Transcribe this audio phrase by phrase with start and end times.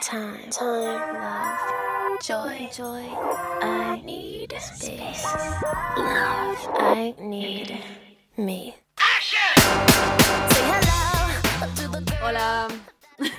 [0.00, 3.04] time, time, love, joy, joy.
[3.62, 5.24] I need space,
[5.96, 6.68] love.
[6.78, 7.78] I need
[8.36, 8.74] me.
[9.20, 12.18] Say hello to the girl.
[12.22, 12.68] Hola.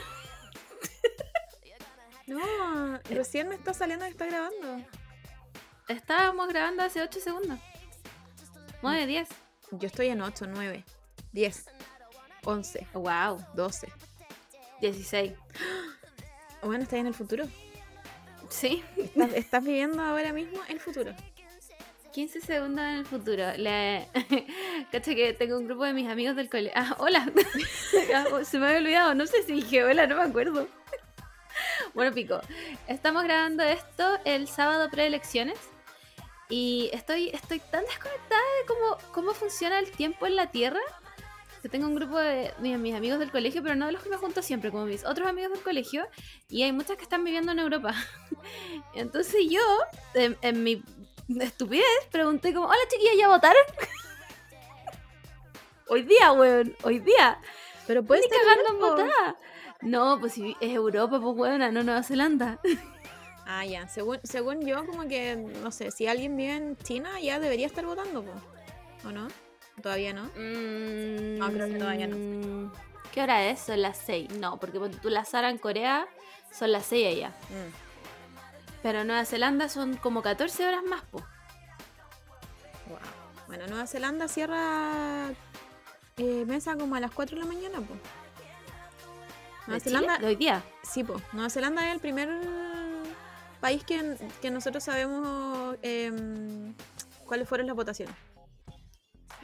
[2.28, 4.86] No, recién me está saliendo que está grabando.
[5.90, 7.60] Estábamos grabando hace 8 segundos.
[8.82, 9.28] 9, 10.
[9.72, 10.86] Yo estoy en 8, 9,
[11.34, 11.66] 10,
[12.46, 13.46] 11, Wow.
[13.54, 13.92] 12.
[14.80, 15.34] 16.
[16.64, 17.46] Bueno, estás en el futuro.
[18.50, 18.84] Sí.
[18.98, 21.14] Estás, estás viviendo ahora mismo el futuro.
[22.12, 23.46] 15 segundos en el futuro.
[23.58, 24.08] Le...
[24.92, 26.74] Cacha que tengo un grupo de mis amigos del colegio.
[26.76, 27.32] Ah, hola.
[28.14, 29.16] Ah, Se me había olvidado.
[29.16, 30.68] No sé si dije hola, no me acuerdo.
[31.94, 32.40] Bueno, pico.
[32.88, 35.58] Estamos grabando esto el sábado preelecciones.
[36.50, 40.82] Y estoy, estoy tan desconectada de cómo, cómo funciona el tiempo en la Tierra.
[41.70, 44.18] Tengo un grupo de mis, mis amigos del colegio, pero no de los que me
[44.18, 46.08] junto siempre, como mis otros amigos del colegio.
[46.50, 47.94] Y hay muchas que están viviendo en Europa.
[48.96, 49.62] Entonces yo,
[50.14, 50.84] en, en mi
[51.40, 53.62] estupidez, pregunté como, hola chiquillas, ¿ya votaron?
[55.88, 57.40] hoy día, weón, hoy día.
[57.86, 59.36] Pero puedes Ni cagando en votar.
[59.82, 62.60] No, pues si es Europa, pues weona, no Nueva Zelanda.
[63.46, 63.88] Ah, ya.
[63.88, 67.86] Según, según yo, como que, no sé, si alguien vive en China, ya debería estar
[67.86, 68.32] votando, po.
[69.08, 69.28] ¿o no?
[69.82, 70.24] Todavía no.
[70.24, 72.16] no, creo que todavía no.
[72.18, 72.72] Mm,
[73.12, 73.60] ¿Qué hora es?
[73.60, 74.38] Son las 6.
[74.40, 76.08] No, porque tú la Sara en Corea
[76.52, 77.30] son las 6 allá.
[77.30, 77.92] Mm.
[78.84, 81.20] Pero en Nueva Zelanda son como 14 horas más, po.
[82.88, 82.98] Wow.
[83.48, 85.30] Bueno, Nueva Zelanda cierra
[86.18, 87.96] eh, mesa como a las 4 de la mañana, po.
[89.68, 90.00] Nueva ¿De Chile?
[90.00, 90.64] Zelanda, ¿De hoy día?
[90.84, 91.22] sí, po.
[91.34, 92.30] Nueva Zelanda es el primer
[93.60, 96.74] país que, que nosotros sabemos em,
[97.26, 98.16] cuáles fueron las votaciones.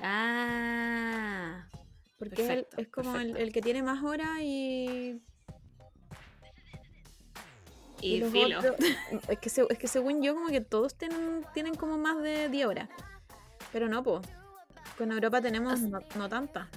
[0.01, 1.67] Ah.
[2.19, 5.21] Porque es el- es, como el, que tiene más horas y,
[8.01, 8.59] Y los filo.
[8.59, 8.75] otros-
[9.29, 12.67] es, que es que según yo, como que todos tienen, tienen como más de 10
[12.67, 12.89] horas.
[13.71, 14.21] Pero no, po.
[14.97, 16.67] Con Europa tenemos no, no tantas.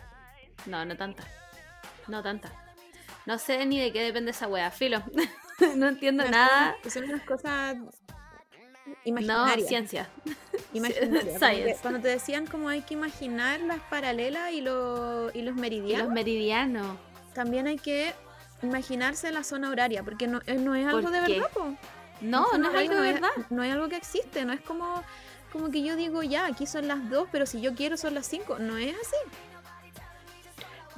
[0.67, 1.25] No, no tanta.
[2.09, 2.53] No tanta.
[3.27, 4.71] No sé ni de qué depende esa wea.
[4.71, 5.03] Filo.
[5.77, 6.77] no entiendo nada.
[6.83, 7.89] cosas- Son unas cosas No,
[9.05, 9.69] imaginarias.
[9.69, 10.09] ciencia.
[11.39, 11.79] Science.
[11.83, 16.07] Cuando te decían como hay que imaginar las paralelas y, lo- y los Y meridianos,
[16.07, 16.97] los meridianos.
[17.35, 18.13] también hay que
[18.63, 21.33] imaginarse la zona horaria, porque no, eh, no es ¿Por algo de qué?
[21.41, 21.75] verdad, po.
[22.21, 23.31] No, no es algo de verdad.
[23.49, 25.03] no es algo que existe, no es como,
[25.53, 28.27] como que yo digo ya, aquí son las 2, pero si yo quiero son las
[28.27, 28.59] 5.
[28.59, 29.17] No es así.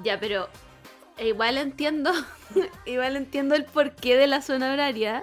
[0.02, 0.48] Ya, pero
[1.18, 2.12] igual entiendo,
[2.86, 5.22] igual entiendo el porqué de la zona horaria.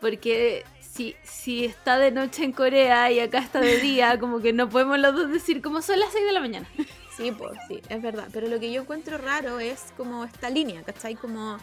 [0.00, 0.64] Porque
[0.98, 4.68] si, si está de noche en Corea y acá está de día, como que no
[4.68, 6.68] podemos los dos decir como son las 6 de la mañana.
[7.16, 8.28] Sí, pues sí, es verdad.
[8.32, 11.14] Pero lo que yo encuentro raro es como esta línea, ¿cachai?
[11.14, 11.58] Como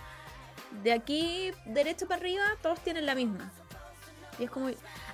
[0.83, 3.51] de aquí derecho para arriba, todos tienen la misma.
[4.39, 4.69] Y es como,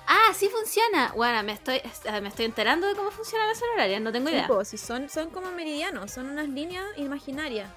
[0.06, 1.12] Ah, sí funciona.
[1.16, 4.28] Bueno, me estoy, eh, me estoy enterando de cómo funciona la zona horaria, no tengo
[4.28, 4.46] Sí, idea.
[4.48, 7.68] po, si son, son como meridianos, son unas líneas imaginarias.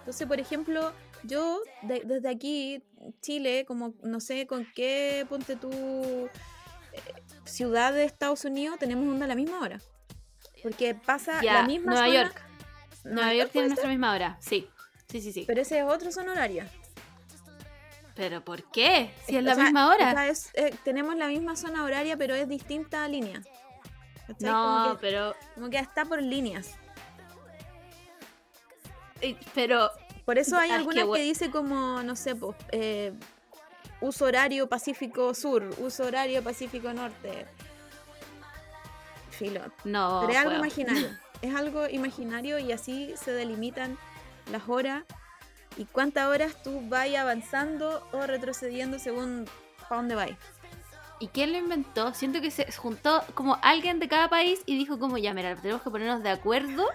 [0.00, 0.92] Entonces, por ejemplo,
[1.24, 2.82] yo de- desde aquí,
[3.20, 7.00] Chile, como no sé con qué, ponte tú, eh,
[7.44, 9.80] ciudad de Estados Unidos, tenemos onda a la misma hora.
[10.62, 12.42] Porque pasa Ya, la misma Nueva zona- York.
[13.04, 14.38] Nueva York tiene nuestra misma hora.
[14.40, 14.68] Sí,
[15.10, 15.44] sí, sí, sí.
[15.46, 16.66] Pero ese es otro zona horaria.
[18.14, 19.10] Pero ¿por qué?
[19.26, 20.12] Si es O la sea, misma o hora.
[20.12, 23.42] sea, es- eh, tenemos la misma zona horaria, pero es distinta línea.
[24.40, 26.70] No, como, que, pero, como que está por líneas.
[29.54, 29.90] pero
[30.24, 33.12] Por eso hay algunas que, dice como, no sé, pues, eh,
[34.00, 37.46] uso horario Pacífico Sur, uso horario Pacífico Norte.
[39.30, 39.60] Filo.
[39.84, 40.20] no.
[40.20, 41.08] Pero es algo imaginario.
[41.42, 43.98] Es algo imaginario y así se delimitan
[44.50, 45.04] las horas
[45.76, 49.46] y cuántas horas tú vas avanzando o retrocediendo según
[49.82, 50.30] para dónde vas.
[51.20, 52.14] ¿Y quién lo inventó?
[52.14, 55.82] Siento que se juntó como alguien de cada país y dijo como, ya, mira, tenemos
[55.82, 56.86] que ponernos de acuerdo.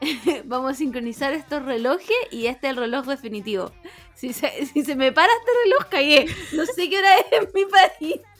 [0.44, 3.72] Vamos a sincronizar estos relojes y este es el reloj definitivo.
[4.14, 4.50] Si se,
[4.96, 6.26] me para este reloj, cagué.
[6.52, 8.20] No sé qué hora es en mi país.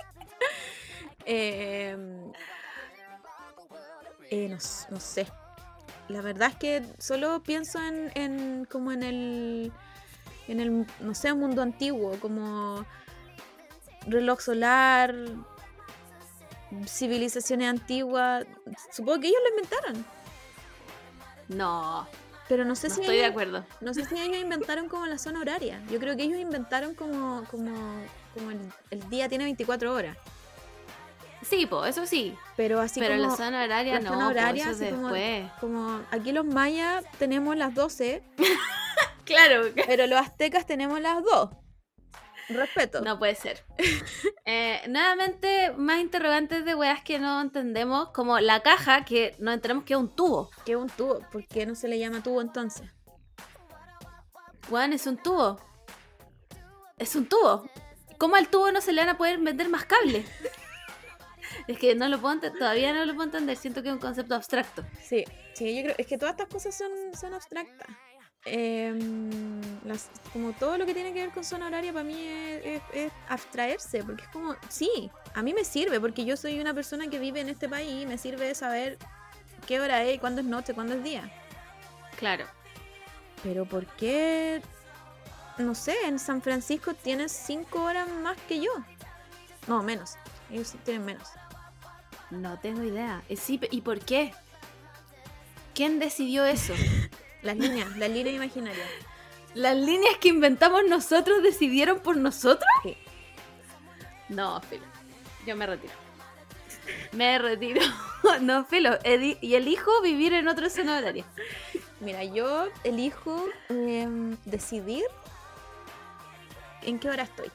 [1.29, 1.97] Eh,
[4.31, 4.59] eh, no,
[4.91, 5.27] no sé.
[6.07, 9.73] La verdad es que solo pienso en, en como en el
[10.47, 12.87] en el no sé mundo antiguo como
[14.07, 15.15] reloj solar
[16.87, 18.47] civilizaciones antiguas
[18.93, 20.16] supongo que ellos lo inventaron
[21.49, 22.07] No,
[22.49, 23.65] pero no sé no si estoy de ellos, acuerdo.
[23.81, 27.45] no sé si ellos inventaron como la zona horaria yo creo que ellos inventaron como
[27.51, 27.73] como
[28.35, 28.59] como el,
[28.91, 30.17] el día tiene 24 horas
[31.43, 32.35] Sí, po, eso sí.
[32.57, 35.13] pero así pero como la zona horaria la no, zona po, horaria, eso así como-
[35.13, 35.53] después.
[35.61, 38.23] como aquí los mayas tenemos las 12
[39.25, 39.63] Claro.
[39.89, 41.51] Pero los aztecas tenemos las dos.
[42.49, 43.01] Respeto.
[43.03, 43.65] No puede ser.
[44.49, 49.83] Eh, nuevamente, más interrogantes de weas que no entendemos, como la caja, que no entendemos
[49.83, 50.51] que es un tubo.
[50.65, 51.19] ¿Qué es un tubo?
[51.33, 52.89] ¿Por qué no se le llama tubo entonces?
[54.71, 55.59] Weón, es un tubo.
[56.97, 57.69] Es un tubo.
[58.19, 60.25] ¿Cómo al tubo no se le van a poder vender más cables?
[61.67, 63.57] es que no lo puedo todavía no lo puedo entender.
[63.57, 64.85] Siento que es un concepto abstracto.
[65.03, 67.89] Sí, sí, yo creo, es que todas estas cosas son, son abstractas.
[68.49, 72.65] Em, las- como todo lo que tiene que ver con zona horaria para mí es,
[72.65, 76.73] es- es abstraerse, porque es como, sí, a mí me sirve, porque yo soy una
[76.73, 78.99] persona que vive en este país y me sirve saber
[79.67, 81.29] qué hora es, cuándo es noche, cuándo es día.
[82.19, 82.47] Claro.
[83.43, 84.63] Pero ¿por qué,
[85.59, 88.71] no sé, en San Francisco tienes cinco horas más que yo?
[89.67, 90.15] No, menos,
[90.53, 91.29] ellos tienen menos.
[92.31, 93.23] No tengo idea.
[93.29, 94.33] Eh, sí, ¿y por qué?
[95.75, 96.75] ¿Quién decidió eso?
[97.47, 98.89] Las líneas, las líneas imaginarias.
[99.55, 102.69] ¿Las líneas que inventamos nosotros decidieron por nosotros?
[102.83, 102.97] Sí.
[104.29, 104.85] No, Filo.
[105.47, 105.93] Yo me retiro.
[107.13, 107.81] Me retiro.
[108.41, 108.99] no, Filo.
[109.41, 111.25] y elijo vivir en zona horaria.
[112.01, 115.05] Mira, yo elijo em, decidir
[116.83, 117.51] en qué hora estoy.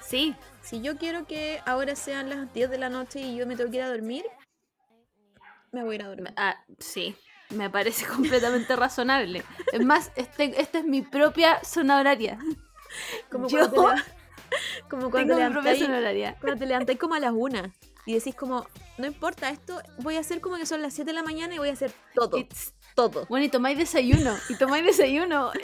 [0.00, 0.34] Sí.
[0.62, 3.70] Si yo quiero que ahora sean las 10 de la noche y yo me tengo
[3.70, 4.24] que ir a dormir,
[5.72, 6.32] me voy a ir a dormir.
[6.38, 7.14] ah, sí.
[7.50, 9.42] Me parece completamente razonable.
[9.72, 12.38] Es más, este, esta es mi propia zona horaria.
[13.30, 14.02] Como yo cuando te,
[14.90, 16.36] como cuando Tengo mi propia zona horaria.
[16.40, 17.72] cuando te levantáis como a las 1
[18.06, 18.66] y decís como,
[18.98, 21.58] no importa, esto voy a hacer como que son las 7 de la mañana y
[21.58, 23.26] voy a hacer todo, It's- todo.
[23.28, 24.36] Bueno, y tomáis desayuno.
[24.48, 25.50] Y tomáis desayuno.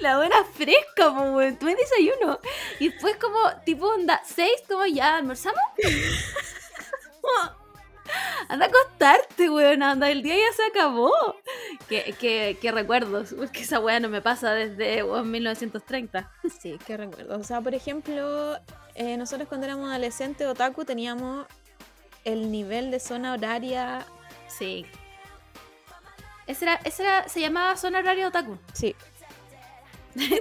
[0.00, 1.56] La hora fresca, weón.
[1.56, 2.40] Tomáis desayuno.
[2.80, 5.60] Y después, como, tipo, onda, seis, como ya almorzamos.
[8.48, 9.82] Anda a acostarte, weón.
[9.82, 11.12] Anda, el día ya se acabó.
[11.88, 13.34] Qué, qué, qué recuerdos.
[13.36, 16.30] Porque esa weá no me pasa desde weón, 1930.
[16.60, 17.38] Sí, qué recuerdo.
[17.38, 18.58] O sea, por ejemplo,
[18.94, 21.46] eh, nosotros cuando éramos adolescentes otaku teníamos
[22.24, 24.04] el nivel de zona horaria.
[24.48, 24.86] Sí.
[26.46, 28.58] Ese era, ese era, se llamaba zona horaria otaku.
[28.74, 28.94] Sí.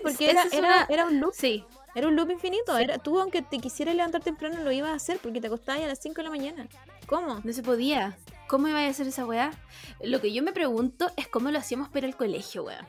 [0.03, 1.33] Porque era, era, una- era un loop.
[1.33, 1.65] Sí,
[1.95, 2.75] Era un loop infinito.
[2.77, 2.83] Sí.
[2.83, 5.87] Era, tú, aunque te quisieras levantar temprano, lo ibas a hacer porque te acostabas a
[5.87, 6.67] las 5 de la mañana.
[7.07, 7.41] ¿Cómo?
[7.43, 8.17] No se podía.
[8.47, 9.51] ¿Cómo iba a hacer esa weá?
[10.01, 12.85] Lo que yo me pregunto es cómo lo hacíamos para el colegio, weón.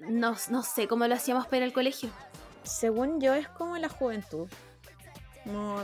[0.00, 2.10] No, no sé cómo lo hacíamos para el colegio.
[2.62, 4.48] Según yo, es como la juventud.
[5.44, 5.82] Como,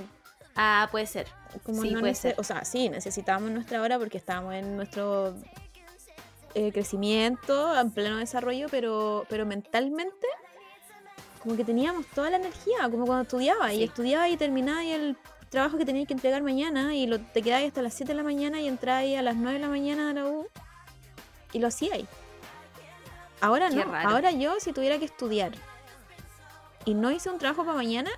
[0.54, 1.26] Ah, puede ser.
[1.64, 2.34] como Sí, no puede ser.
[2.38, 5.34] O sea, sí, necesitábamos nuestra hora porque estábamos en nuestro
[6.54, 10.26] eh, crecimiento, en pleno desarrollo, pero, pero mentalmente,
[11.42, 13.70] como que teníamos toda la energía, como cuando estudiaba.
[13.70, 13.76] Sí.
[13.76, 15.16] Y estudiaba y terminaba y el
[15.52, 18.22] trabajo que tenías que entregar mañana y lo, te quedabas hasta las 7 de la
[18.24, 20.48] mañana y entrabas a las 9 de la mañana a la U
[21.52, 22.06] y lo hacíais.
[23.40, 24.08] Ahora Qué no, raro.
[24.10, 25.52] ahora yo si tuviera que estudiar
[26.84, 28.10] y no hice un trabajo para mañana,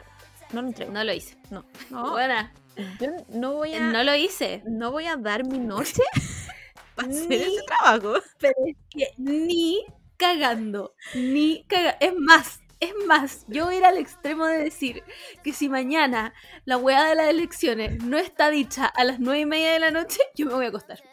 [0.52, 0.92] no lo entrego.
[0.92, 1.36] No lo hice.
[1.50, 2.52] No, no, Buena.
[3.00, 4.62] yo no voy a, No lo hice.
[4.66, 6.02] no voy a dar mi noche
[6.94, 8.14] para hacer Ni- ese trabajo.
[8.38, 9.84] Pero es que ni
[10.16, 10.94] cagando.
[11.14, 11.96] Ni cagando.
[12.00, 12.60] Es más.
[12.84, 15.02] Es más, yo voy a ir al extremo de decir
[15.42, 16.34] que si mañana
[16.66, 19.90] la weá de las elecciones no está dicha a las nueve y media de la
[19.90, 21.00] noche, yo me voy a acostar.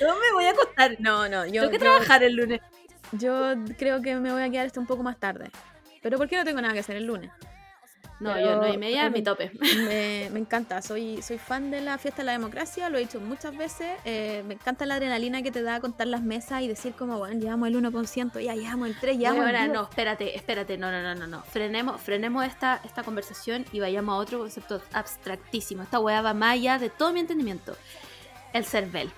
[0.00, 0.96] Yo me voy a acostar.
[1.00, 2.60] No, no, yo, Tengo que yo- trabajar el lunes.
[3.12, 5.50] yo creo que me voy a quedar hasta un poco más tarde.
[6.02, 7.30] Pero ¿por qué no tengo nada que hacer el lunes?
[8.20, 9.52] No, Pero- yo nueve y media es mi tope.
[9.76, 13.20] Me, me encanta, soy, soy fan de la fiesta de la democracia, lo he dicho
[13.20, 13.96] muchas veces.
[14.04, 17.38] eh, me encanta la adrenalina que te da contar las mesas y decir como, bueno,
[17.40, 19.74] llevamos el 1%, ya llevamos el 3, llevamos ahora el 10.
[19.74, 21.42] no, espérate, espérate, no, no, no, no, no.
[21.44, 25.84] Frenemos, frenemos esta, esta conversación y vayamos a otro concepto abstractísimo.
[25.84, 27.76] Esta weá va más allá de todo mi entendimiento.
[28.52, 29.10] El cervel.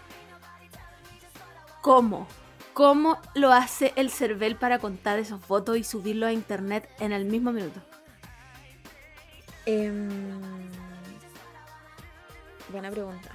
[1.81, 2.27] ¿Cómo?
[2.75, 7.25] ¿Cómo lo hace el cervel para contar esos votos y subirlo a internet en el
[7.25, 7.81] mismo minuto?
[9.67, 10.09] Em,
[12.71, 13.31] buena pregunta.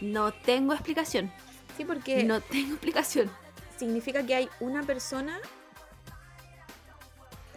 [0.00, 1.32] No tengo explicación.
[1.76, 3.30] Sí, porque No tengo explicación.
[3.78, 5.38] significa que hay una persona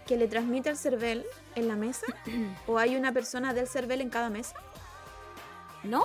[0.08, 1.26] que le transmite al cervel
[1.56, 2.06] en la mesa
[2.68, 4.56] o hay una persona del cervel en cada mesa.
[5.84, 6.04] No.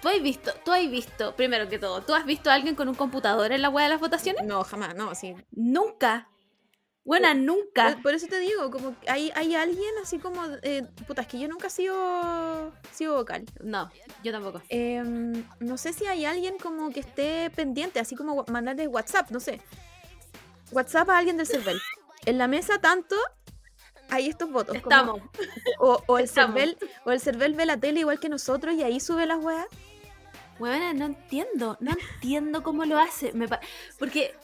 [0.00, 2.88] ¿Tú has visto, tú has visto, primero que todo, ¿tú has visto a alguien con
[2.88, 4.44] un computador en la weá de las votaciones?
[4.44, 5.34] No, jamás, no, sí.
[5.52, 6.28] Nunca.
[7.04, 7.98] Buena, nunca.
[8.02, 11.38] por eso te digo, como que hay, hay alguien así como, eh, puta, es que
[11.38, 13.44] yo nunca he sido, sido vocal.
[13.62, 13.90] No,
[14.22, 14.62] yo tampoco.
[14.70, 19.38] Em, no sé si hay alguien como que esté pendiente, así como mandarle WhatsApp, no
[19.40, 19.60] sé.
[20.72, 21.78] WhatsApp a alguien del cervel.
[22.24, 23.16] En la mesa tanto
[24.08, 24.78] hay estos votos.
[24.80, 25.20] como- Estamos.
[25.80, 26.54] o, o el estamos.
[26.58, 29.66] cervel, o el cervel ve la tele igual que nosotros y ahí sube las weas.
[30.58, 31.76] Buena, no entiendo.
[31.80, 33.32] No entiendo cómo lo hace.
[33.34, 33.60] Me pa-
[33.98, 34.34] Porque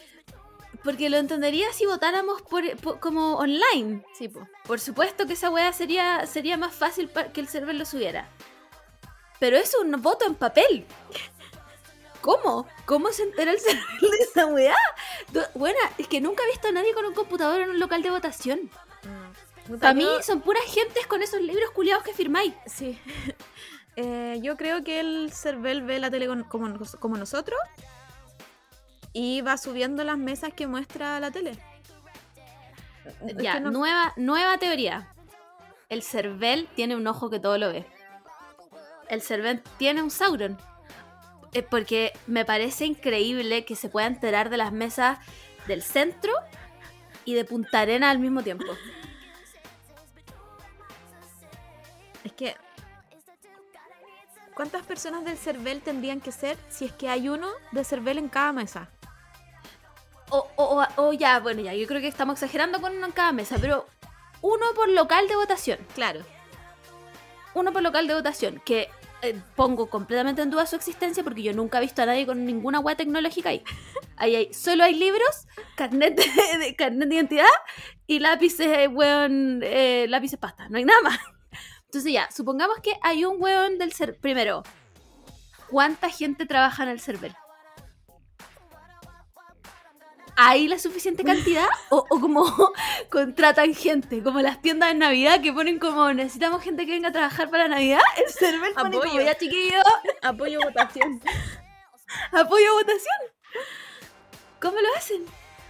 [0.84, 4.04] porque lo entendería si votáramos por, por- como online.
[4.16, 4.46] Sí, po.
[4.64, 8.28] Por supuesto que esa weá sería, sería más fácil para que el server lo subiera.
[9.38, 10.86] Pero es un voto en papel.
[12.20, 12.66] ¿Cómo?
[12.84, 14.76] ¿Cómo se entera el server de esa weá?
[15.54, 18.10] Buena, es que nunca he visto a nadie con un computador en un local de
[18.10, 18.70] votación.
[19.68, 19.78] Mm.
[19.78, 22.54] Para mí son puras gentes con esos libros culiados que firmáis.
[22.66, 22.98] Sí.
[23.96, 27.58] Eh, yo creo que el Cervel ve la tele como, como nosotros
[29.12, 31.52] y va subiendo las mesas que muestra la tele.
[33.26, 35.12] Es Ya, no- nueva, nueva teoría.
[35.88, 37.86] El Cervel tiene un ojo que todo lo ve.
[39.08, 40.56] El Cervel tiene un Sauron.
[41.52, 45.18] Eh, porque me parece increíble que se pueda enterar de las mesas
[45.66, 46.32] del centro
[47.24, 48.66] y de Punta Arena al mismo tiempo.
[52.22, 52.54] Es que.
[54.54, 58.28] ¿Cuántas personas del Cervel tendrían que ser si es que hay uno de Cervel en
[58.28, 58.88] cada mesa?
[60.30, 63.32] O, o- o- ya, bueno, ya, yo creo que estamos exagerando con uno en cada
[63.32, 63.86] mesa, pero
[64.42, 65.78] uno por local de votación.
[65.94, 66.20] Claro.
[67.54, 68.88] Uno por local de votación, que
[69.22, 72.44] eh, pongo completamente en duda su existencia porque yo nunca he visto a nadie con
[72.46, 73.62] ninguna web tecnológica ahí.
[74.16, 75.46] Ahí hay, solo hay libros,
[75.76, 77.44] carnet de, de- carnet de identidad
[78.06, 81.18] y lápices, eh, weón, eh, lápices pasta, no hay nada más.
[81.86, 84.16] Entonces ya, supongamos que hay un weón del ser...
[84.20, 84.62] Primero,
[85.68, 87.34] ¿cuánta gente trabaja en el server?
[90.42, 91.66] ¿Hay la suficiente cantidad?
[91.90, 92.44] ¿O, o como
[93.10, 94.22] contratan gente?
[94.22, 97.68] Como las tiendas de Navidad que ponen como necesitamos gente que venga a trabajar para
[97.68, 98.00] Navidad.
[98.16, 99.20] El server pone como Apoyo.
[99.22, 99.76] ya chiquillo,
[100.22, 101.20] Apoyo votación.
[102.32, 103.18] apoyo votación.
[104.60, 105.24] ¿Cómo lo hacen?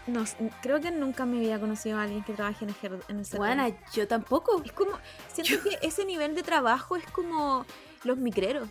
[0.06, 0.24] No,
[0.62, 3.26] creo que nunca me había conocido a alguien que trabaje en el, en el.
[3.36, 4.62] Buena, yo tampoco.
[4.64, 4.92] Es como,
[5.32, 7.64] siento que ese nivel de trabajo es como
[8.04, 8.68] los micreros.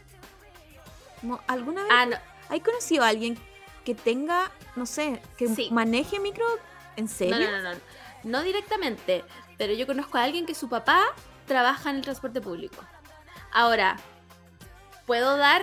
[1.22, 2.18] Como, ¿Alguna vez Ah, no.
[2.50, 3.38] hay conocido a alguien
[3.84, 5.70] que tenga, no sé, que Sí.
[5.72, 6.46] maneje micro
[6.96, 7.52] en No, serio?
[7.52, 7.80] no, no, no.
[8.24, 9.24] No directamente,
[9.58, 11.02] pero yo conozco a alguien que su papá
[11.48, 12.84] trabaja en el transporte público.
[13.52, 13.98] Ahora,
[15.06, 15.62] ¿puedo dar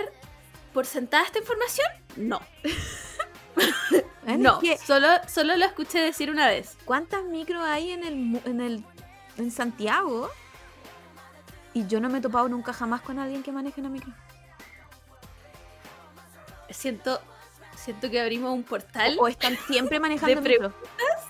[0.73, 1.87] por sentada esta información?
[2.17, 2.41] No.
[4.39, 6.77] No, que, solo, solo lo escuché decir una vez.
[6.85, 8.85] ¿Cuántas micros hay en el, en el
[9.39, 10.29] en Santiago?
[11.73, 14.13] Y yo no me he topado nunca jamás con alguien que maneje una micro.
[16.71, 17.21] Siento,
[17.87, 19.17] siento que abrimos un portal.
[19.19, 20.75] O están siempre manejando ¿De micro.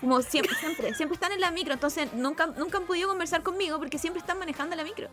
[0.01, 3.79] Como siempre, siempre, siempre están en la micro, entonces nunca, nunca han podido conversar conmigo
[3.79, 5.09] porque siempre están manejando la micro.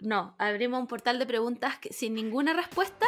[0.00, 3.06] No, abrimos un portal de preguntas que- sin ninguna respuesta,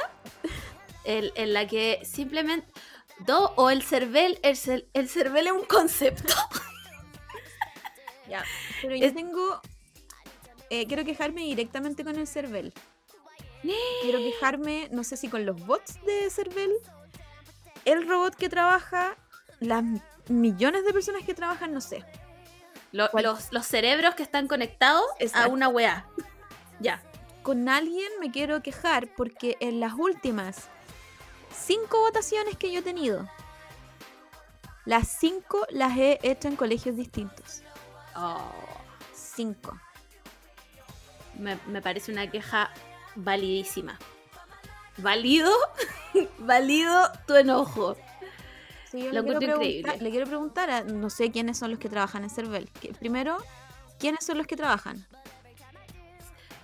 [1.04, 2.66] en la que simplemente...
[3.26, 6.34] Do, o el cervel, el, cer- el cervel es un concepto.
[8.28, 8.44] Ya.
[8.80, 9.60] Pero yo Es- tengo.
[10.70, 12.72] eh, quiero quejarme directamente con el Cervel.
[13.62, 16.72] Quiero quejarme, no sé si con los bots de Cervel,
[17.84, 19.16] el robot que trabaja,
[19.60, 19.84] las
[20.28, 22.04] millones de personas que trabajan, no sé.
[22.90, 23.10] Los,
[23.52, 26.06] los cerebros que están conectados a una weá.
[26.80, 27.02] Ya.
[27.42, 30.68] Con alguien me quiero quejar porque en las últimas
[31.56, 33.28] cinco votaciones que yo he tenido,
[34.84, 37.62] las cinco las he hecho en colegios distintos.
[38.14, 38.50] Oh,
[39.14, 39.78] Cinco.
[41.38, 42.70] me, me parece una queja
[43.16, 43.98] validísima.
[44.98, 45.50] Válido,
[46.38, 47.96] válido tu enojo.
[48.90, 49.96] Sí, yo Lo le, quiero increíble.
[50.00, 52.68] le quiero preguntar a, no sé quiénes son los que trabajan en Cervel.
[52.80, 53.38] Que- Primero,
[53.98, 55.06] ¿quiénes son los que trabajan?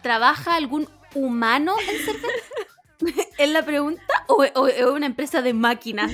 [0.02, 3.25] ¿Trabaja algún humano en Cervel?
[3.38, 4.02] ¿Es la pregunta?
[4.28, 6.12] ¿O, es una empresa de máquinas?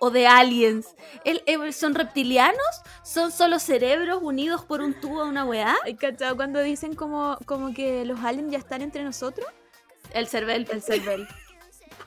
[0.00, 0.86] ¿O de aliens?
[1.24, 2.60] ¿El- el- ¿Son reptilianos?
[3.02, 5.74] ¿Son solo cerebros unidos por un tubo a una weá?
[5.84, 9.46] ¿Hay cachado cuando dicen como, como que los aliens ya están entre nosotros?
[10.12, 10.66] El Cervel.
[10.70, 11.28] El Cervel.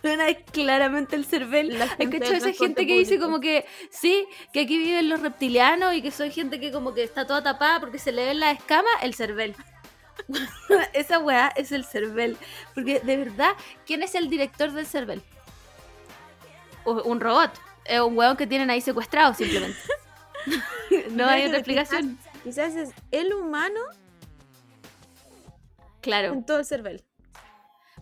[0.04, 1.80] Bueno, es claramente el cervel.
[2.00, 6.02] Hay que esa gente que dice como que sí, que aquí viven los reptilianos y
[6.02, 8.92] que son gente que como que está toda tapada porque se le ven las escamas,
[9.04, 9.56] el cervel.
[10.94, 12.36] esa weá es el cervel.
[12.74, 13.52] Porque de verdad,
[13.86, 15.22] ¿quién es el director del cervel?
[16.86, 17.52] Un robot.
[17.86, 19.78] Es un weón que tienen ahí secuestrado simplemente.
[21.12, 22.18] no hay otra explicación.
[22.44, 23.80] Quizás es el humano
[26.02, 26.34] Claro.
[26.34, 27.04] en todo el Cervel.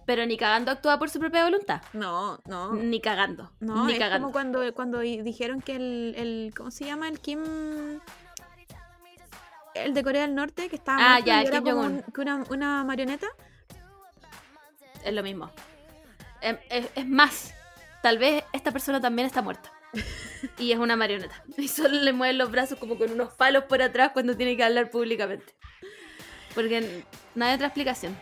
[0.09, 1.83] Pero ni cagando actúa por su propia voluntad.
[1.93, 2.73] No, no.
[2.73, 3.51] Ni cagando.
[3.59, 4.23] No, ni es cagando.
[4.25, 6.53] como cuando, cuando dijeron que el, el.
[6.57, 7.07] ¿Cómo se llama?
[7.07, 7.39] El Kim.
[9.75, 10.97] El de Corea del Norte, que estaba.
[11.15, 12.03] Ah, ya, el Kim como Jong-un.
[12.17, 13.27] un- una marioneta.
[15.05, 15.51] Es lo mismo.
[16.41, 17.53] Em, Es, es más,
[18.01, 19.71] tal vez esta persona también está muerta.
[20.57, 21.43] Y es una marioneta.
[21.55, 24.63] Y solo le mueven los brazos como con unos palos por atrás cuando tiene que
[24.63, 25.53] hablar públicamente.
[26.55, 27.03] Porque
[27.35, 28.17] no hay otra explicación.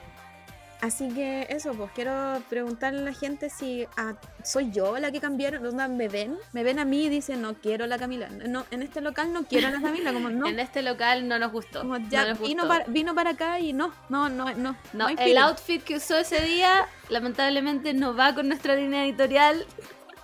[0.79, 5.19] Así que eso, pues quiero preguntarle a la gente si ah, soy yo la que
[5.19, 8.65] cambiaron, onda, me ven, me ven a mí y dicen no quiero la Camila, no,
[8.69, 11.51] en este local no quiero a la Camila, como no, En este local no nos
[11.51, 11.79] gustó.
[11.79, 12.67] como no ya nos vino, gustó.
[12.67, 16.17] para, vino para acá y no, no, no, no, No, hay el outfit que usó
[16.17, 19.65] ese día, lamentablemente no va con nuestra línea editorial.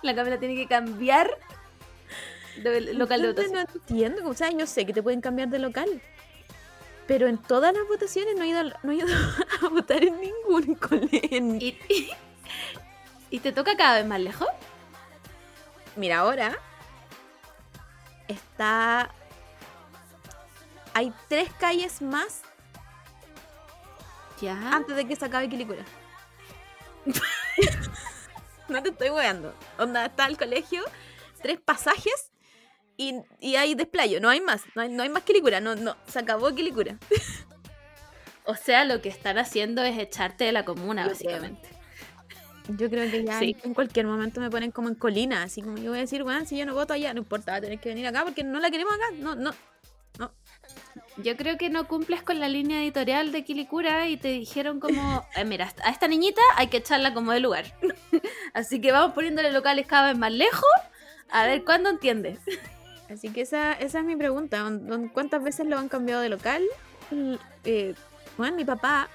[0.02, 1.30] La Camila tiene que cambiar
[2.62, 3.54] de local de votación.
[3.54, 6.00] No entiendo, o sea, yo sé que te pueden cambiar de local.
[7.06, 9.08] Pero en todas las votaciones no he ido, no he ido
[9.62, 11.56] a votar en ningún colegio.
[11.56, 12.10] Y, y,
[13.30, 14.48] y te toca cada vez más lejos.
[15.96, 16.58] Mira, ahora
[18.28, 19.10] está.
[20.94, 22.42] Hay tres calles más
[24.40, 24.52] Ya.
[24.72, 25.84] antes de que se acabe Quilicura.
[28.68, 29.52] no te estoy weando.
[29.78, 30.82] Onda, está el colegio,
[31.42, 32.30] tres pasajes
[32.96, 34.20] y, y hay desplayo.
[34.20, 34.62] No hay más.
[34.74, 35.60] No hay, no hay más Quilicura.
[35.60, 36.96] No, no, se acabó Quilicura.
[38.46, 41.66] O sea, lo que están haciendo es echarte de la comuna, Yo básicamente.
[42.68, 43.56] Yo creo que ya Sí.
[43.64, 45.42] en cualquier momento me ponen como en colina.
[45.44, 47.56] Así como yo voy a decir, bueno, si yo no voto allá, no importa, va
[47.56, 49.04] a tener que venir acá porque no la queremos acá.
[49.16, 49.54] No, no.
[51.16, 55.24] Yo creo que no cumples con la línea editorial de Quilicura y te dijeron como,
[55.36, 57.64] "Eh, mira, a esta niñita hay que echarla como de lugar.
[58.52, 60.64] Así que vamos poniéndole locales cada vez más lejos,
[61.30, 62.38] a ver cuándo entiende.
[63.10, 64.58] Así que esa, esa es mi pregunta.
[64.58, 66.62] ¿Dón- dón- ¿Cuántas veces lo han cambiado de local?
[67.64, 67.94] Eh,
[68.38, 69.08] bueno, mi papá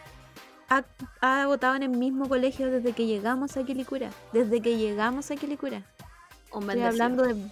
[0.70, 0.84] ha,
[1.22, 4.12] ha votado en el mismo colegio desde que llegamos a Quilicura.
[4.32, 5.82] Desde que llegamos a Quilicura.
[6.52, 7.36] Un Estoy hablando de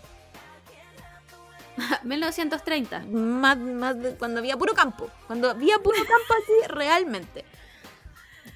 [2.04, 3.00] 1930.
[3.12, 5.10] más, más de cuando había puro campo.
[5.28, 7.46] Cuando había puro campo así, realmente.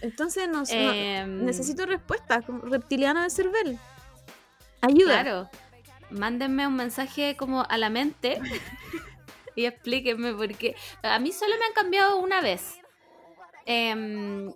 [0.02, 2.44] Entonces, no, sé, no- Em, necesito respuestas.
[2.48, 3.78] Reptiliano de Cervel.
[4.82, 5.22] Ayuda.
[5.22, 5.50] Claro.
[6.12, 8.40] Mándenme un mensaje como a la mente
[9.56, 12.80] y explíquenme porque a mí solo me han cambiado una vez.
[13.66, 14.54] Em,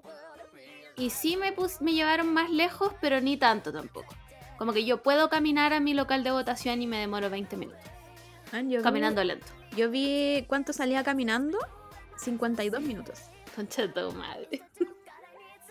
[0.98, 4.14] y sí me, pus- me llevaron más lejos, pero ni tanto tampoco.
[4.58, 7.82] Como que yo puedo caminar a mi local de votación y me demoro 20 minutos.
[8.52, 9.48] Ah, yo vi- Caminando lento.
[9.76, 11.58] Yo vi cuánto salía caminando.
[12.18, 13.20] 52 minutos.
[13.56, 14.62] Concha de tu madre.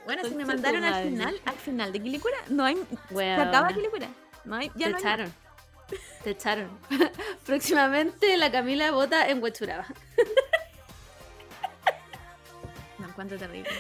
[0.04, 2.76] Bueno, si me Concha mandaron al final, al final de Quilicura, no hay.
[3.08, 3.48] Se Weona.
[3.48, 4.08] acaba Quilicura.
[4.44, 5.34] No hay, ya Te no hay echaron.
[6.22, 6.70] Te echaron.
[7.46, 9.86] Próximamente la Camila vota en Huechuraba.
[12.98, 13.70] No encuentro terrible.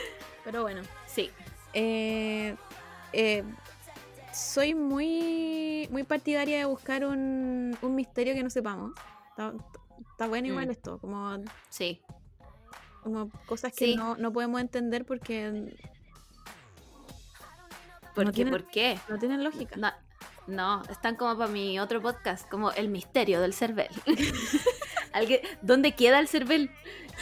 [0.44, 0.82] Pero bueno.
[1.06, 1.30] Sí.
[1.72, 2.56] eh,
[3.12, 3.44] eh,
[4.32, 8.92] soy muy muy partidaria de buscar un, un misterio que no sepamos.
[9.30, 9.52] Está,
[10.10, 10.70] está bueno igual Mm.
[10.70, 11.36] esto, como,
[11.68, 12.02] Sí.
[13.02, 13.96] como cosas que Sí.
[13.96, 15.74] no, no podemos entender porque
[18.14, 18.46] ¿Por No qué?
[18.46, 18.98] ¿Por qué?
[19.08, 19.76] no tienen lógica.
[19.76, 19.90] No,
[20.46, 23.88] no, están como para mi otro podcast, como el misterio del cervel.
[25.62, 26.70] ¿Dónde queda el cervel?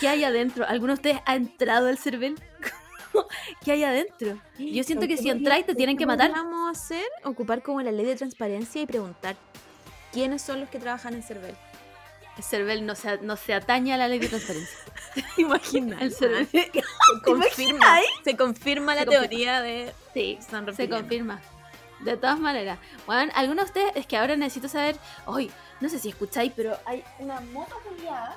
[0.00, 0.66] ¿Qué hay adentro?
[0.66, 2.36] ¿Alguno de ustedes ha entrado al cervel?
[3.64, 4.40] ¿Qué hay adentro?
[4.58, 6.30] Yo siento que si entráis te tienen que matar.
[6.30, 7.04] vamos a hacer?
[7.24, 9.36] Ocupar como la ley de transparencia y preguntar
[10.12, 11.54] quiénes son los que trabajan en Cervel.
[12.38, 14.78] El cervel no se, no se atañe a la ley de transparencia.
[15.36, 16.00] Imagina.
[16.00, 16.48] El cervel.
[16.52, 16.70] Se
[17.22, 19.28] confirma, se confirma la Se confirma.
[19.28, 21.42] teoría de Sí, San se confirma.
[22.02, 22.78] De todas maneras.
[23.06, 24.96] Bueno, algunos de ustedes, es que ahora necesito saber.
[25.26, 28.36] Hoy, no sé si escucháis, pero hay una moto culiada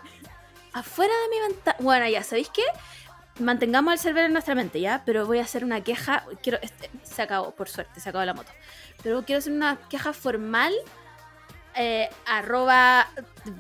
[0.74, 1.78] afuera de mi ventana.
[1.80, 2.64] Bueno, ya, ¿sabéis qué?
[3.40, 5.02] Mantengamos el server en nuestra mente, ¿ya?
[5.06, 6.24] Pero voy a hacer una queja.
[6.44, 6.60] Quiero.
[6.62, 8.52] este, se acabó, por suerte, se acabó la moto.
[9.04, 10.74] Pero quiero hacer una queja formal.
[11.76, 13.10] eh, arroba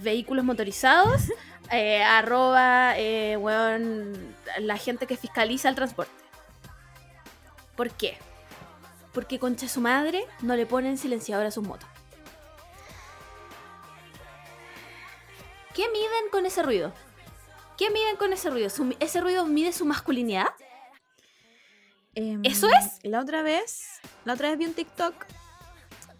[0.01, 1.23] vehículos motorizados.
[1.71, 6.13] eh, arroba, eh, weón, la gente que fiscaliza el transporte.
[7.75, 8.17] ¿Por qué?
[9.15, 11.89] Porque concha su madre no le ponen silenciador a sus motos.
[15.73, 16.93] ¿Qué miden con ese ruido?
[17.77, 18.69] ¿Qué miden con ese ruido?
[18.69, 20.47] ¿Su- ¿Ese ruido mide su masculinidad?
[22.13, 22.99] Em, ¿Eso es?
[23.03, 25.13] La otra vez, la otra vez vi un TikTok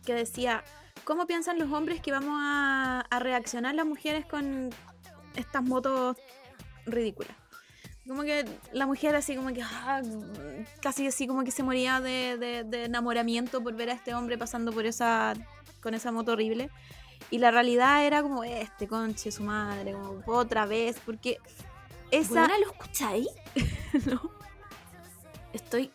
[0.05, 0.63] que decía,
[1.05, 4.71] ¿cómo piensan los hombres que vamos a, a reaccionar las mujeres con
[5.35, 6.17] estas motos
[6.85, 7.35] ridículas?
[8.07, 10.01] Como que la mujer así como que ah,
[10.81, 14.37] casi así como que se moría de, de- de enamoramiento por ver a este hombre
[14.37, 15.33] pasando por esa
[15.81, 16.69] con esa moto horrible.
[17.31, 21.37] Y la realidad era como este, conche su madre, como otra vez, porque
[22.11, 23.27] esa ¿Buena lo escucháis?
[24.05, 24.31] no,
[25.53, 25.91] Estoy...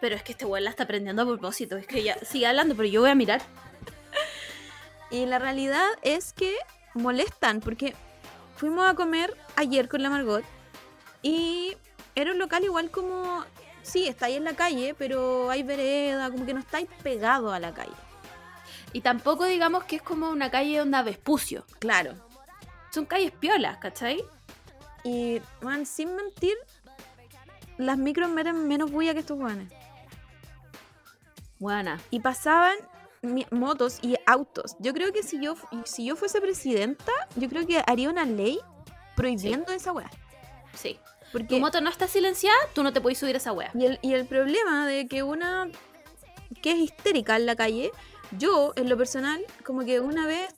[0.00, 1.76] Pero es que este weón la está aprendiendo a propósito.
[1.76, 3.42] Es que ya sigue hablando, pero yo voy a mirar.
[5.10, 6.54] Y la realidad es que
[6.94, 7.94] molestan, porque
[8.56, 10.44] fuimos a comer ayer con la Margot
[11.22, 11.76] y
[12.14, 13.44] era un local igual como,
[13.82, 17.60] sí, está ahí en la calle, pero hay vereda, como que no estáis pegado a
[17.60, 17.94] la calle.
[18.92, 21.64] Y tampoco digamos que es como una calle onda Vespucio.
[21.78, 22.14] Claro.
[22.90, 24.24] Son calles piolas, ¿cachai?
[25.04, 26.56] Y, man, sin mentir,
[27.76, 29.72] las micros eran menos bulla que estos weones.
[31.58, 32.00] Buena.
[32.10, 32.76] Y pasaban
[33.50, 34.76] motos y autos.
[34.78, 35.54] Yo creo que si yo,
[35.84, 38.58] si yo fuese presidenta, yo creo que haría una ley
[39.16, 40.10] prohibiendo esa weá.
[40.80, 40.98] Sí.
[41.32, 43.70] Porque Tu moto no está silenciada, tú no te puedes subir a esa wea.
[43.74, 45.68] Y el, y el problema de que una
[46.62, 47.90] que es histérica en la calle,
[48.38, 50.48] yo en lo personal, como que una vez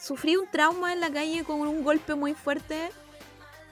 [0.00, 2.90] sufrí un trauma en la calle con un golpe muy fuerte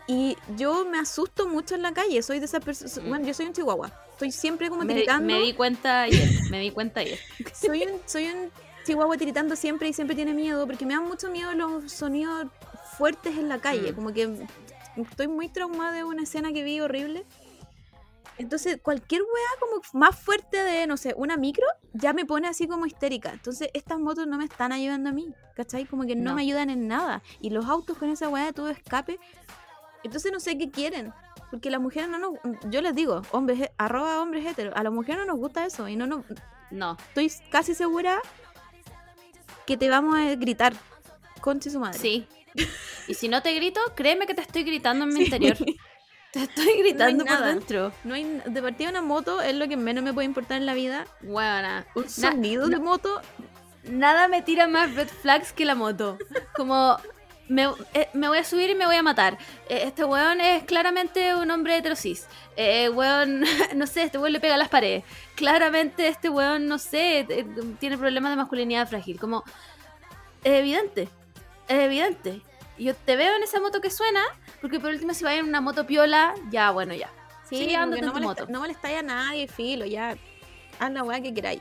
[0.07, 3.09] y yo me asusto mucho en la calle, soy de esas personas, Mm.
[3.09, 6.29] bueno, yo soy un chihuahua, estoy siempre como Me, tiritando, me di cuenta ayer.
[6.51, 7.19] Me di cuenta ayer.
[7.55, 8.51] soy un, soy un
[8.85, 12.47] chihuahua tiritando siempre y siempre tiene miedo porque me dan mucho miedo los sonidos
[12.99, 13.95] fuertes en la calle, Mm.
[13.95, 14.29] como que
[15.03, 17.25] estoy muy traumada de una escena que vi horrible.
[18.39, 22.69] Entonces, cualquier weá como más fuerte de, no sé, una micro, ya me pone así
[22.69, 23.33] como histérica.
[23.33, 25.87] Entonces, estas motos no me están ayudando a mí, ¿cachai?
[25.87, 26.37] Como que no, No.
[26.37, 27.23] me ayudan en nada.
[27.41, 29.19] Y los autos con esa weá de todo escape.
[30.05, 31.13] Entonces, no sé qué quieren.
[31.51, 32.35] Porque las mujeres no nos...
[32.71, 34.73] Yo les digo, hombres, arroba hombres heteros.
[34.77, 35.89] A las mujeres no nos gusta eso.
[35.89, 36.25] Y no nos...
[36.71, 36.97] No.
[37.09, 38.21] Estoy casi segura
[39.67, 40.75] que te vamos a gritar.
[41.41, 41.99] Conche su madre.
[41.99, 42.29] Sí.
[43.07, 45.25] Y si no te grito, créeme que te estoy gritando en mi Sí.
[45.25, 45.57] interior.
[46.31, 47.47] Te estoy gritando por nada.
[47.49, 47.93] dentro.
[48.05, 50.75] No hay, de partida una moto es lo que menos me puede importar en la
[50.75, 51.07] vida.
[51.23, 51.87] Buena.
[51.95, 53.21] Un Na- sonido de moto
[53.85, 56.19] nada me tira más red flags que la moto.
[56.55, 56.99] Como
[57.49, 59.39] me, eh, me voy a subir y me voy a matar.
[59.71, 62.27] Eh, este weón es claramente un hombre heterosis.
[62.57, 63.41] Eh, weón,
[63.75, 65.05] no sé, este weón le pega a las paredes.
[65.35, 67.47] Claramente este weón, no sé, eh,
[67.81, 69.19] tiene problemas de masculinidad frágil.
[69.19, 69.45] Como,
[70.45, 71.09] es evidente,
[71.69, 72.43] es evidente.
[72.79, 74.23] Yo te veo en esa moto que suena,
[74.61, 77.11] porque por último si va en una moto piola, ya, bueno, ya.
[77.49, 78.47] Sí, que en no, tu molesta, moto.
[78.49, 80.17] no molestáis a nadie, filo, ya.
[80.79, 81.61] Haz la weá que queráis.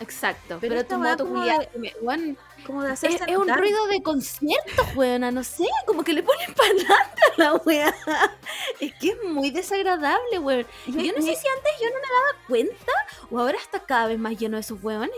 [0.00, 0.58] Exacto.
[0.60, 1.96] Pero tu moto, como de-
[2.64, 3.02] Como Es,
[3.36, 7.94] un ruido de concierto, weona, no sé, como que le ponen parlante a la wea.
[8.80, 10.66] Es que es muy desagradable, weón.
[10.86, 12.92] Yo no sé si antes yo no me daba cuenta
[13.30, 15.10] o ahora está cada vez más lleno de esos weones.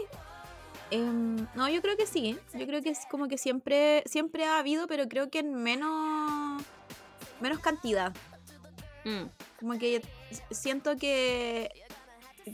[0.91, 2.39] Em, no, yo creo que sí.
[2.55, 6.63] Yo creo que es como que siempre, siempre ha habido, pero creo que en menos,
[7.41, 8.13] menos cantidad.
[9.05, 9.25] Mm,
[9.59, 10.03] Como que
[10.51, 11.71] siento que,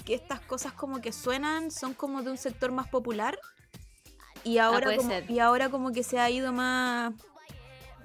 [0.04, 3.38] que estas cosas como que suenan son como de un sector más popular.
[4.44, 5.30] Y ahora, puede como, ser.
[5.30, 7.12] y ahora como que se ha ido más,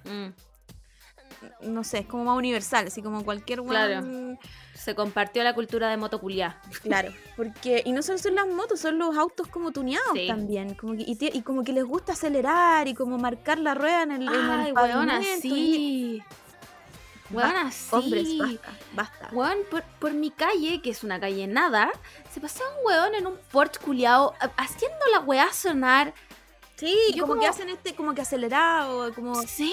[0.06, 1.70] mm.
[1.72, 4.08] no sé, es como más universal, así como cualquier Claro.
[4.84, 6.60] Se compartió la cultura de motoculiá.
[6.82, 10.26] Claro, porque y no solo son las motos, son los autos como tuneados Sí.
[10.28, 14.12] también, como que, y, como que les gusta acelerar y como marcar la rueda en
[14.14, 16.24] el, en el Ay, weona, pavimento, y- sí.
[17.30, 17.88] Weona, sí.
[17.92, 19.30] Hombres, basta, basta.
[19.32, 21.90] Weón, por, por mi calle, que es una calle nada,
[22.34, 26.14] se pasaba un weón en un Porsche culiao ha- haciendo la weá sonar.
[26.76, 29.72] Sí, yo como, que hacen este, como que acelerado, como Sí,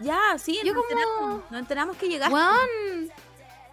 [0.00, 2.34] ya, sí, yo nos como- enteramos, nos enteramos que llegaste.
[2.34, 2.68] Weón,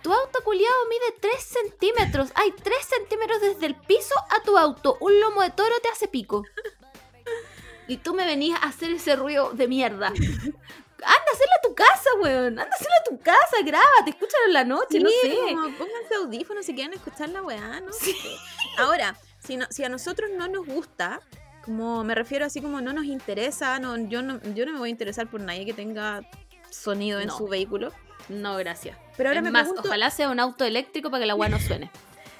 [0.06, 2.30] tu auto culiado mide 3 centímetros.
[2.36, 4.98] Hay 3 centímetros desde el piso a tu auto.
[5.00, 6.44] Un lomo de toro te hace pico.
[7.88, 10.08] Y tú me venías a hacer ese ruido de mierda.
[10.10, 10.22] Anda
[11.02, 12.60] a hacerlo a tu casa, weón.
[12.60, 15.38] Anda a hacerlo a tu casa, grábate, escúchalo en la noche, Sí, no sé.
[15.56, 17.92] como pónganse audífonos si quieren escuchar la weá, ¿no?
[18.78, 21.20] Ahora, si, no, si a nosotros no nos gusta,
[21.64, 24.90] como me refiero así como no nos interesa, no, yo, no, yo no me voy
[24.90, 26.22] a interesar por nadie que tenga
[26.70, 27.38] sonido en No.
[27.38, 27.92] su vehículo.
[28.30, 28.98] No, gracias.
[29.18, 31.50] Pero ahora es me más, pregunto, ojalá sea un auto eléctrico para que la weá
[31.50, 31.90] no suene.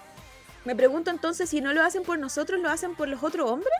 [0.66, 3.74] me pregunto entonces si no lo hacen por nosotros, lo hacen por los otros hombres.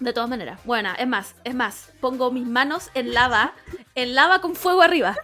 [0.00, 0.58] De todas maneras.
[0.64, 1.90] Bueno, es más, es más.
[2.00, 3.52] Pongo mis manos en lava,
[3.94, 5.16] en lava con fuego arriba.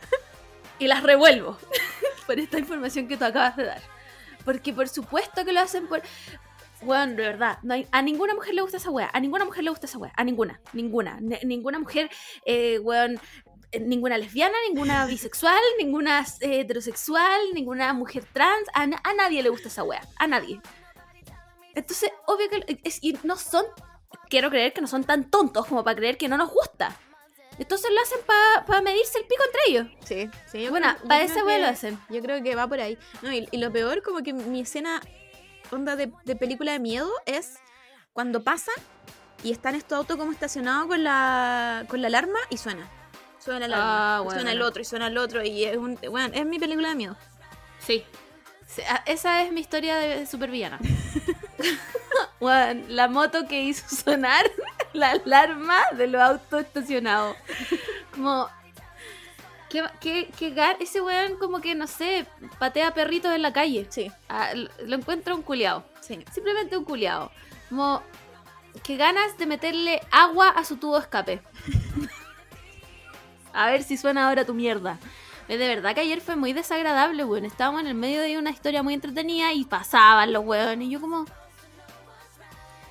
[0.79, 1.59] Y las revuelvo.
[2.27, 3.83] por esta información que tú acabas de dar.
[4.45, 6.03] Porque por supuesto que lo hacen por.
[6.83, 9.11] Bueno, de verdad, no hay- a ninguna mujer le gusta esa wea.
[9.13, 10.13] A ninguna mujer le gusta esa wea.
[10.17, 10.61] A ninguna.
[10.73, 11.19] Ninguna.
[11.21, 12.09] Ni- ninguna mujer,
[12.47, 13.21] eh, weón,
[13.79, 18.67] ninguna lesbiana, ninguna bisexual, ninguna eh, heterosexual, ninguna mujer trans.
[18.75, 20.01] A, na- a nadie le gusta esa wea.
[20.17, 20.61] A nadie.
[21.75, 22.81] Entonces, obvio que.
[22.85, 23.65] Es, y no son
[24.29, 26.97] quiero creer que no son tan tontos como para creer que no nos gusta.
[27.59, 28.19] Entonces lo hacen
[28.67, 29.87] para medirse el pico entre ellos.
[30.05, 30.69] Sí, sí.
[30.69, 31.99] Bueno, creo- para esa wea lo hacen.
[32.09, 32.97] Yo creo que va por ahí.
[33.23, 35.01] No, y, y lo peor, como que mi escena
[35.71, 37.59] onda de, de película de miedo es
[38.13, 38.75] cuando pasan
[39.43, 42.89] y están estos autos como estacionados con la, con la alarma y suena.
[43.43, 44.19] Suena alarma.
[44.19, 44.67] Ah, Suena el bueno.
[44.67, 45.43] otro y suena el otro.
[45.45, 47.17] Y es, un, bueno, es mi película de miedo.
[47.79, 48.05] Sí.
[48.67, 50.79] Sí, a- Esa es mi historia de supervillana.
[52.41, 54.45] Weón, la moto que hizo sonar
[54.93, 57.37] la alarma de los autos estacionados.
[58.15, 58.49] Como.
[59.69, 62.27] ¿Qué, qué, qué gar- ese weón como que, no sé,
[62.59, 63.87] patea perritos en la calle.
[63.91, 65.85] Sí, Ah, lo, encuentro un culiao.
[66.01, 66.25] sí.
[66.33, 67.31] Simplemente un culiao.
[67.69, 68.03] Como.
[68.85, 71.43] Que ganas de meterle agua a su tubo escape.
[73.53, 74.99] a ver si suena ahora tu mierda.
[75.49, 77.45] De verdad que ayer fue muy desagradable, weón.
[77.45, 80.87] Estábamos en el medio de una historia muy entretenida y pasaban los weones.
[80.87, 81.25] Y yo como...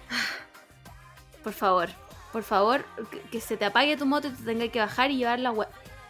[1.43, 1.89] Por favor,
[2.34, 5.17] por favor, que, que se te apague tu moto y te tenga que bajar y
[5.17, 5.67] llevar la we-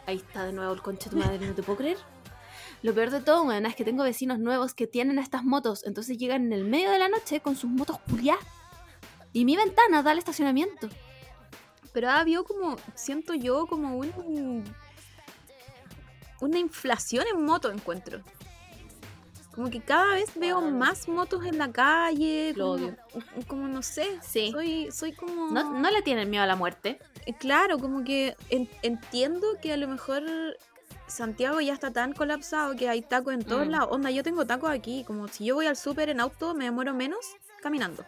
[0.07, 1.97] Ahí está de nuevo el concha de tu madre, no te puedo creer.
[2.81, 5.85] Lo peor de todo, weón, es que tengo vecinos nuevos que tienen estas motos.
[5.85, 8.43] Entonces llegan en el medio de la noche con sus motos culiadas.
[9.33, 10.89] Y mi ventana da al estacionamiento.
[11.93, 14.63] Pero ha habido como, siento yo, como un.
[16.41, 18.21] Una inflación en moto, encuentro.
[19.53, 22.53] Como que cada vez veo más motos en la calle.
[22.55, 22.95] Lo como, odio.
[23.47, 24.19] como no sé.
[24.21, 24.51] Sí.
[24.51, 25.51] Soy, soy como.
[25.51, 26.99] No, no le tienen miedo a la muerte.
[27.25, 30.23] Eh, Claro, como que en- entiendo que a lo mejor
[31.07, 33.71] Santiago ya está tan colapsado que hay tacos en todos Mm.
[33.71, 33.89] lados.
[33.91, 35.03] Onda, yo tengo tacos aquí.
[35.03, 37.19] Como si yo voy al súper en auto, me demoro menos
[37.61, 38.05] caminando.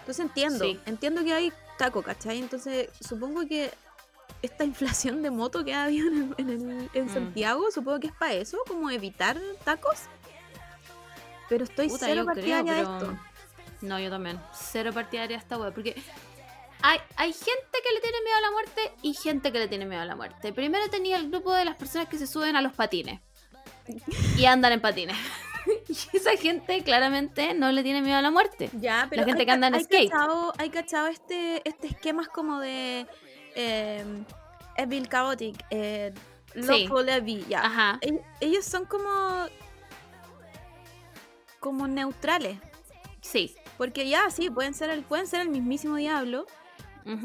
[0.00, 0.80] Entonces entiendo, Sí.
[0.86, 2.38] entiendo que hay taco, ¿cachai?
[2.38, 3.70] Entonces supongo que
[4.42, 7.14] esta inflación de moto que ha habido en, el- en el- en Mm.
[7.14, 10.00] Santiago, supongo que es para eso, como evitar tacos.
[11.48, 13.18] Pero estoy Puta, cero creo, partidaria de pero- esto.
[13.80, 14.38] No, yo también.
[14.52, 15.70] Cero partidaria a esta wea.
[15.70, 15.94] Porque
[16.82, 19.86] hay, hay gente que le tiene miedo a la muerte y gente que le tiene
[19.86, 20.52] miedo a la muerte.
[20.52, 23.20] Primero tenía el grupo de las personas que se suben a los patines.
[24.36, 25.16] Y andan en patines.
[25.88, 28.70] Y esa gente claramente no le tiene miedo a la muerte.
[28.74, 30.10] Ya, pero gente hay que anda en hay skate.
[30.10, 33.06] Cachado, hay cachado este, este esquemas como de
[33.54, 34.04] eh,
[34.76, 36.12] Evil Chaotic, eh,
[36.54, 36.86] Sí.
[36.86, 37.60] Loco Levy, ya.
[37.64, 37.98] Ajá.
[38.00, 39.10] Ell- Ellos son como
[41.60, 42.58] como neutrales,
[43.20, 43.54] Sí.
[43.76, 46.46] porque ya sí, pueden ser el, pueden ser el mismísimo diablo,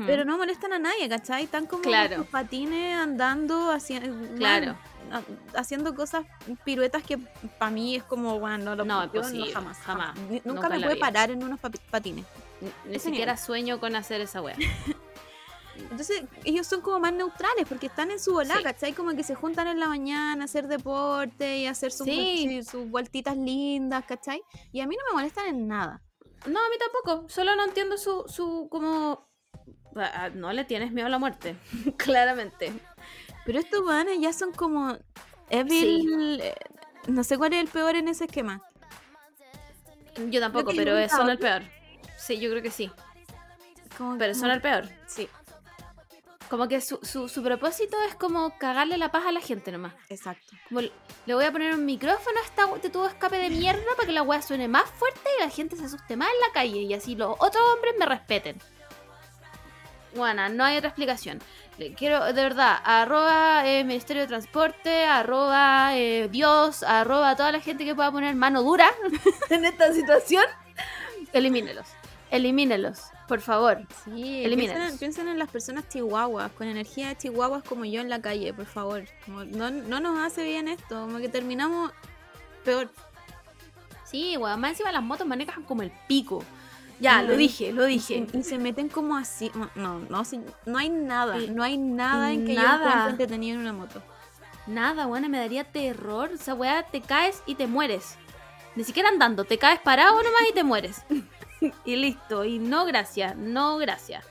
[0.05, 1.43] pero no molestan a nadie, ¿cachai?
[1.43, 2.25] Están como Claro.
[2.31, 4.77] patines andando, haciendo Claro.
[5.55, 6.25] Haciendo cosas,
[6.63, 7.17] piruetas que
[7.59, 9.21] para mí es como, bueno, no lo No, yo
[9.53, 10.95] jamás, jamás, nunca Nunca me vida.
[10.99, 11.59] parar en unos
[11.91, 12.25] patines.
[12.61, 13.45] Ni- Ni siquiera nivel.
[13.45, 14.55] sueño con hacer esa wea.
[15.75, 18.63] Entonces, ellos son como más neutrales porque están en su volá, Sí.
[18.63, 18.93] ¿cachai?
[18.93, 22.61] Como que se juntan en la mañana a hacer deporte y a hacer sus, Sí.
[22.63, 24.41] sus vueltitas lindas, ¿cachai?
[24.71, 26.01] Y a mí no me molestan en nada.
[26.45, 27.27] No, a mí tampoco.
[27.29, 29.27] Solo no entiendo su, su como...
[29.95, 31.55] Ah, No le tienes miedo a la muerte.
[31.97, 32.71] Claramente.
[33.45, 34.97] Pero estos weones ya son como
[35.49, 36.39] Evil.
[36.41, 36.55] eh,
[37.07, 38.61] No sé cuál es el peor en ese esquema.
[40.29, 41.63] Yo tampoco, pero es son el peor.
[42.17, 42.89] Sí, yo creo que sí.
[43.97, 44.89] Como- Pero son como- el peor.
[45.07, 45.27] Sí,
[46.49, 49.93] Como que su, su, su propósito es como cagarle la paz a la gente nomás.
[50.09, 50.55] exacto.
[50.69, 50.91] Como le
[51.25, 54.11] le voy a poner un micrófono a esta de tubo escape de mierda para que
[54.13, 56.93] la weá suene más fuerte y la gente se asuste más en la calle y
[56.93, 58.59] así los otros hombres me respeten.
[60.15, 61.41] Bueno, no hay otra explicación.
[61.77, 67.59] Le quiero, de verdad, arroba eh, Ministerio de Transporte, arroba eh, Dios, arroba toda la
[67.61, 68.87] gente que pueda poner mano dura
[69.49, 70.43] en esta situación.
[71.31, 71.87] Elimínelos.
[72.29, 73.85] Elimínelos, por favor.
[74.05, 78.21] Sí, piensen, piensen en las personas chihuahuas, con energía de chihuahuas como yo en la
[78.21, 79.05] calle, por favor.
[79.25, 81.91] Como no, no nos hace bien esto, como que terminamos
[82.63, 82.91] peor.
[84.05, 86.43] Sí, weón, más encima las motos manejan como el pico.
[87.03, 88.25] Ya, lo dije, lo dije.
[88.33, 89.51] y se meten como así.
[89.55, 91.37] No, no, no, sí, no hay nada.
[91.37, 91.49] Sí.
[91.49, 92.85] No hay nada en que yo Nada.
[92.85, 94.01] encuentre entretenido en una moto.
[94.67, 96.31] Nada, buena, me daría terror.
[96.33, 98.17] Esa weá te caes y te mueres.
[98.75, 101.03] Ni siquiera andando, te caes parado nomás y te mueres.
[101.85, 102.45] y listo.
[102.45, 104.25] Y no gracias, no gracias.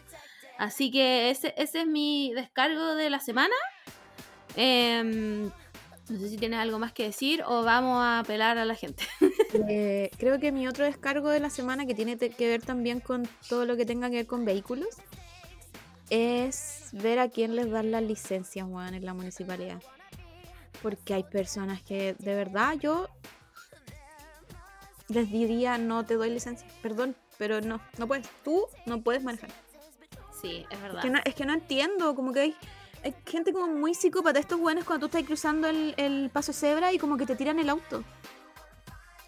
[0.58, 3.54] Así que ese, ese es mi descargo de la semana.
[4.56, 5.50] Em,
[6.08, 9.04] no sé si tienes algo más que decir o vamos a apelar a la gente.
[9.68, 13.28] Eh, creo que mi otro descargo de la semana, que tiene que ver también con
[13.50, 14.88] todo lo que tenga que ver con vehículos,
[16.08, 19.82] es ver a quién les dan las licencias, weón, en la municipalidad.
[20.80, 23.10] Porque hay personas que, de verdad, yo
[25.08, 26.66] les diría, no te doy licencia.
[26.80, 28.26] Perdón, pero no, no puedes.
[28.42, 29.50] Tú no puedes manejar.
[30.40, 30.98] Sí, es verdad.
[30.98, 32.56] Es que no, es que no entiendo, como que hay,
[33.04, 34.38] hay gente como muy psicópata.
[34.38, 37.58] Estos buenos cuando tú estás cruzando el, el paso cebra y como que te tiran
[37.58, 38.04] el auto.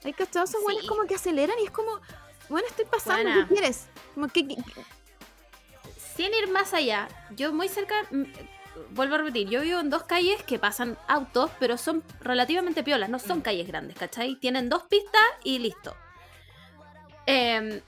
[0.04, 0.88] Hay cachados esos buenos Sí.
[0.88, 1.90] como que aceleran y es como,
[2.48, 3.48] bueno, estoy pasando, Buena.
[3.48, 3.86] ¿qué quieres?
[4.14, 4.56] Como que, que-
[6.16, 8.24] Sin ir más allá, yo muy cerca, mm,
[8.90, 13.08] vuelvo a repetir, yo vivo en dos calles que pasan autos, pero son relativamente piolas,
[13.08, 14.36] no son calles grandes, ¿cachai?
[14.36, 15.96] Tienen dos pistas y listo.
[17.26, 17.80] Em,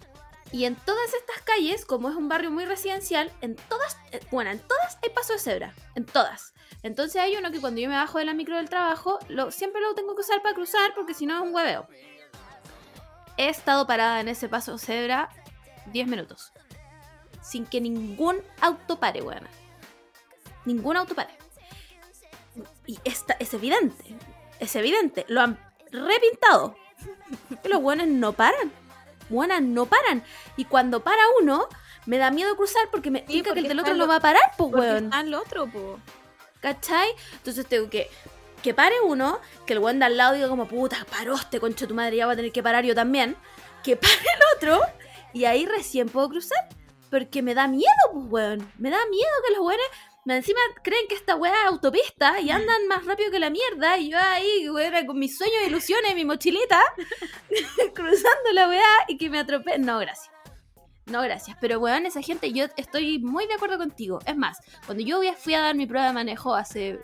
[0.52, 4.50] y en todas estas calles, como es un barrio muy residencial, en todas, eh, bueno,
[4.50, 6.54] en todas hay paso de cebra, en todas.
[6.82, 9.80] Entonces hay uno que cuando yo me bajo de la micro del trabajo, lo, siempre
[9.80, 11.88] lo tengo que usar para cruzar porque si no es un hueveo.
[13.36, 15.28] He estado parada en ese paso de cebra
[15.92, 16.52] 10 minutos
[17.46, 19.48] sin que ningún auto pare, weona.
[20.64, 21.38] Ningún auto pare.
[22.86, 24.16] Y esta, es evidente,
[24.58, 25.24] es evidente.
[25.28, 25.58] Lo han
[25.92, 26.76] repintado.
[27.64, 28.72] Los buenos no paran.
[29.28, 30.22] Buenas no paran.
[30.56, 31.68] Y cuando para uno,
[32.06, 34.52] me da miedo cruzar porque me indica que el del otro lo- va a parar,
[34.56, 35.04] pues weón.
[35.04, 35.98] está el otro, po.
[36.60, 37.08] ¿Cachai?
[37.34, 38.08] Entonces tengo que,
[38.62, 41.86] que pare uno, que el weón de al lado diga como, puta, paró este concho
[41.86, 43.36] tu madre, ya va a tener que parar yo también.
[43.84, 44.80] Que pare el otro,
[45.32, 46.68] y ahí recién puedo cruzar.
[47.10, 48.72] Porque me da miedo, pues, weón.
[48.78, 49.86] Me da miedo que los weones
[50.34, 53.98] encima creen que esta weá es autopista y andan más rápido que la mierda.
[53.98, 56.82] Y yo ahí, weón, con mis sueños ilusiones, mi mochilita,
[57.94, 59.82] cruzando la weá y que me atropellen.
[59.86, 60.34] No, gracias.
[61.06, 61.56] No, gracias.
[61.60, 64.18] Pero, weón, esa gente, yo estoy muy de acuerdo contigo.
[64.26, 66.98] Es más, cuando yo fui a dar mi prueba de manejo hace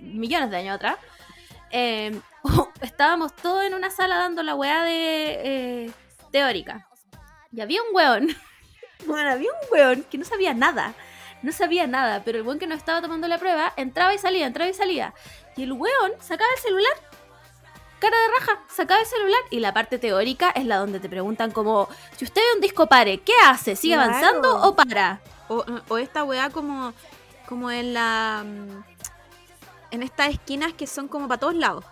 [0.00, 0.96] millones de años atrás,
[1.70, 2.20] em,
[2.80, 5.90] estábamos todos en una sala dando la weá de eh,
[6.32, 6.88] teórica.
[7.52, 8.28] Y había un weón
[9.06, 10.94] bueno, había un weón que no sabía nada.
[11.46, 14.48] No sabía nada, pero el weón que no estaba tomando la prueba entraba y salía,
[14.48, 15.14] entraba y salía.
[15.56, 16.92] Y el weón sacaba el celular.
[18.00, 19.38] Cara de raja, sacaba el celular.
[19.50, 22.88] Y la parte teórica es la donde te preguntan como, si usted ve un disco
[22.88, 23.76] pare, ¿qué hace?
[23.76, 25.20] ¿Sigue avanzando o para?
[25.46, 26.92] O, esta weá como,
[27.48, 28.42] como en la...
[28.44, 28.82] Mm,
[29.92, 31.84] en estas esquinas que son como para todos lados.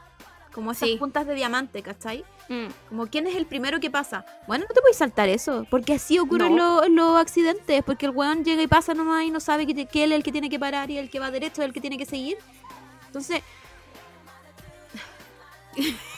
[0.53, 2.25] Como esas puntas de diamante, ¿cachai?
[2.49, 2.67] Mm.
[2.89, 4.25] Como quién es el primero que pasa.
[4.47, 8.63] Bueno, no te puedes saltar eso, porque así ocurren los, accidentes, porque el weón llega
[8.63, 10.99] y pasa nomás y no sabe que, él es el que tiene que parar y
[10.99, 12.37] el que va derecho es el que tiene que seguir.
[13.07, 13.43] Entonces...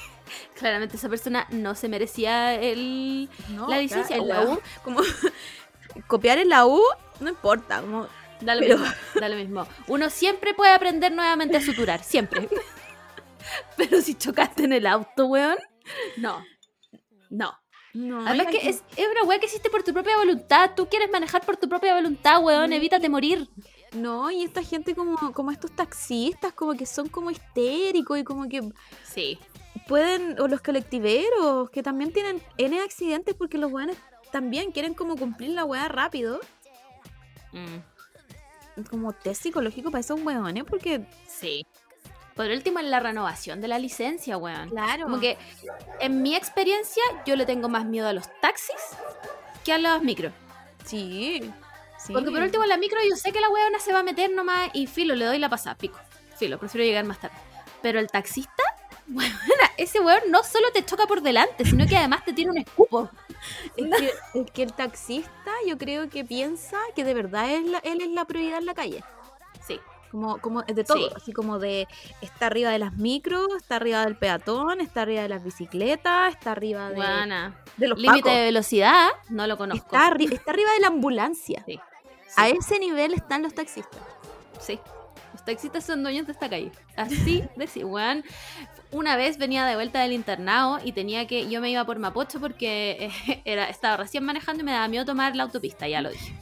[0.58, 3.28] Claramente esa persona no se merecía el,
[3.68, 4.58] la licencia en la U.
[4.82, 5.00] Como
[6.06, 6.80] copiar en la U,
[7.20, 7.82] no importa.
[7.82, 8.08] Como,
[8.40, 8.86] da lo mismo,
[9.20, 9.66] da lo mismo.
[9.86, 12.48] Uno siempre puede aprender nuevamente a suturar, siempre.
[13.76, 15.58] Pero si chocaste en el auto, weón,
[16.16, 16.44] no.
[17.30, 17.54] No.
[17.96, 20.72] No, Además que es, una weá que hiciste por tu propia voluntad.
[20.76, 22.74] Tú quieres manejar por tu propia voluntad, weón.
[22.74, 23.48] Evítate morir.
[23.92, 28.48] No, y esta gente como, como estos taxistas, como que son como histéricos y como
[28.50, 28.60] que...
[29.02, 29.38] Sí.
[29.88, 33.96] Pueden, o los colectiveros, que también tienen N accidentes porque los weones
[34.30, 36.40] también quieren como cumplir la weá rápido.
[37.52, 38.84] Mm.
[38.90, 41.06] Como test psicológico para esos weones porque...
[41.26, 41.64] Sí.
[42.36, 44.68] Por último, en la renovación de la licencia, weón.
[44.68, 45.04] Claro.
[45.04, 45.38] Como que,
[46.00, 48.76] en mi experiencia, yo le tengo más miedo a los taxis
[49.64, 50.34] que a los micros.
[50.84, 51.50] Sí.
[52.12, 54.30] Porque por último, en la micro yo sé que la weona se va a meter
[54.30, 55.98] nomás y filo, le doy la pasada, pico.
[56.36, 57.34] Filo, prefiero llegar más tarde.
[57.80, 58.62] Pero el taxista,
[59.08, 59.32] weón,
[59.78, 63.10] ese weón no solo te choca por delante, sino que además te tiene un escupo.
[63.76, 63.86] Es
[64.34, 68.58] que, que el taxista yo creo que piensa que de verdad él es la prioridad
[68.58, 69.02] en la calle.
[70.10, 71.88] Como, como de todo, así como de
[72.20, 76.52] está arriba de las micros, está arriba del peatón, está arriba de las bicicletas, está
[76.52, 79.84] arriba de, de los límites de velocidad, no lo conozco.
[79.84, 81.64] Está, está arriba de la ambulancia.
[82.36, 84.00] A ese nivel están los taxistas.
[84.60, 84.78] Sí.
[85.32, 86.72] Los taxistas son dueños de esta calle.
[86.96, 87.82] Así de sí,
[88.90, 91.48] Una vez venía de vuelta del internado y tenía que.
[91.48, 95.04] Yo me iba por Mapocho porque eh, era, estaba recién manejando y me daba miedo
[95.04, 96.34] tomar la autopista, ya lo dije.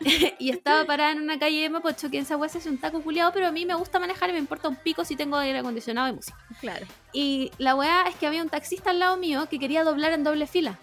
[0.38, 3.32] y estaba parada en una calle de Mapocho que en esa es un taco culiado,
[3.32, 6.08] pero a mí me gusta manejar y me importa un pico si tengo aire acondicionado
[6.08, 6.36] y música.
[6.60, 6.86] Claro.
[7.12, 10.24] Y la weá es que había un taxista al lado mío que quería doblar en
[10.24, 10.78] doble fila.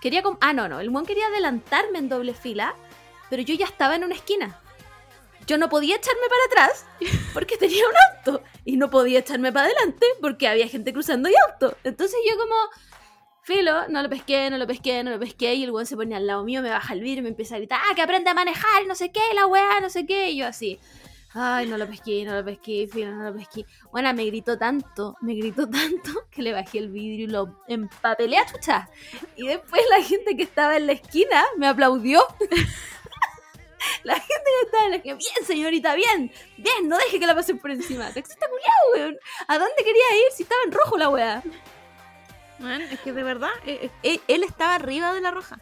[0.00, 0.38] Quería como.
[0.40, 0.80] Ah, no, no.
[0.80, 2.74] El buen quería adelantarme en doble fila,
[3.30, 4.60] pero yo ya estaba en una esquina.
[5.46, 6.86] Yo no podía echarme para atrás
[7.32, 7.94] porque tenía un
[8.30, 8.44] auto.
[8.64, 11.76] Y no podía echarme para adelante porque había gente cruzando y auto.
[11.84, 12.54] Entonces yo como
[13.46, 15.54] Filo, no lo pesqué, no lo pesqué, no lo pesqué.
[15.54, 17.54] Y el weón se pone al lado mío, me baja el vidrio y me empieza
[17.54, 20.30] a gritar, ah, que aprende a manejar, no sé qué, la weá, no sé qué.
[20.30, 20.80] Y yo así,
[21.32, 23.64] ay, no lo pesqué, no lo pesqué, filo, no lo pesqué.
[23.92, 28.38] Bueno, me gritó tanto, me gritó tanto que le bajé el vidrio y lo empapelé
[28.38, 28.90] a chucha.
[29.36, 32.26] Y después la gente que estaba en la esquina me aplaudió.
[34.02, 37.36] La gente que estaba en la esquina, bien señorita, bien, bien, no deje que la
[37.36, 38.10] pasen por encima.
[38.12, 39.18] Taxista culiado, weón.
[39.46, 41.42] ¿A dónde quería ir si estaba en rojo la weá?
[42.58, 45.58] Es que de verdad, eh, eh, él, estaba arriba de la roja.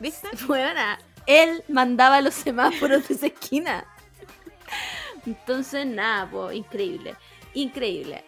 [0.00, 0.28] ¿Viste?
[0.46, 0.80] Bueno,
[1.26, 3.84] él mandaba los semáforos de esa esquina.
[5.26, 7.16] Entonces, nada, pues, increíble.
[7.54, 8.24] Increíble.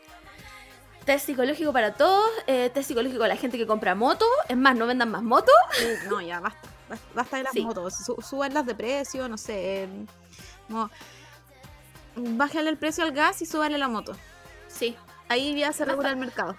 [1.04, 4.24] Test psicológico para todos, eh, test psicológico a la gente que compra moto.
[4.48, 5.54] Es más, no vendan más motos.
[6.08, 6.68] no, ya basta.
[7.14, 7.94] Basta de las motos.
[8.28, 9.88] subanlas de precio, no sé.
[10.68, 10.90] Como,
[12.16, 14.16] bájale el precio al gas y súbale la moto.
[14.68, 14.96] Sí.
[15.28, 16.56] Ahí ya se regula el mercado.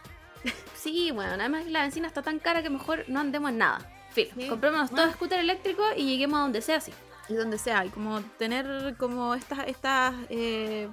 [0.75, 3.79] Sí, bueno, además la benzina está tan cara que mejor no andemos en nada.
[4.11, 6.93] Filo, comprémonos todo scooter eléctrico y lleguemos a donde sea así.
[7.29, 10.87] Y donde sea, y como tener como estas estas eh,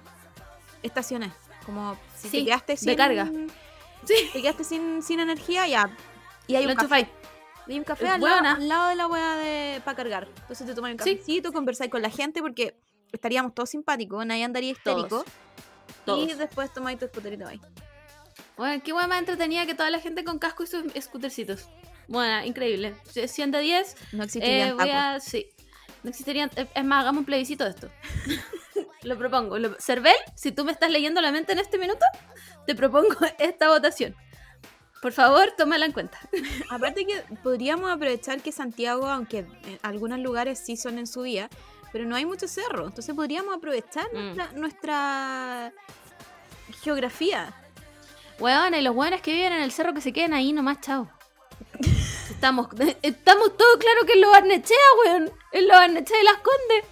[0.83, 1.33] estaciones,
[1.65, 3.31] como si te quedaste sin de carga.
[4.05, 4.15] Sí.
[4.33, 5.97] Te quedaste sin, sin energía, ya.
[6.47, 7.09] Y hay un café.
[7.67, 10.29] Hay un café al lado, de la hueá de para cargar.
[10.41, 12.77] Entonces te tomas un cafecito, conversáis con la gente porque
[13.13, 15.25] estaríamos todos simpáticos, nadie andaría histérico.
[16.07, 17.61] Y después tomáis tu scooterito ahí.
[18.57, 21.69] Bueno, qué guay más entretenida que toda la gente con casco y sus scootercitos.
[22.07, 22.95] Bueno, increíble.
[23.13, 23.97] 100 de 10.
[24.13, 25.47] No existirían eh, Sí.
[26.03, 26.51] No existirían.
[26.75, 27.91] Es más, hagamos un plebiscito de esto.
[29.03, 29.57] lo propongo.
[29.79, 32.05] Cervel, si tú me estás leyendo la mente en este minuto,
[32.67, 34.15] te propongo esta votación.
[35.03, 36.19] Por favor, tómala en cuenta.
[36.71, 41.49] Aparte que podríamos aprovechar que Santiago, aunque en algunos lugares sí son en subida,
[41.93, 42.87] pero no hay mucho cerro.
[42.87, 44.17] Entonces podríamos aprovechar Mm.
[44.37, 45.73] nuestra, nuestra
[46.83, 47.55] geografía.
[48.39, 51.09] Weón, y los weones que viven en el cerro que se queden ahí nomás, chao.
[52.31, 52.69] Estamos,
[53.03, 55.33] estamos todos claros que es lo Barnechea, weón.
[55.53, 56.85] Es lo Barnechea de las Condes.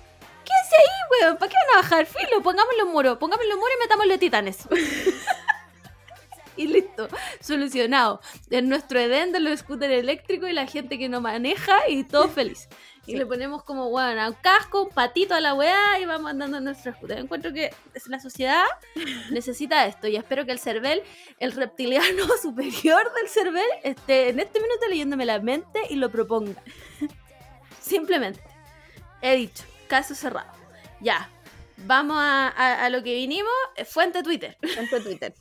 [0.44, 1.36] Quédense ahí, weón.
[1.38, 2.06] ¿Para qué van a bajar?
[2.06, 3.18] Filo, pongámoslo en muro.
[3.18, 4.58] Pongámoslo en muro y metámosle titanes.
[6.56, 7.08] y listo.
[7.40, 8.20] Solucionado.
[8.50, 12.28] En nuestro Edén de los scooters eléctricos y la gente que no maneja y todo
[12.28, 12.68] feliz.
[13.04, 16.58] Y le ponemos como, a un casco, un patito a la weá y vamos andando
[16.58, 17.18] en nuestro scooter.
[17.18, 17.74] Encuentro que
[18.06, 18.62] la sociedad
[19.32, 21.02] necesita esto y espero que el cervel,
[21.40, 26.62] el reptiliano superior del cervel, esté en este minuto leyéndome la mente y lo proponga.
[27.80, 28.40] Simplemente.
[29.20, 30.52] He dicho, caso cerrado.
[31.00, 31.28] Ya.
[31.78, 33.50] Vamos a, a- a lo que vinimos.
[33.74, 34.56] eh, Fuente Twitter.
[34.76, 35.34] Tanto Twitter.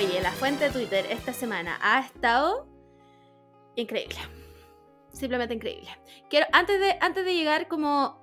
[0.00, 2.66] Oye, la fuente Twitter esta semana ha estado
[3.76, 4.16] increíble.
[5.12, 5.90] Simplemente increíble.
[6.30, 8.18] Quiero, antes de, antes de llegar como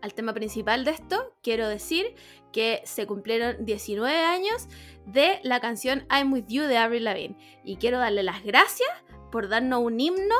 [0.00, 2.14] al tema principal de esto, quiero decir
[2.54, 4.66] que se cumplieron 19 años
[5.04, 7.36] de la canción I'm With You de Avril Lavigne.
[7.64, 8.88] Y quiero darle las gracias
[9.30, 10.36] por darnos un himno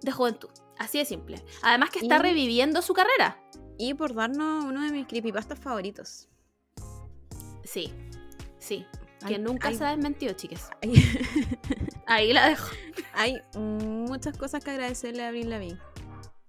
[0.00, 0.50] de juventud.
[0.78, 1.44] Así de simple.
[1.62, 3.42] Además que está Y- reviviendo su carrera.
[3.76, 6.30] Y por darnos uno de mis creepypastas favoritos.
[7.64, 7.92] Sí,
[8.58, 8.86] sí.
[9.26, 10.68] Que nunca se ha desmentido, chiques.
[10.82, 10.92] Hay,
[12.06, 12.68] Ahí la dejo.
[13.14, 15.78] hay muchas cosas que agradecerle a Abril Lavigne.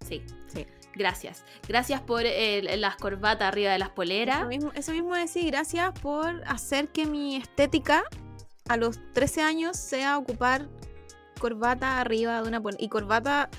[0.08, 0.24] Sí.
[0.48, 0.66] Sí.
[0.94, 1.44] Gracias.
[1.68, 4.40] Gracias por el- las corbatas arriba de las poleras.
[4.40, 8.04] Eso mismo, eso mismo decir, gracias por hacer que mi estética
[8.68, 10.68] a los 13 años sea ocupar
[11.40, 12.84] corbata arriba de una polera.
[12.84, 13.50] Y corbata.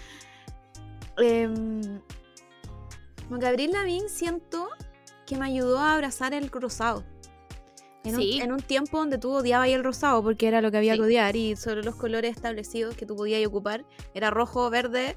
[1.18, 1.48] Eh,
[3.40, 4.68] que Abril Lavigne siento
[5.26, 7.04] que me ayudó a abrazar el rosado.
[8.04, 8.36] En, Sí.
[8.36, 11.00] un, en un tiempo donde tú odiabas el rosado porque era lo que había Sí.
[11.00, 13.84] que odiar y solo los colores establecidos que tú podías ocupar
[14.14, 15.16] era rojo, verde,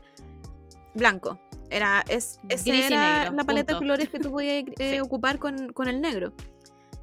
[0.95, 1.39] blanco.
[1.69, 4.99] Era, es, esa y era negro, la paleta de colores que tú podías eh, Sí.
[4.99, 6.33] ocupar con, con el negro.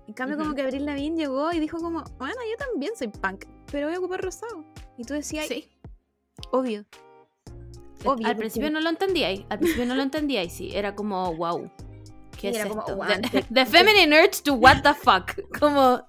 [0.06, 0.56] En cambio, como Ujú.
[0.56, 3.98] que Abril Lavigne llegó y dijo como, bueno, yo también soy punk, pero voy a
[3.98, 4.64] ocupar rosado.
[4.98, 5.68] Y tú decías, Sí.
[6.50, 6.84] obvio.
[8.04, 9.44] Obvio, Al principio no lo entendíais.
[9.48, 10.70] Al principio no lo entendíais, sí.
[10.74, 11.70] Era como, wow.
[12.38, 12.96] ¿Qué Sí, es era como, esto?
[12.96, 15.32] "Wow, De, te- de feminine urge to what the fuck.
[15.58, 16.02] Como,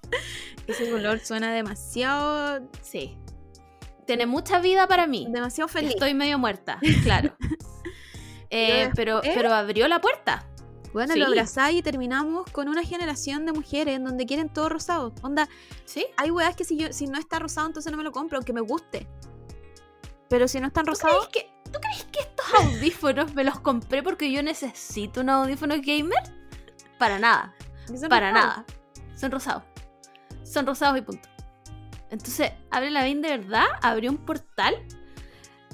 [0.66, 3.18] Ese color suena demasiado, sí.
[4.06, 5.26] Tiene mucha vida para mí.
[5.28, 5.90] demasiado feliz.
[5.94, 7.34] Estoy medio muerta, claro.
[8.50, 10.46] Eh, pero, pero abrió la puerta.
[10.92, 11.20] Bueno, Sí.
[11.20, 15.14] lo abrazáis y terminamos con una generación de mujeres en donde quieren todo rosado.
[15.22, 15.48] Onda,
[15.84, 16.06] ¿Sí?
[16.16, 18.52] hay weas que si, yo, si no está rosado, entonces no me lo compro, aunque
[18.52, 19.06] me guste.
[20.28, 24.02] Pero si no están ¿Tú rosados, que, ¿Tú crees que estos audífonos me los compré
[24.02, 26.22] porque yo necesito un audífono gamer?
[26.98, 27.54] Para nada.
[28.08, 28.32] Para rosados.
[28.32, 28.64] nada.
[29.16, 29.62] Son rosados.
[30.44, 31.28] Son rosados y punto.
[32.10, 34.74] Entonces, Abre Lavín de verdad abrió un portal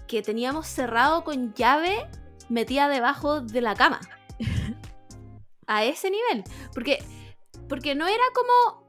[0.07, 2.09] que teníamos cerrado con llave
[2.49, 4.01] metida debajo de la cama.
[5.67, 6.45] A ese nivel.
[6.73, 7.03] Porque,
[7.69, 8.86] porque no era como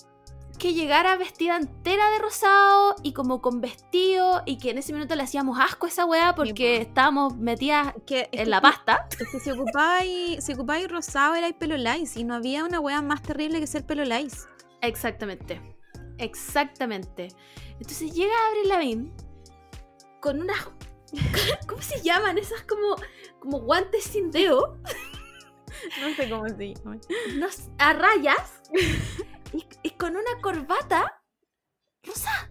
[0.57, 5.15] que llegara vestida entera de rosado y como con vestido y que en ese minuto
[5.15, 6.89] le hacíamos asco a esa weá porque po.
[6.89, 9.07] estábamos metidas Que, en la pasta.
[9.19, 13.01] Es que si ocupáis, si ocupáis rosado era pelo lice y no había una wea
[13.01, 14.47] más terrible que ser pelo lice.
[14.81, 15.61] Exactamente.
[16.17, 17.29] Exactamente.
[17.79, 19.11] Entonces llega Avril Lavigne
[20.19, 20.69] con unas.
[21.67, 22.37] ¿Cómo se llaman?
[22.37, 22.95] Esas como,
[23.39, 24.77] como guantes sin dedo,
[26.01, 26.97] No sé cómo se llama.
[27.35, 28.61] unos a rayas
[29.53, 31.21] y, y con una corbata
[32.03, 32.49] rosa.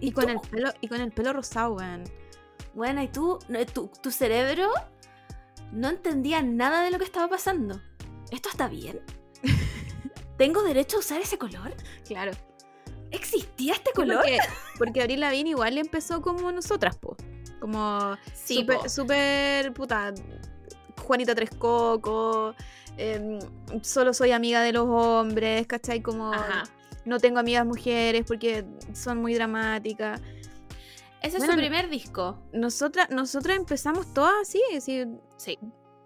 [0.00, 2.04] Y con el pelo, y con el pelo rosado, weón.
[2.74, 4.70] Bueno, y tú, no, tu, tu cerebro
[5.72, 7.80] no entendía nada de lo que estaba pasando.
[8.30, 9.00] ¿Esto está bien?
[10.38, 11.74] ¿Tengo derecho a usar ese color?
[12.06, 12.32] Claro.
[13.10, 14.18] ¿Existía este color?
[14.18, 14.38] Porque,
[14.78, 17.16] porque Abril Lavigne igual empezó como nosotras, po.
[17.60, 20.12] Como Sí, súper, puta,
[20.98, 22.54] Juanita Tres Coco,
[22.96, 23.38] em,
[23.82, 26.00] solo soy amiga de los hombres, ¿cachai?
[26.02, 26.64] Como Ajá.
[27.04, 28.64] no tengo amigas mujeres porque
[28.94, 30.20] son muy dramáticas.
[31.22, 32.38] Ese es su primer disco.
[32.52, 35.04] Nosotras, nosotras empezamos todas así, así,
[35.36, 35.58] Sí.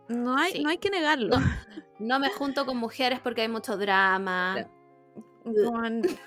[0.08, 0.62] no hay, Sí.
[0.62, 1.38] no hay que negarlo.
[1.38, 1.46] No.
[1.98, 4.68] No me junto con mujeres porque hay mucho drama.
[5.44, 6.02] Con-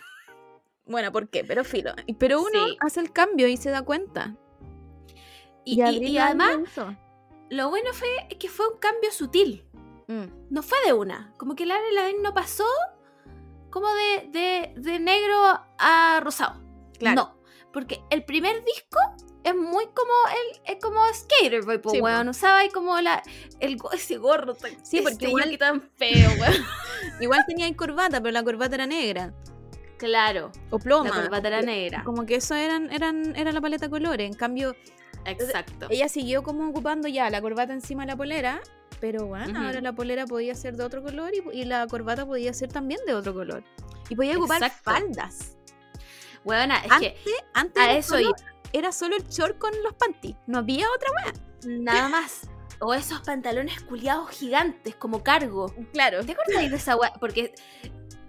[0.88, 1.44] Bueno, ¿por qué?
[1.44, 1.92] Pero filo.
[2.18, 2.78] Pero uno Sí.
[2.80, 4.36] hace el cambio y se da cuenta.
[5.64, 6.58] Y, y- además,
[7.52, 8.08] lo bueno fue
[8.40, 9.64] que fue un cambio sutil.
[10.10, 10.26] Mm.
[10.50, 11.34] No fue de una.
[11.38, 12.66] Como que la Avril Lavigne no pasó
[13.70, 15.36] como de, de, de negro
[15.78, 16.62] a rosado.
[16.98, 17.16] Claro.
[17.16, 17.40] No.
[17.72, 19.00] Porque el primer disco
[19.44, 22.06] es muy como el, es como skater boy, pues Sí, po.
[22.06, 22.28] weón.
[22.30, 23.22] Usaba ahí como la,
[23.60, 26.66] el, ese gorro tan, Sí, porque este igual- yonki tan feo, weón.
[27.22, 29.34] Igual tenía corbata, pero la corbata era negra.
[29.98, 31.10] claro, O ploma.
[31.10, 32.04] la corbata era negra.
[32.04, 34.26] Como que eso eran, eran, era la paleta de colores.
[34.28, 34.76] En cambio,
[35.26, 35.88] Exacto.
[35.90, 38.62] ella siguió como ocupando ya la corbata encima de la polera.
[39.00, 42.54] Pero bueno, ahora la polera podía ser de otro color y, y la corbata podía
[42.54, 43.64] ser también de otro color.
[44.10, 44.92] Y podía ocupar Exacto.
[44.92, 45.56] faldas.
[46.44, 48.34] Weona, es Antes, que antes a eso solo,
[48.74, 50.36] era solo el short con los panties.
[50.48, 51.34] No había otra
[51.66, 52.50] nada más.
[52.80, 55.74] O esos pantalones culiados gigantes como cargo.
[55.92, 56.26] Claro.
[56.26, 57.12] ¿Te acuerdas de esa weá?
[57.20, 57.54] Porque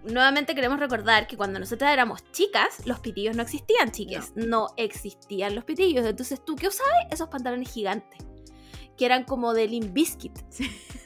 [0.03, 4.33] nuevamente queremos recordar que cuando nosotras éramos chicas, los pitillos no existían, chiques.
[4.35, 6.05] No, existían los pitillos.
[6.05, 6.93] Entonces, ¿tú qué usabas?
[7.11, 8.27] Esos pantalones gigantes.
[9.01, 10.39] Que eran como de Limp Bizkit.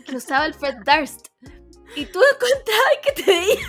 [0.05, 1.29] Que usaba el Fred Durst.
[1.95, 3.69] Y tú encontrabas que te veías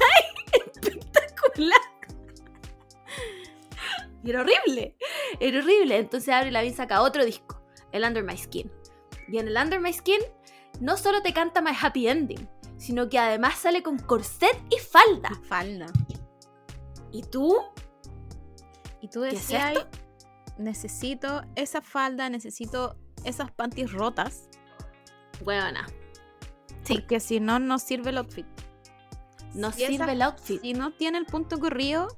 [0.51, 1.79] espectacular.
[4.23, 4.97] Y era horrible.
[5.39, 5.99] Era horrible.
[5.99, 7.61] Entonces Avril Lavigne saca otro disco,
[7.91, 8.71] el Under My Skin.
[9.27, 10.21] Y en el Under My Skin
[10.79, 15.29] no solo te canta My Happy Ending, sino que además sale con corset y falda.
[15.43, 15.85] Falda.
[17.11, 17.55] ¿Y tú?
[19.01, 19.85] Y tú ¿Qué es decías,
[20.57, 24.47] necesito esa falda, necesito esas panties rotas.
[25.43, 25.85] Buena.
[26.83, 26.95] Sí.
[26.99, 28.45] Porque si no, no sirve el outfit.
[29.53, 30.61] No Si sirve esa- el outfit.
[30.61, 32.17] Si no tiene el punto corrido,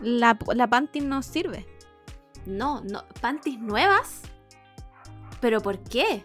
[0.00, 1.66] la, la panty no sirve.
[2.46, 3.04] No, no.
[3.20, 4.22] ¿Panties nuevas?
[5.40, 6.24] ¿Pero por qué?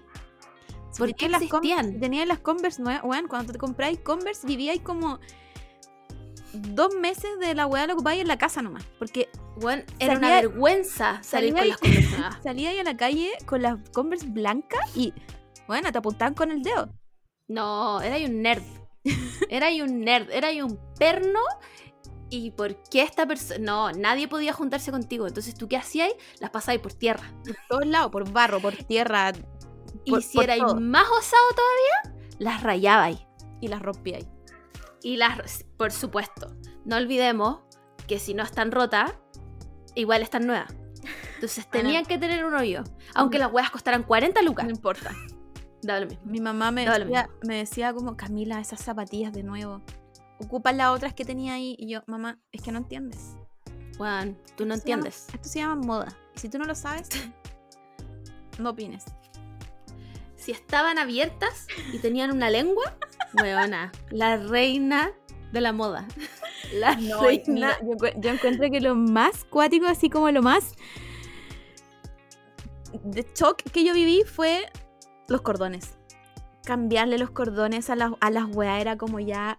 [0.98, 1.94] ¿Por qué las con- existían?
[1.94, 5.20] si tenías las Converse nuevas, weón, cuando te compráis Converse vivíais como
[6.54, 8.84] dos meses de la weá la ocupáis en la casa nomás.
[9.00, 9.30] Porque
[10.00, 12.38] era una Salía- vergüenza salir con salía- las cosas nuevas.
[12.44, 15.14] salíais a la calle con las Converse blancas y,
[15.68, 16.90] bueno, te apuntaban con el dedo.
[17.48, 18.64] No, era ahí un nerd.
[19.50, 21.40] Era ahí un nerd, era ahí un perno.
[22.30, 23.60] ¿Y por qué esta persona?
[23.60, 25.28] No, nadie podía juntarse contigo.
[25.28, 26.14] Entonces, ¿tú qué hacías?
[26.40, 27.24] Las pasabas por tierra.
[27.44, 29.34] Por todos lados, por barro, por tierra.
[30.06, 33.20] Y por- si por erais más osado todavía, las rayabais.
[33.60, 34.28] Y las rompíais.
[35.04, 37.62] Y las, por supuesto, no olvidemos
[38.08, 39.14] que si no están rotas,
[39.96, 40.74] igual están nuevas.
[41.36, 42.84] Entonces tenían que tener un hoyo.
[43.16, 44.66] Aunque las weas costaran 40 lucas.
[44.66, 45.16] No importa.
[45.82, 46.24] Da lo mismo.
[46.26, 49.82] Mi mamá me decía, me decía como, Camila, esas zapatillas de nuevo.
[50.40, 51.76] Ocupan las otras que tenía ahí.
[51.80, 53.36] Y yo, mamá, es que no entiendes.
[53.98, 55.28] Juan, tú no Esto se llama- entiendes.
[55.34, 56.18] esto se llama moda.
[56.36, 57.10] Y si tú no lo sabes,
[58.60, 59.06] no opines.
[60.36, 62.98] Si estaban abiertas y tenían una lengua,
[63.34, 65.12] weona, la reina
[65.52, 66.08] de la moda.
[66.74, 67.78] La No, reina.
[67.82, 70.76] yo, yo encuentro que lo más cuático, así como lo más
[73.04, 74.70] de shock que yo viví fue
[75.28, 75.98] los cordones.
[76.64, 79.58] Cambiarle los cordones a las, a las weas era como ya.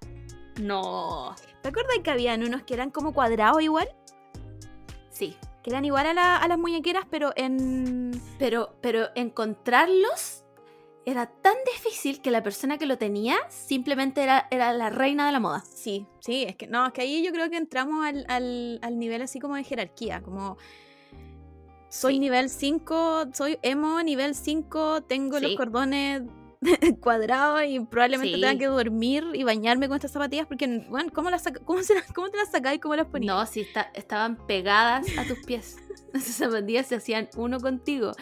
[0.61, 1.35] No.
[1.63, 3.89] ¿Te acuerdas que habían unos que eran como cuadrados igual?
[5.11, 5.37] Sí.
[5.63, 8.13] Que eran igual a, la- a las muñequeras, pero en.
[8.39, 10.42] Pero, pero encontrarlos
[11.05, 15.33] era tan difícil que la persona que lo tenía simplemente era, era la reina de
[15.33, 15.65] la moda.
[15.75, 18.99] Sí, sí, es que no, es que ahí yo creo que entramos al, al- al
[18.99, 20.57] nivel así como de jerarquía, como
[21.89, 22.21] soy Sí.
[22.21, 26.23] nivel 5, soy emo nivel 5, tengo los cordones
[27.01, 28.41] cuadrados y probablemente Sí.
[28.41, 32.13] tenga que dormir y bañarme con estas zapatillas porque, bueno, ¿cómo, las cómo, se las-
[32.13, 32.81] cómo te las sacáis?
[32.81, 33.35] ¿Cómo las ponías?
[33.35, 35.77] No, sí, está- estaban pegadas a tus pies.
[36.15, 38.13] Esas zapatillas se hacían uno contigo.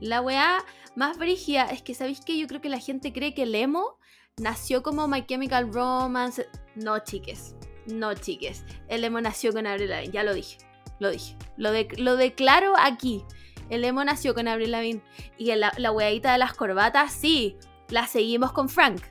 [0.00, 0.64] La weá
[0.96, 3.98] más brígida es que, ¿sabéis que Yo creo que la gente cree que el emo
[4.38, 6.48] nació como My Chemical Romance.
[6.74, 7.54] No, chiques.
[7.86, 8.64] No, chiques.
[8.88, 10.12] El emo nació con Avril Lavigne.
[10.12, 10.58] Ya lo dije.
[10.98, 11.36] Lo dije.
[11.56, 13.24] Lo, de- lo declaro aquí.
[13.68, 15.02] El emo nació con Avril Lavigne.
[15.38, 17.56] Y la, la weadita de las corbatas, sí.
[17.88, 19.02] La seguimos con Frank.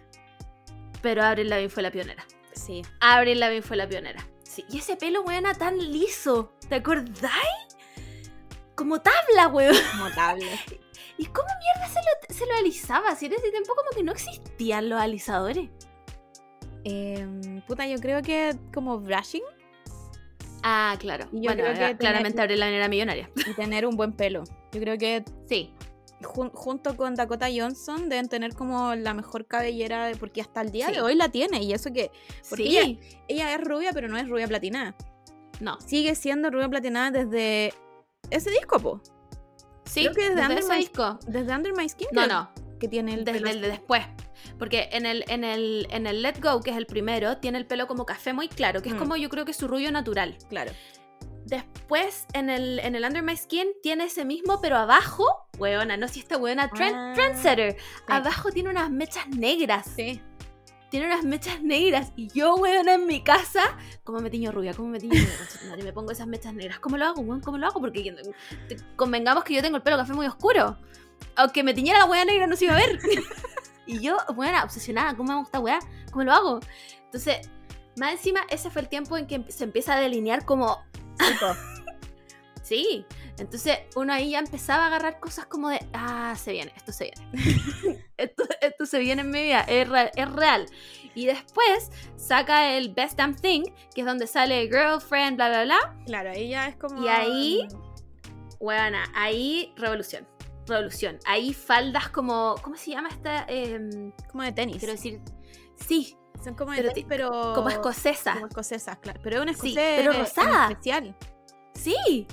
[1.01, 2.25] Pero Avril Lavigne fue la pionera.
[2.53, 2.81] Sí.
[2.99, 4.25] Avril Lavigne fue la pionera.
[4.43, 6.53] Sí, y ese pelo, weona, tan liso.
[6.67, 7.68] ¿Te acordáis?
[8.80, 9.75] Como tabla, weón.
[9.97, 10.47] Notable.
[11.17, 13.15] ¿Y cómo mierda se lo, se lo alisaba?
[13.15, 15.69] Si en ese tiempo como que no existían los alisadores.
[16.86, 19.43] Em, puta, yo creo que como brushing
[20.63, 21.25] Ah, claro.
[21.32, 23.30] Y yo bueno, creo que era- claramente Lavigne era millonaria.
[23.36, 24.43] y tener un buen pelo.
[24.73, 25.73] Yo creo que Sí.
[26.21, 30.71] jun- junto con Dakota Johnson deben tener como la mejor cabellera de- porque hasta el
[30.71, 30.93] día Sí.
[30.95, 32.11] de hoy la tiene y eso que
[32.49, 32.77] Porque sí.
[32.77, 32.99] ella-
[33.30, 34.95] ella es rubia pero no es rubia platinada.
[35.61, 35.80] No.
[35.82, 37.73] Sigue siendo rubia platinada desde
[38.30, 39.01] ese disco, po.
[39.86, 41.20] Sí, Creo que desde desde ese My- disco.
[41.28, 42.07] Desde Under My Skin.
[42.11, 42.51] No, no.
[42.80, 44.05] Que tiene el Desde pelo el de después.
[44.57, 47.65] Porque en el, en, el, en el Let Go, que es el primero, tiene el
[47.65, 48.99] pelo como café muy claro, que es Mm.
[48.99, 50.38] como yo creo que su rubio natural.
[50.49, 50.72] Claro.
[51.45, 55.26] Después, en el, en el Under My Skin, tiene ese mismo, pero abajo,
[55.57, 57.78] weona, no si esta weona, trend, Ah, trendsetter.
[58.07, 59.88] Abajo tiene unas mechas negras.
[59.95, 60.22] Sí.
[60.89, 62.11] Tiene unas mechas negras.
[62.15, 63.61] Y yo, weón, en mi casa,
[64.03, 64.73] ¿cómo me tiño rubia?
[64.73, 65.83] ¿Cómo me tiño negra?
[65.83, 66.79] me pongo esas mechas negras.
[66.79, 67.41] ¿Cómo lo hago, weón?
[67.41, 67.79] ¿Cómo lo hago?
[67.79, 68.15] Porque
[68.95, 70.77] convengamos que yo tengo el pelo café muy oscuro.
[71.35, 72.99] Aunque me tiñera la weá negra no se iba a ver.
[73.85, 75.79] y yo, weón, obsesionada, ¿cómo me hago esta weá?
[76.11, 76.59] ¿Cómo lo hago?
[77.05, 77.49] Entonces,
[77.97, 80.83] más encima, ese fue el tiempo en que se empieza a delinear como...
[82.63, 83.05] sí,
[83.37, 87.11] entonces uno ahí ya empezaba a agarrar cosas como de, ah, se viene, esto se
[87.11, 88.05] viene.
[88.20, 90.65] esto, esto, se viene en mi vida, es real, es real.
[91.15, 93.63] Y después saca el Best Damn Thing,
[93.93, 95.97] que es donde sale Girlfriend, bla, bla, bla.
[96.05, 97.03] Claro, ahí ya es como...
[97.03, 97.67] Y ahí,
[98.59, 100.28] bueno, ahí revolución.
[100.67, 101.17] Revolución.
[101.26, 103.45] Ahí faldas como, ¿cómo se llama esta?
[103.47, 104.78] Em, como de tenis.
[104.78, 105.20] Quiero decir,
[105.88, 107.53] sí, son como de tenis, pero.
[107.55, 108.36] Como escocesas.
[108.36, 109.20] Como escocesas, claro.
[109.24, 109.80] Pero es una escocesa.
[109.80, 110.70] Sí, pero rosada.
[110.70, 111.15] Especial.
[111.74, 112.28] Sí.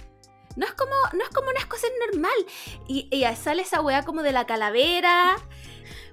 [0.57, 2.47] No es como, no es como una escocesa normal.
[2.89, 5.37] Y, y sale esa weá como de la calavera.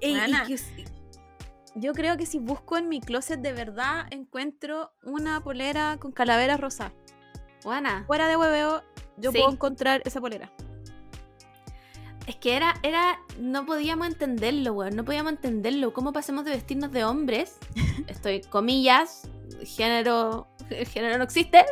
[0.01, 0.15] Y,
[1.75, 6.57] yo creo que si busco en mi closet de verdad encuentro una polera con calavera
[6.57, 6.93] rosa.
[7.63, 8.03] Buena.
[8.05, 8.83] Fuera de hueveo,
[9.17, 10.51] yo puedo encontrar esa polera.
[12.27, 15.93] Es que era, era, no podíamos entenderlo, weón, no podíamos entenderlo.
[15.93, 17.57] ¿Cómo pasemos de vestirnos de hombres?
[18.07, 19.27] Estoy, comillas,
[19.65, 21.65] género, género no existe.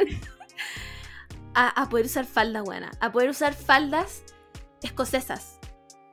[1.54, 2.92] a, poder usar faldas, buena.
[3.00, 4.24] A poder usar faldas
[4.82, 5.60] escocesas.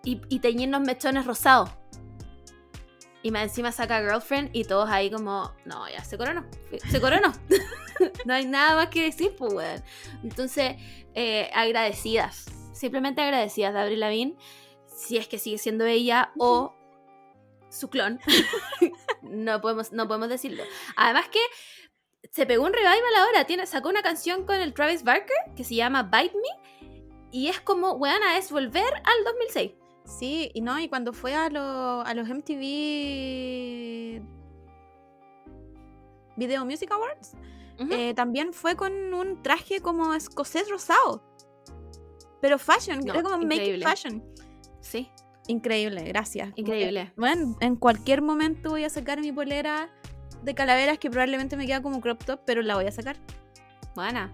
[0.04, 1.70] Y, y teñirnos mechones rosados.
[3.22, 6.46] Y más encima saca Girlfriend y todos ahí como, no, ya se coronó.
[6.88, 7.32] Se coronó.
[8.24, 9.82] no hay nada más que decir, pues, weón.
[10.22, 10.76] Entonces,
[11.14, 12.46] eh, agradecidas
[12.78, 14.36] simplemente agradecidas de Avril Lavigne,
[14.86, 16.74] si es que sigue siendo ella o
[17.68, 18.20] su clon.
[19.22, 20.62] no, podemos, no podemos decirlo.
[20.96, 21.40] Además que
[22.30, 25.74] se pegó un revival ahora, tiene, sacó una canción con el Travis Barker que se
[25.74, 26.88] llama Bite Me
[27.30, 29.72] y es como, weana, es volver al 2006.
[30.08, 34.22] Sí, y no, y cuando fue a, a los MTV
[36.36, 37.34] Video Music Awards,
[37.90, 41.22] eh, también fue con un traje como escocés rosado.
[42.40, 44.24] Pero fashion, no, era como make fashion.
[44.80, 45.10] Sí.
[45.46, 46.52] Increíble, gracias.
[46.56, 47.12] Increíble.
[47.16, 49.90] Bueno, en cualquier momento voy a sacar mi polera
[50.42, 53.16] de calaveras que probablemente me queda como crop top, pero la voy a sacar.
[53.94, 54.32] Buena.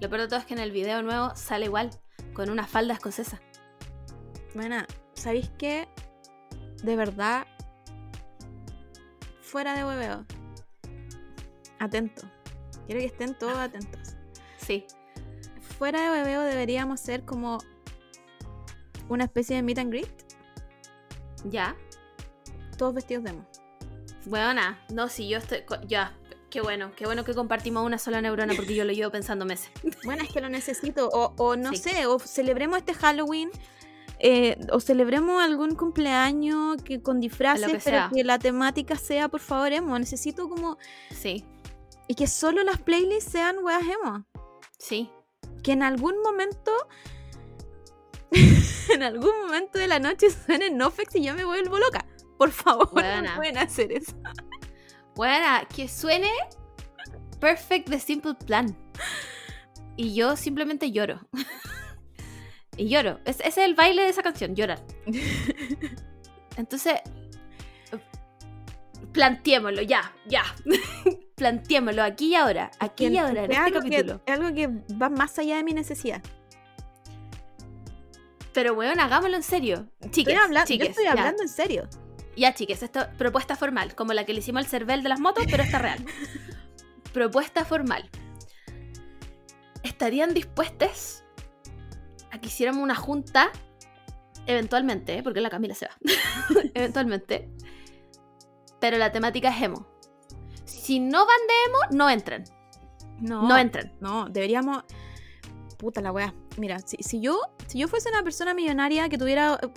[0.00, 1.90] Lo peor de todo es que en el video nuevo sale igual,
[2.32, 3.40] con una falda escocesa.
[4.54, 4.86] Buena,
[5.20, 5.88] ¿sabéis qué?
[6.82, 7.46] De verdad,
[9.40, 10.24] fuera de hueveo.
[11.78, 12.22] Atento.
[12.86, 14.16] Quiero que estén todos atentos.
[14.58, 14.86] Sí
[15.80, 17.56] fuera de bebeo deberíamos ser como
[19.08, 20.10] una especie de meet and greet.
[21.44, 21.74] Ya.
[22.76, 23.46] Todos vestidos de emo.
[24.26, 25.62] Buena, no, si yo estoy.
[25.88, 26.14] Ya,
[26.50, 29.70] qué bueno, qué bueno que compartimos una sola neurona porque yo lo llevo pensando meses.
[30.04, 31.08] Bueno, es que lo necesito.
[31.08, 33.50] O, no sé, o celebremos este Halloween.
[34.22, 39.72] Eh, o celebremos algún cumpleaños que con disfraces, pero que la temática sea, por favor,
[39.72, 39.98] emo.
[39.98, 40.76] Necesito como.
[41.10, 41.44] Sí.
[42.06, 44.26] Y que solo las playlists sean weas emo.
[44.78, 45.10] Sí
[45.62, 46.72] que en algún momento,
[48.30, 52.06] en algún momento de la noche suene Nofex y yo me vuelvo loca.
[52.38, 54.16] Por favor, no pueden hacer eso.
[55.14, 56.30] Bueno, que suene
[57.38, 58.74] Perfect the Simple Plan.
[59.96, 61.20] Y yo simplemente lloro.
[62.80, 63.20] y lloro.
[63.26, 64.80] ese es el baile de esa canción, llorar.
[66.56, 66.94] Entonces,
[69.12, 70.44] planteémoslo, ya, ya
[71.36, 74.22] planteémoslo aquí y ahora, aquí y ahora, en este capítulo.
[74.24, 76.22] es algo que va más allá de mi necesidad.
[78.54, 79.86] Pero, weón, hagámoslo en serio.
[80.10, 81.86] Chiques, yo estoy hablando en serio.
[82.34, 85.44] Ya, chiques, esto propuesta formal, como la que le hicimos al Cervel de las motos,
[85.50, 86.02] pero está real.
[87.12, 88.08] propuesta formal.
[89.82, 91.19] ¿Estarían dispuestas
[92.30, 93.50] a que hiciéramos una junta
[94.46, 95.22] eventualmente, ¿eh?
[95.22, 95.96] porque la Camila se va,
[96.74, 97.50] eventualmente,
[98.80, 99.86] pero la temática es emo
[100.90, 102.44] si no van de emo, no entran.
[103.20, 103.46] No.
[103.46, 103.92] No entran.
[104.00, 104.82] No, deberíamos.
[105.78, 106.34] Puta la weá.
[106.56, 109.68] Mira, si, yo, si yo fuese una persona millonaria que tuviera eh,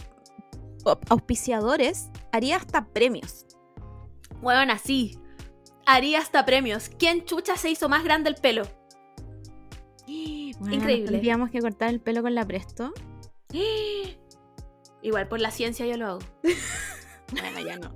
[1.09, 3.45] auspiciadores, haría hasta premios.
[4.41, 5.19] Bueno, así.
[5.85, 6.89] Haría hasta premios.
[6.97, 8.63] ¿Quién chucha se hizo más grande el pelo?
[10.07, 11.11] Increíble.
[11.11, 12.93] Tendríamos que cortar el pelo con la presto.
[15.01, 16.19] Igual por la ciencia yo lo hago.
[17.31, 17.93] bueno, ya no.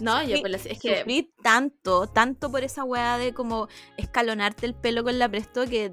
[0.00, 4.74] No, yo pues, es que sufrí tanto, tanto por esa weá de como escalonarte el
[4.74, 5.90] pelo con la presto que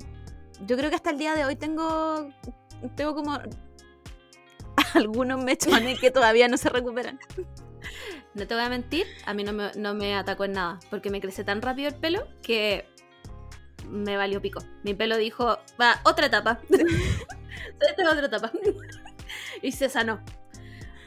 [0.66, 2.30] yo creo que hasta el día de hoy tengo
[2.96, 3.38] tengo como
[4.94, 7.20] algunos mechones que todavía no se recuperan.
[8.34, 11.10] No te voy a mentir, a mí no me, no me atacó en nada, porque
[11.10, 12.88] me crece tan rápido el pelo que
[13.90, 14.64] me valió pico.
[14.84, 16.60] Mi pelo dijo, va, otra etapa.
[16.70, 18.52] Esta es otra etapa.
[19.62, 20.20] y se sanó.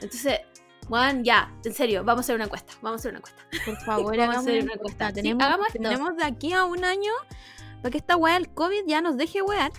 [0.01, 0.41] Entonces,
[0.89, 2.72] Juan, ya, en serio, vamos a hacer una encuesta.
[2.83, 3.43] Vamos a hacer una encuesta.
[3.64, 5.05] Por favor, Vamos a hagamos hacer una encuesta.
[5.05, 5.09] encuesta.
[5.09, 7.12] Sí, Tenemos, hagamos tenemos de aquí a un año
[7.83, 9.72] para que esta weá del COVID ya nos deje wear.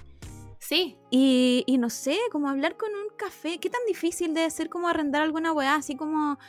[0.59, 3.59] Sí, Y, y no sé, como hablar con un café.
[3.59, 5.75] ¿Qué tan difícil debe ser como arrendar alguna weá?
[5.75, 6.39] Así como.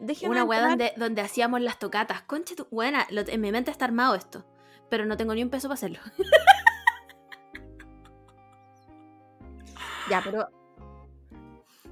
[0.00, 2.22] Déjeme una weá donde, donde hacíamos las tocatas.
[2.22, 2.66] Concha tu.
[2.72, 4.44] Buena, en mi mente está armado esto.
[4.92, 6.00] Pero no tengo ni un peso para hacerlo.
[10.10, 10.48] Ya, pero.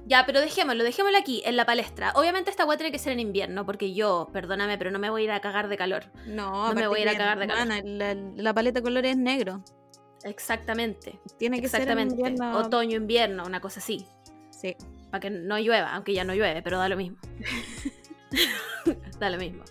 [0.05, 2.11] ya, pero dejémoslo, dejémoslo aquí, en la palestra.
[2.13, 5.21] Obviamente esta weá tiene que ser en invierno, porque yo, perdóname, pero no me voy
[5.21, 6.11] a ir a cagar de calor.
[6.27, 7.83] No, No me voy a ir a cagar de calor.
[7.83, 9.63] la, la paleta de colores es negro.
[10.23, 11.19] Exactamente.
[11.39, 12.29] Tiene que ser en Exactamente.
[12.29, 12.59] invierno.
[12.59, 14.05] Otoño, invierno, una cosa así.
[14.51, 14.75] Sí.
[15.09, 17.17] Para que no llueva, aunque ya no llueve, pero da lo mismo.
[19.19, 19.63] da lo mismo.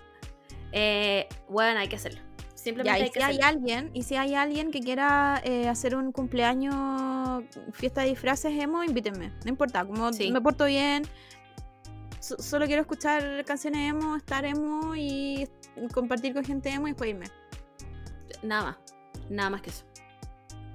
[0.72, 2.22] Eh, bueno, hay que hacerlo.
[2.62, 7.42] Simplemente Ya, si hay alguien, y si hay alguien que quiera eh, hacer un cumpleaños,
[7.72, 9.32] fiesta de disfraces emo, invítenme.
[9.44, 10.30] No importa, como Sí.
[10.30, 11.04] me porto bien.
[12.18, 15.48] so- solo quiero escuchar canciones emo, estar emo y
[15.94, 17.26] compartir con gente emo y después irme.
[18.42, 18.76] Nada más.
[19.30, 19.86] Nada más que eso.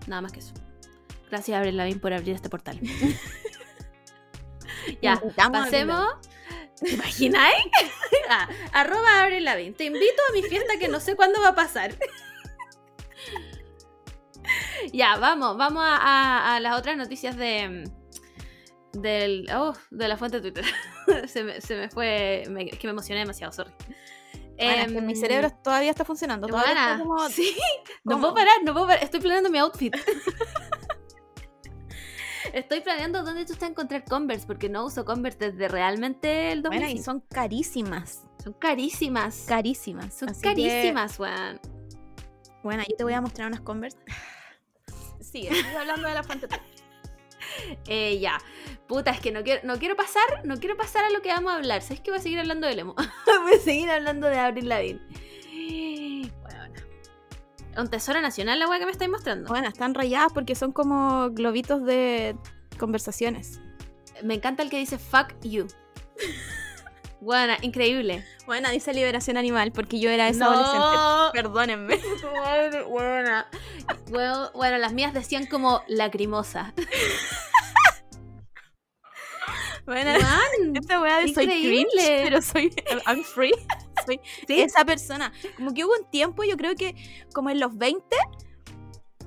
[0.08, 0.54] Nada más que eso.
[1.30, 2.80] Gracias, Abril Lavín, por abrir este portal.
[5.04, 5.22] ya,
[5.52, 6.04] pasemos.
[6.80, 7.66] ¿Te imagináis?
[8.28, 9.76] Ah, arroba Abril Lavín.
[9.76, 11.94] Te invito a mi fiesta que no sé cuándo va a pasar.
[14.92, 17.90] ya, vamos, vamos a, a- a las otras noticias de.
[18.94, 20.66] Del, oh, de la fuente de Twitter.
[21.28, 22.44] se, me, se me fue.
[22.50, 23.72] me- es que me emocioné demasiado, sorry.
[24.58, 26.48] Bueno, es que mi Em, cerebro todavía está funcionando.
[26.48, 27.56] Todavía está como- Sí,
[28.06, 29.04] no puedo parar, no puedo parar.
[29.04, 29.94] Estoy planeando mi outfit.
[32.54, 36.62] Estoy planeando dónde tú estás a encontrar Converse, porque no uso Converse desde realmente el
[36.62, 37.00] Bueno, 2005.
[37.00, 38.24] y son carísimas.
[38.44, 39.46] son carísimas.
[39.48, 40.14] Carísimas.
[40.14, 41.60] son Así carísimas, weón.
[42.64, 43.98] bueno, yo te voy a mostrar unas Converse.
[45.20, 46.48] Sigue, sigue hablando de la fuente.
[47.88, 48.38] Eh, ya.
[48.88, 51.54] Puta, es que no quiero, no quiero pasar, no quiero pasar a lo que vamos
[51.54, 51.82] a hablar.
[51.82, 52.96] ¿Sabes que voy a seguir hablando de Lemo?
[53.44, 55.02] voy a seguir hablando de Avril Lavigne.
[56.42, 56.74] Bueno,
[57.78, 59.50] un tesoro nacional la weá que me estáis mostrando.
[59.50, 62.36] Bueno, están rayadas porque son como globitos de
[62.80, 63.60] conversaciones.
[64.24, 65.68] Me encanta el que dice fuck you.
[67.22, 68.24] Bueno, increíble.
[68.46, 70.52] Bueno, dice liberación animal porque yo era esa No.
[70.52, 71.32] adolescente.
[71.42, 72.00] Perdónenme.
[72.88, 73.46] Bueno,
[74.10, 76.74] bueno, bueno, las mías decían como lacrimosa.
[79.86, 81.88] Bueno, Man, esta weá de soy Increíble.
[81.94, 82.72] cringe, pero soy
[83.08, 83.54] I'm free.
[84.06, 84.62] Soy ¿sí?
[84.62, 85.32] esa persona.
[85.58, 86.96] Como que hubo un tiempo, yo creo que
[87.34, 88.04] como en los 20.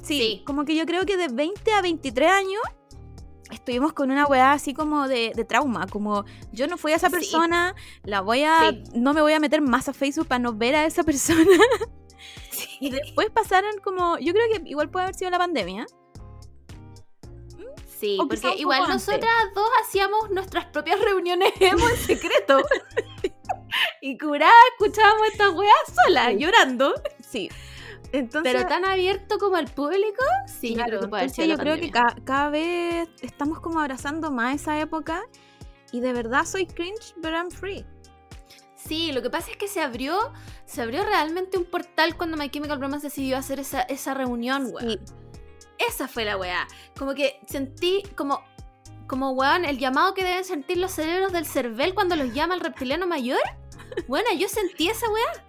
[0.03, 0.43] Sí, Sí.
[0.47, 2.63] como que yo creo que de 20 a 23 años
[3.51, 5.87] estuvimos con una weá así como de, de trauma.
[5.87, 7.15] Como yo no fui a esa Sí.
[7.17, 7.75] persona,
[8.05, 8.71] la voy a.
[8.71, 8.83] Sí.
[8.95, 11.45] No me voy a meter más a Facebook para no ver a esa persona.
[12.81, 14.19] Y después pasaron como.
[14.19, 15.87] Yo creo que igual puede haber sido la pandemia.
[17.99, 22.63] Sí, O porque igual nosotras dos hacíamos nuestras propias reuniones emo en secreto.
[24.01, 25.75] y curada escuchábamos estas weas
[26.05, 26.39] solas, Sí.
[26.39, 26.95] llorando.
[27.29, 27.49] Sí.
[28.13, 28.55] Entonces.
[28.55, 31.91] Pero tan abierto como al público, sí, Claro, yo creo que entonces yo creo que
[31.91, 35.23] ca- cada vez estamos como abrazando más esa época
[35.93, 37.85] y de verdad soy cringe, but I'm free.
[38.77, 40.33] Sí, lo que pasa es que se abrió,
[40.65, 44.89] se abrió realmente un portal cuando My Chemical Romance decidió hacer esa, esa reunión, weón.
[44.93, 45.01] Sí.
[45.79, 46.67] Esa fue la weá.
[46.99, 48.43] Como que sentí como,
[49.07, 52.61] como weón, el llamado que deben sentir los cerebros del cervel cuando los llama el
[52.61, 53.39] reptiliano mayor.
[54.07, 55.45] Bueno, yo sentí esa weá.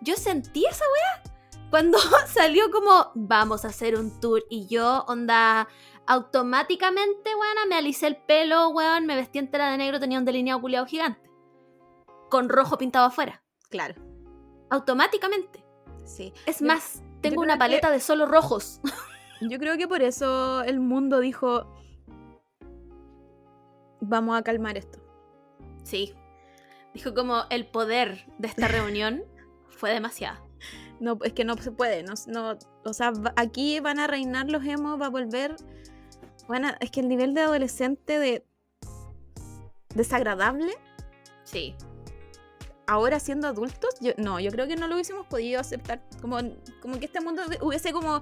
[0.00, 1.22] Yo sentí esa weá.
[1.70, 5.68] Cuando salió como, vamos a hacer un tour y yo, onda,
[6.06, 10.60] automáticamente, weón, me alicé el pelo, weón, me vestí entera de negro, tenía un delineado
[10.60, 11.30] culiado gigante.
[12.28, 13.42] Con rojo pintado afuera.
[13.70, 13.94] Claro.
[14.70, 15.64] Automáticamente.
[16.04, 16.32] Sí.
[16.46, 18.80] Es Yo- más, tengo una que- paleta de solo rojos.
[19.40, 21.66] Yo creo que por eso el mundo dijo,
[24.00, 24.98] vamos a calmar esto.
[25.84, 26.14] Sí.
[26.94, 29.22] Dijo como el poder de esta reunión
[29.68, 30.38] fue demasiado.
[31.00, 32.02] No, es que no se puede.
[32.02, 35.56] No, no- o sea, aquí van a reinar los emos, va a volver...
[36.48, 38.44] Bueno, es que el nivel de adolescente de
[39.94, 40.72] desagradable
[41.44, 41.74] Sí.
[42.86, 46.02] ahora siendo adultos, yo, no, yo creo que no lo hubiésemos podido aceptar.
[46.20, 46.38] Como,
[46.82, 48.20] como que este mundo hubiese como,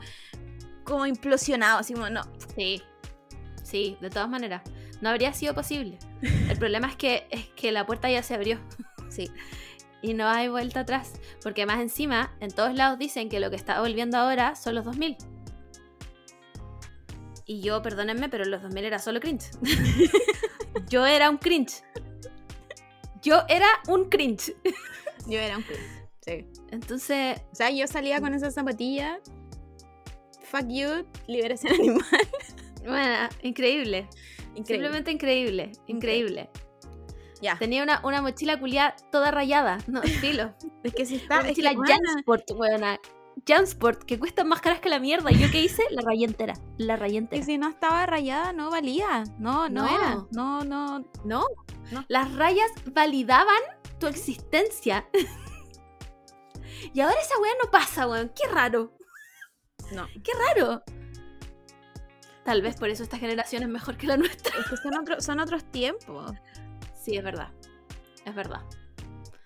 [0.88, 2.22] como implosionado, así como, no.
[2.56, 2.82] Sí.
[3.62, 4.62] Sí, de todas maneras.
[5.00, 5.98] No habría sido posible.
[6.22, 8.58] El problema es que, es que la puerta ya se abrió.
[9.08, 9.30] Sí.
[10.02, 11.12] Y no hay vuelta atrás.
[11.42, 14.84] Porque más encima, en todos lados dicen que lo que está volviendo ahora son los
[14.84, 15.16] 2000.
[17.46, 19.50] Y yo, perdónenme, pero los 2000 era solo cringe.
[20.88, 21.82] yo era un cringe.
[23.22, 24.54] Yo era un cringe.
[25.26, 25.98] Yo era un cringe.
[26.20, 26.46] Sí.
[26.70, 29.20] Entonces, O sea, yo salía con esa zapatilla.
[30.50, 32.04] Fuck you, liberación animal.
[32.84, 34.08] bueno, increíble.
[34.54, 34.64] Increíble.
[34.66, 36.50] Simplemente increíble, increíble.
[37.40, 37.56] Ya.
[37.58, 39.78] Tenía una, una mochila culiada toda rayada.
[39.86, 40.54] No, filo.
[40.82, 41.40] Es que si está.
[41.40, 42.98] Una mochila Jansport, weona.
[43.46, 45.30] Jansport, que cuestan más caras que la mierda.
[45.30, 45.82] ¿Y yo qué hice?
[45.90, 46.54] La rayé entera.
[46.76, 47.44] La rayé que entera.
[47.44, 49.22] si no estaba rayada, no valía.
[49.38, 49.94] No, no, No.
[49.94, 50.26] era.
[50.32, 50.98] No, no.
[51.24, 51.46] ¿No?
[51.92, 52.04] No.
[52.08, 53.60] Las rayas validaban
[54.00, 55.06] tu existencia.
[56.92, 58.32] y ahora esa weá no pasa, weón.
[58.34, 58.92] Qué raro.
[59.92, 60.06] No.
[60.22, 60.82] Qué raro.
[62.44, 64.58] Tal vez por eso esta generación es mejor que la nuestra.
[64.58, 66.32] Es que son, otro- son otros tiempos.
[66.94, 67.48] Sí, es verdad.
[68.24, 68.60] Es verdad.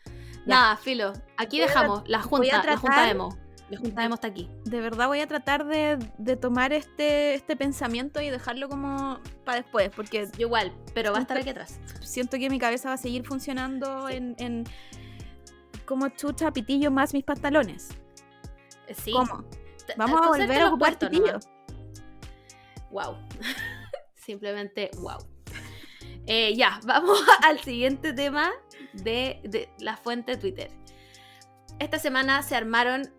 [0.07, 0.47] Ya.
[0.47, 1.12] Nada, filo.
[1.36, 2.62] Aquí Voy dejamos la junta.
[2.64, 3.14] La junta.
[3.70, 4.51] La junta emo está aquí.
[4.64, 9.62] De verdad voy a tratar de, de tomar este, este pensamiento y dejarlo como para
[9.62, 11.80] después, porque Yo igual, pero va a estar aquí atrás.
[12.03, 14.14] siento que mi cabeza va a seguir funcionando Sí.
[14.16, 14.64] en, en
[15.86, 17.88] como chucha pitillo más mis pantalones.
[18.95, 19.12] Sí.
[19.12, 19.45] ¿Cómo?
[19.97, 21.49] Vamos a volver a ocupar nomás.
[22.91, 23.16] Wow.
[24.14, 25.18] Simplemente wow.
[26.26, 28.53] Eh, ya, vamos al siguiente tema
[28.93, 30.70] de, de la fuente Twitter.
[31.78, 33.12] Esta semana se armaron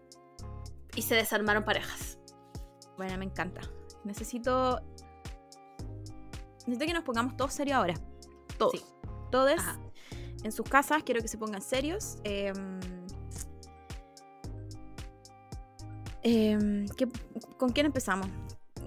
[0.96, 2.18] y se desarmaron parejas.
[2.98, 3.62] Bueno, me encanta.
[4.04, 4.82] Necesito.
[6.66, 7.96] Necesito que nos pongamos todos serios ahora.
[8.58, 8.74] Todos.
[8.74, 8.86] Sí.
[9.32, 9.62] Todos
[10.44, 12.18] en sus casas, quiero que se pongan serios.
[12.24, 12.80] Em,
[16.24, 17.08] em, ¿qué-
[17.58, 18.28] ¿Con quién empezamos?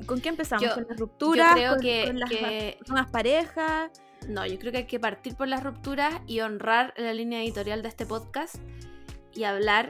[0.06, 0.64] ¿Con qué empezamos?
[0.64, 1.48] Yo- ¿Con las rupturas?
[1.50, 2.78] Yo creo ¿Con, que, con las que-
[3.12, 3.90] parejas?
[4.28, 7.82] No, yo creo que hay que partir por las rupturas y honrar la línea editorial
[7.82, 8.56] de este podcast
[9.32, 9.88] y hablar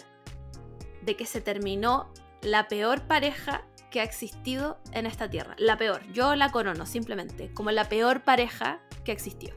[1.02, 5.54] de que se terminó la peor pareja que ha existido en esta tierra.
[5.58, 6.02] La peor.
[6.12, 9.54] Yo la corono simplemente como la peor pareja que existió.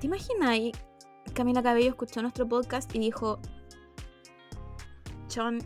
[0.00, 0.58] ¿Te imaginas?
[1.34, 3.38] Camila Cabello escuchó nuestro podcast y dijo:
[5.34, 5.58] John,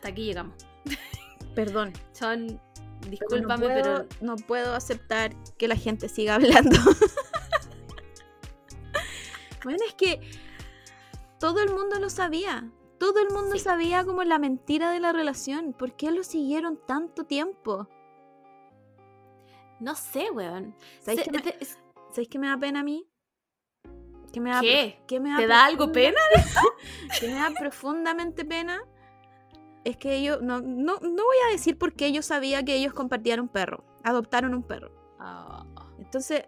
[0.00, 0.54] Hasta aquí llegamos.
[1.54, 1.92] perdón.
[2.12, 2.58] Son,
[3.00, 6.70] pero discúlpame, pero no puedo aceptar que la gente siga hablando.
[9.64, 10.20] bueno, es que
[11.38, 12.70] todo el mundo lo sabía.
[12.98, 13.60] Todo el mundo Sí.
[13.60, 15.74] sabía como la mentira de la relación.
[15.74, 17.88] ¿Por qué lo siguieron tanto tiempo?
[19.80, 20.74] no sé, weón.
[21.00, 21.78] ¿Sabéis Se- qué me, de- es-
[22.10, 23.06] ¿sabéis qué me da pena a mí?
[24.30, 25.02] ¿Qué me da, ¿Qué?
[25.06, 26.20] qué me ¿Te da algo pena?
[27.20, 28.82] que me da profundamente pena
[29.84, 32.92] es que ellos, no, no, no voy a decir por qué yo sabía que ellos
[32.92, 34.90] compartían un perro, adoptaron un perro.
[35.18, 35.64] Ah,
[35.98, 36.44] Entonces,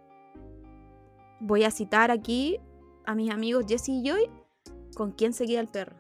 [1.41, 2.61] voy a citar aquí
[3.05, 4.31] a mis amigos Jesse y Joy
[4.95, 5.97] con quién seguía el perro.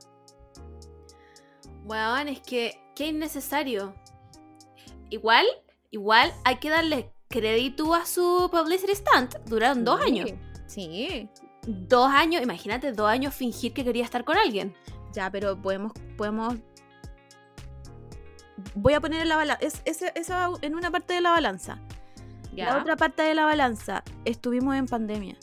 [1.85, 3.95] weón, es que, qué innecesario.
[5.11, 5.47] Igual,
[5.91, 9.35] igual hay que darle crédito a su publicity stunt.
[9.47, 10.31] Duraron dos años.
[10.67, 11.29] Sí.
[11.67, 14.75] Dos años, imagínate, dos años fingir que quería estar con alguien.
[15.13, 16.55] Ya, pero podemos, podemos.
[18.75, 19.65] Voy a poner en la balanza.
[19.65, 21.79] Es, ese- esa en una parte de la balanza.
[22.55, 25.37] La otra parte de la balanza, estuvimos en pandemia.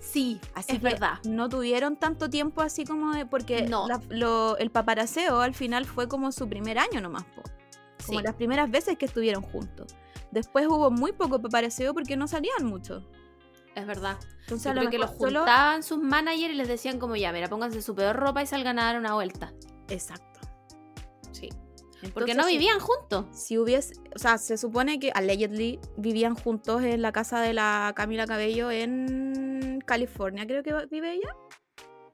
[0.00, 1.14] Sí, Así es que verdad.
[1.24, 3.26] No tuvieron tanto tiempo así como de.
[3.26, 3.88] Porque No.
[3.88, 7.42] la- lo- el paparaceo al final fue como su primer año nomás, po.
[8.06, 8.24] Como Sí.
[8.24, 9.94] las primeras veces que estuvieron juntos.
[10.30, 13.02] Después hubo muy poco paparaceo porque no salían mucho.
[13.74, 14.16] Es verdad.
[14.42, 17.48] Entonces a lo que los solo- juntaban sus managers y les decían como ya, mira,
[17.48, 19.52] pónganse su peor ropa y salgan a dar una vuelta.
[19.88, 20.33] Exacto.
[22.12, 23.26] Porque Entonces, no vivían juntos.
[23.32, 27.92] Si hubiese, o sea, se supone que allegedly vivían juntos en la casa de la
[27.96, 31.34] Camila Cabello en California, creo que vive ella.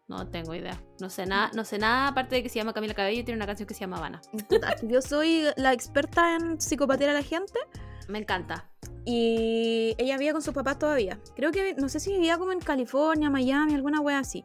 [0.08, 0.82] No tengo idea.
[1.00, 3.38] No sé nada, no sé nada aparte de que se llama Camila Cabello y tiene
[3.38, 4.20] una canción que se llama Habana.
[4.82, 7.60] Yo soy la experta en psicopatear a la gente
[8.08, 8.68] Me encanta.
[9.04, 11.20] y ella vivía con sus papás todavía.
[11.36, 14.44] Creo que, no sé si vivía como en California, Miami, alguna wea así.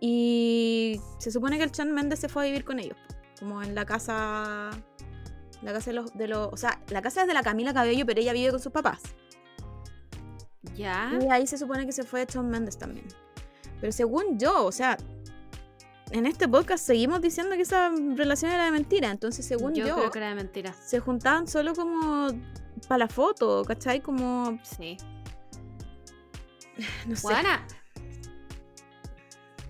[0.00, 2.96] Y se supone que el Chan Méndez se fue a vivir con ellos,
[3.38, 4.70] como en la casa...
[5.62, 6.48] La casa de los, de los...
[6.52, 9.00] O sea, la casa es de la Camila Cabello, pero ella vive con sus papás.
[10.74, 11.18] Ya.
[11.22, 13.06] Y ahí se supone que se fue Shawn Mendes también.
[13.80, 14.98] Pero según yo, o sea,
[16.10, 19.10] en este podcast seguimos diciendo que esa relación era de mentira.
[19.10, 20.72] Entonces, según yo, yo, creo que era de mentira.
[20.72, 22.28] se juntaban solo como
[22.88, 24.00] para la foto, ¿cachai?
[24.00, 24.96] Como, Sí.
[27.06, 27.22] no sé.
[27.22, 27.66] Juana.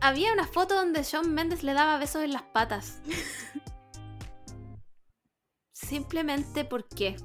[0.05, 3.01] Había una foto donde Shawn Mendes le daba besos en las patas.
[5.73, 7.17] Simplemente por qué.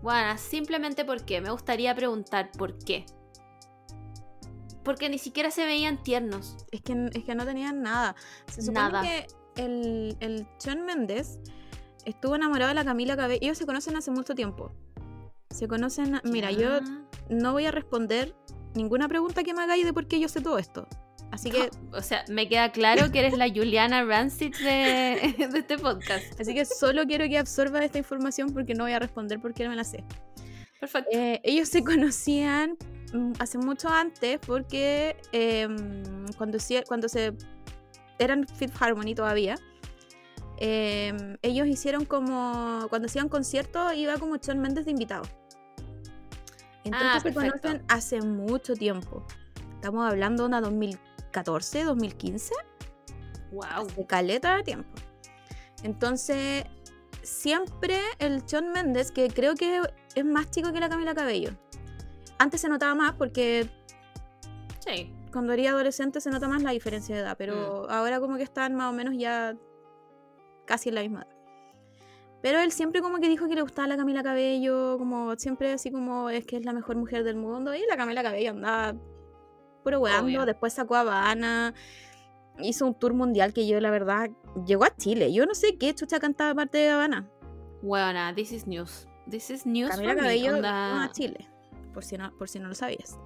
[0.00, 1.40] Juana, simplemente por qué.
[1.40, 3.04] Me gustaría preguntar por qué.
[4.84, 6.56] Porque ni siquiera se veían tiernos.
[6.70, 8.14] Es que, es que no tenían nada.
[8.46, 9.02] Se supone Nada.
[9.02, 9.26] que
[9.56, 11.40] el, el Shawn Mendes
[12.04, 13.40] estuvo enamorado de la Camila Cabello.
[13.42, 14.70] Ellos se conocen hace mucho tiempo.
[15.50, 16.20] Se conocen.
[16.22, 16.78] Mira, yo
[17.28, 18.36] no voy a responder
[18.76, 20.86] ninguna pregunta que me hagáis de por qué yo sé todo esto.
[21.30, 25.78] Así que, O sea, me queda claro que eres la Juliana Rancid de, de este
[25.78, 26.40] podcast.
[26.40, 29.70] así que solo quiero que absorba esta información porque no voy a responder porque no
[29.70, 30.04] me la sé.
[30.78, 31.10] Perfecto.
[31.12, 32.76] Eh, ellos se conocían
[33.12, 36.02] mm, hace mucho antes porque em,
[36.36, 37.32] cuando, cuando se
[38.18, 39.56] eran Fifth Harmony todavía,
[40.58, 45.24] em, ellos hicieron como cuando hacían conciertos iba como Shawn Mendes de invitado.
[46.84, 49.26] Entonces Ah, se conocen hace mucho tiempo.
[49.74, 50.60] Estamos hablando de una
[51.34, 52.54] 2014, 2015
[53.52, 53.86] wow.
[53.96, 54.88] de caleta de tiempo.
[55.82, 56.64] Entonces,
[57.22, 59.82] siempre el Shawn Mendes, que creo que
[60.14, 61.50] es más chico que la Camila Cabello.
[62.38, 63.68] Antes se notaba más porque
[64.80, 65.12] Sí.
[65.32, 68.74] cuando era adolescente se nota más la diferencia de edad, pero ahora como que están
[68.74, 69.56] más o menos ya
[70.66, 71.34] casi en la misma edad.
[72.42, 75.90] Pero él siempre como que dijo que le gustaba la Camila Cabello, como siempre así
[75.90, 77.74] como es que es la mejor mujer del mundo.
[77.74, 78.94] Y la Camila Cabello andaba
[79.84, 81.74] puro weando, después sacó a Habana,
[82.58, 84.30] hizo un tour mundial que yo la verdad
[84.66, 85.32] llegó a Chile.
[85.32, 87.28] Yo no sé qué chucha cantaba aparte de Habana.
[87.82, 89.06] Buena, this is news.
[89.30, 91.48] This is news Camila Cabello a Chile,
[91.92, 93.16] por si no, por si no lo sabías.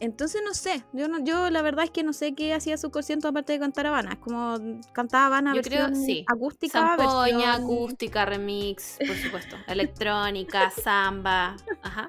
[0.00, 2.90] Entonces no sé, yo no, yo la verdad es que no sé qué hacía su
[2.90, 4.12] concierto aparte de cantar Habana.
[4.14, 4.56] Es como
[4.92, 6.24] cantaba Habana Yo creo, versión sí.
[6.26, 9.56] acústica, Zampoña, versión- acústica, remix, por supuesto.
[9.68, 11.56] Electrónica, samba.
[11.82, 12.08] Ajá.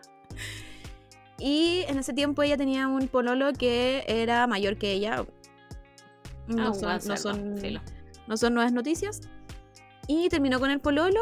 [1.43, 5.25] Y en ese tiempo ella tenía un pololo que era mayor que ella.
[6.47, 7.81] No, Ah, son, no, son, filo.
[8.27, 9.21] no son nuevas noticias.
[10.07, 11.21] Y terminó con el pololo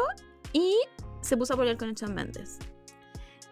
[0.52, 0.74] y
[1.22, 2.58] se puso a pololear con el Shawn Mendes.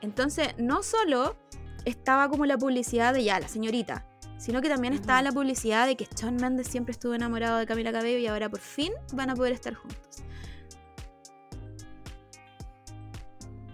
[0.03, 1.37] Entonces, no solo
[1.85, 4.05] estaba como la publicidad de ya, la señorita,
[4.37, 5.25] sino que también estaba Ujú.
[5.29, 8.61] la publicidad de que Shawn Mendes siempre estuvo enamorado de Camila Cabello y ahora por
[8.61, 10.23] fin van a poder estar juntos.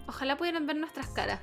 [0.06, 1.40] Ojalá pudieran ver nuestras caras.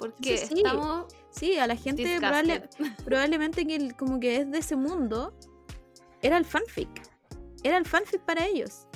[0.00, 0.54] Porque Sí, sí.
[0.56, 2.68] estamos Sí, a la gente probable-
[3.04, 5.32] probablemente que como que es de ese mundo,
[6.22, 6.88] era el fanfic.
[7.62, 8.86] Era el fanfic para ellos.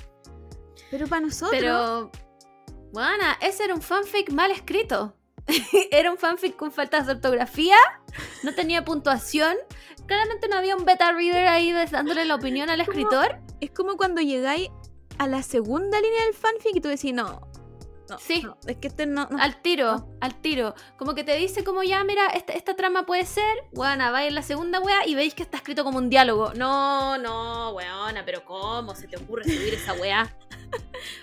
[0.91, 1.53] Pero para nosotros...
[1.53, 2.11] Pero,
[2.93, 5.15] bueno, ese era un fanfic mal escrito.
[5.91, 7.77] era un fanfic con faltas de ortografía,
[8.43, 9.57] no tenía puntuación.
[10.07, 13.39] Claramente no había un beta reader ahí dándole la opinión al escritor.
[13.61, 14.71] Es como cuando llegáis
[15.19, 17.47] a la segunda línea del fanfic y tú decís, no.
[18.09, 18.43] No Sí.
[18.43, 19.27] no, es que este no.
[19.31, 19.43] no".
[19.43, 20.75] Al tiro, al tiro.
[20.99, 24.35] Como que te dice como ya, mira, esta, esta trama puede ser, weona, va en
[24.35, 26.53] la segunda wea y veis que está escrito como un diálogo.
[26.55, 30.35] No, no, weona, pero ¿cómo se te ocurre subir esa wea?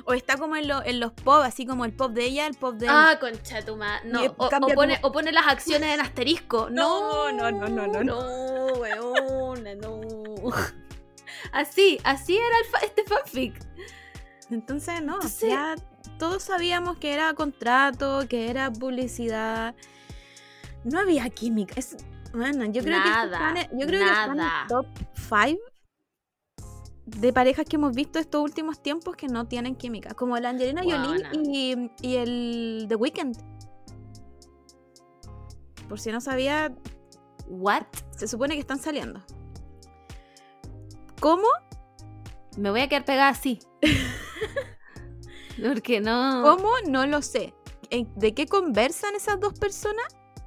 [0.06, 2.56] O está como en, lo- en los pop, así como el pop de ella, el
[2.56, 2.92] pop de él.
[2.96, 6.70] Ah, concha tu No, o, pone, como- o pone las acciones en asterisco.
[6.72, 10.02] No, No, no, no, no, no, No, weona, no.
[11.52, 13.60] Así, así era el fa- este fanfic.
[14.52, 15.16] Entonces, no.
[15.16, 15.76] Entonces- Ya
[16.20, 19.74] todos sabíamos que era contrato, que era publicidad.
[20.84, 21.74] No había química.
[21.78, 21.96] Es,
[22.34, 24.86] bueno, yo creo que Nada, el- yo creo que está en el top
[25.16, 25.62] 5
[27.06, 30.14] de parejas que hemos visto estos últimos tiempos que no tienen química.
[30.14, 33.38] Como la Angelina Jolie y, y el The Weeknd.
[35.90, 36.74] Por si no sabía,
[37.48, 37.84] What?
[38.16, 39.22] se supone que están saliendo.
[41.20, 41.48] ¿Cómo?
[42.58, 43.60] Me voy a quedar pegada así.
[45.62, 46.42] Porque no.
[46.44, 46.70] ¿Cómo?
[46.88, 47.54] No lo sé.
[47.90, 50.06] ¿En- ¿De qué conversan esas dos personas?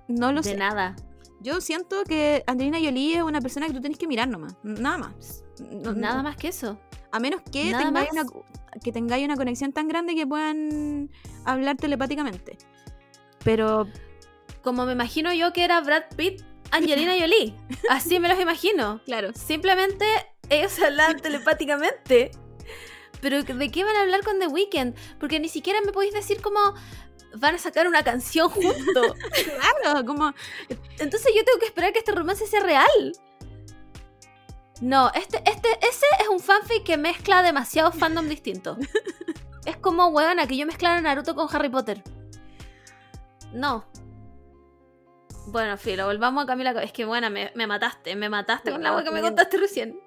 [0.09, 0.57] No lo De sé.
[0.57, 0.97] nada.
[1.41, 4.57] Yo siento que Angelina Jolie es una persona que tú tienes que mirar nomás.
[4.63, 5.45] Nada más.
[5.71, 6.79] No- Nada no- más que eso.
[7.13, 8.25] A menos que tengáis una,
[8.83, 11.11] que tengáis una conexión tan grande que puedan
[11.45, 12.59] hablar telepáticamente.
[13.45, 13.87] Pero
[14.63, 16.43] Como me imagino yo que era Brad Pitt,
[16.73, 17.55] Angelina Jolie.
[17.91, 19.01] Así me los imagino.
[19.05, 20.07] claro, Simplemente
[20.51, 22.31] ellos hablaban telepáticamente.
[23.21, 24.95] Pero ¿de qué van a hablar con The Weeknd?
[25.19, 26.61] Porque ni siquiera me podéis decir cómo
[27.37, 29.15] van a sacar una canción juntos.
[29.83, 30.35] claro, como
[30.99, 33.13] Entonces yo tengo que esperar que este romance sea real.
[34.81, 38.79] No, este, este, ese es un fanfic que mezcla demasiados fandom distintos.
[39.65, 42.03] Es como, huevona, que yo mezclara Naruto con Harry Potter.
[43.55, 43.87] No.
[45.47, 46.71] Bueno, filo, volvamos a Camila.
[46.83, 49.99] Es que, buena, me, me mataste, me mataste con la agua que me contaste recién.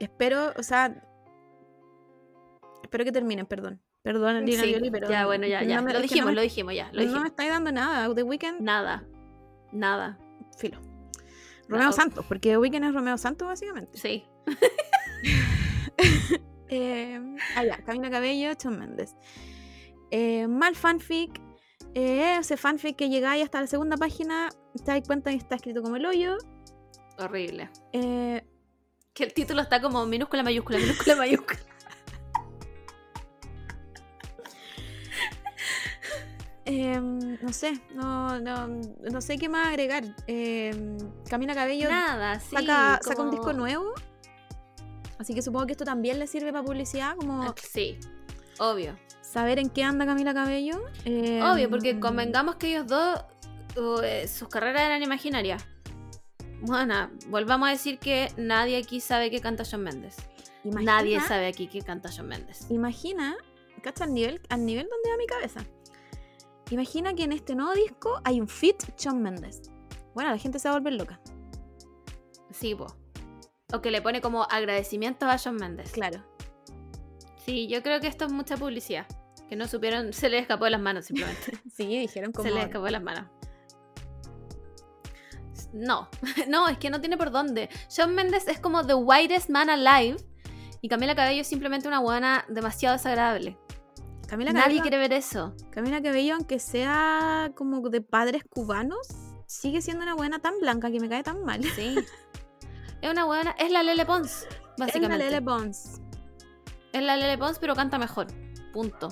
[0.00, 1.02] Espero, o sea,
[2.82, 3.80] espero que terminen, perdón.
[4.02, 5.76] Perdón, Angelina Sí, Jolie, pero ya, bueno, ya, ya.
[5.76, 6.86] no me- lo no dijimos, me- lo dijimos, ya.
[6.86, 7.22] Lo no dijimos.
[7.22, 8.12] me estáis dando nada.
[8.14, 9.06] The Weeknd, Nada.
[9.72, 10.18] Nada.
[10.58, 10.78] filo.
[11.68, 11.92] Romeo No.
[11.92, 13.96] Santos, porque The Weeknd es Romeo Santos, básicamente.
[13.98, 14.24] Sí.
[16.72, 17.20] Eh,
[17.56, 19.16] ah, ya, Camila Cabello, Shawn Mendes.
[20.12, 21.40] Eh, mal fanfic.
[21.94, 24.50] Eh, ese fanfic que llegáis hasta la segunda página,
[24.84, 26.36] te das cuenta que está escrito como el hoyo.
[27.18, 27.68] Horrible.
[27.92, 28.44] Eh,
[29.20, 31.60] Que el título está como minúscula, mayúscula, minúscula, mayúscula.
[36.64, 36.98] eh,
[37.42, 40.04] no sé, no, no, no sé qué más agregar.
[40.26, 40.96] Eh,
[41.28, 42.56] Camila Cabello Nada, sí.
[42.56, 43.92] saca, saca un disco nuevo.
[45.18, 47.98] Así que supongo que esto también le sirve para publicidad, como Sí,
[48.58, 48.96] obvio.
[49.20, 50.80] saber en qué anda Camila Cabello.
[51.04, 53.20] eh, Obvio, porque convengamos que ellos dos,
[54.02, 55.62] eh, sus carreras eran imaginarias.
[56.62, 60.16] Bueno, volvamos a decir que nadie aquí sabe que canta Mendes.
[60.64, 62.70] imagina- Nadie sabe aquí que canta Shawn Mendes.
[62.70, 63.36] Imagina,
[63.82, 65.64] ¿cacha al nivel, al nivel donde va mi cabeza?
[66.70, 69.62] Imagina que en este nuevo disco hay un fit Shawn Mendes.
[70.14, 71.20] Bueno, la gente se va a volver loca.
[72.50, 72.86] Sí, po.
[73.72, 75.92] O que le pone como agradecimientos a Shawn Mendes.
[75.92, 76.24] Claro.
[77.46, 79.06] Sí, yo creo que esto es mucha publicidad.
[79.48, 81.58] Que no supieron, se les escapó de las manos simplemente.
[81.74, 82.46] Sí, dijeron como.
[82.48, 83.26] se les escapó de las manos.
[85.72, 86.08] No,
[86.48, 87.68] no, es que no tiene por dónde.
[87.88, 90.16] Shawn Mendes es como the whitest man alive.
[90.82, 93.58] Y Camila Cabello es simplemente una buena demasiado desagradable.
[94.26, 95.54] Camila Nadie Cabello, quiere ver eso.
[95.70, 99.08] Camila Cabello, aunque sea como de padres cubanos,
[99.46, 101.62] sigue siendo una buena tan blanca que me cae tan mal.
[101.64, 101.96] Sí.
[103.02, 103.50] es una buena.
[103.58, 104.48] Es la Lele Pons, Es
[104.78, 105.18] básicamente.
[105.18, 106.00] la Lele Pons.
[106.92, 108.28] Es la Lele Pons, pero canta mejor.
[108.72, 109.08] Punto.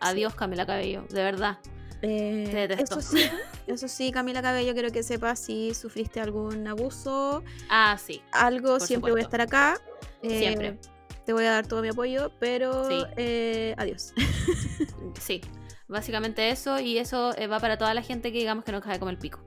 [0.00, 1.02] Adiós, Camila Cabello.
[1.08, 1.58] De verdad.
[2.02, 2.68] Eh.
[2.78, 3.18] Eso sí,
[3.66, 8.22] eso sí, Camila Cabello, quiero que sepas si sufriste algún abuso, Ah, sí.
[8.32, 9.76] algo, siempre voy a estar acá.
[10.22, 10.78] Eh, Siempre.
[11.26, 13.04] Te voy a dar todo mi apoyo, pero Sí.
[13.16, 14.12] eh, adiós.
[15.20, 15.40] Sí.
[15.88, 16.78] Básicamente eso.
[16.80, 19.18] Y eso eh, va para toda la gente que digamos que nos cae como el
[19.18, 19.40] pico.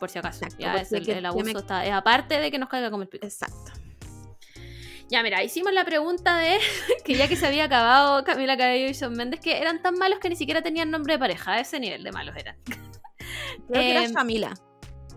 [0.00, 0.44] Por si acaso.
[0.44, 1.84] Exacto, ya es el, abuso me- está.
[1.86, 3.24] Es aparte de que nos caiga como el pico.
[3.26, 3.72] Exacto.
[5.12, 6.58] Ya, mira, hicimos la pregunta de
[7.04, 10.18] que ya que se había acabado Camila Cabello y Shawn Mendes, que eran tan malos
[10.20, 11.52] que ni siquiera tenían nombre de pareja.
[11.52, 12.56] A ese nivel de malos eran.
[12.64, 12.78] Creo
[13.68, 14.54] que era Em, Camila.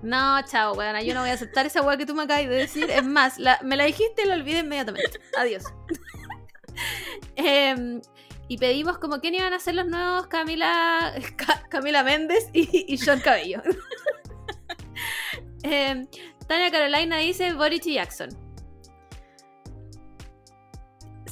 [0.03, 2.55] No, chao, weona, yo no voy a aceptar esa weá que tú me acabas de
[2.55, 2.89] decir.
[2.91, 5.19] Es más, la- me la dijiste y la olvidé inmediatamente.
[5.37, 5.63] Adiós.
[7.37, 8.01] Em,
[8.49, 12.97] y pedimos como quién iban a ser los nuevos Camila, Ca- Camila Méndez y, y
[12.97, 13.61] Sean Cabello.
[15.63, 16.05] Em,
[16.47, 18.29] Tania Carolina dice Boris Jackson.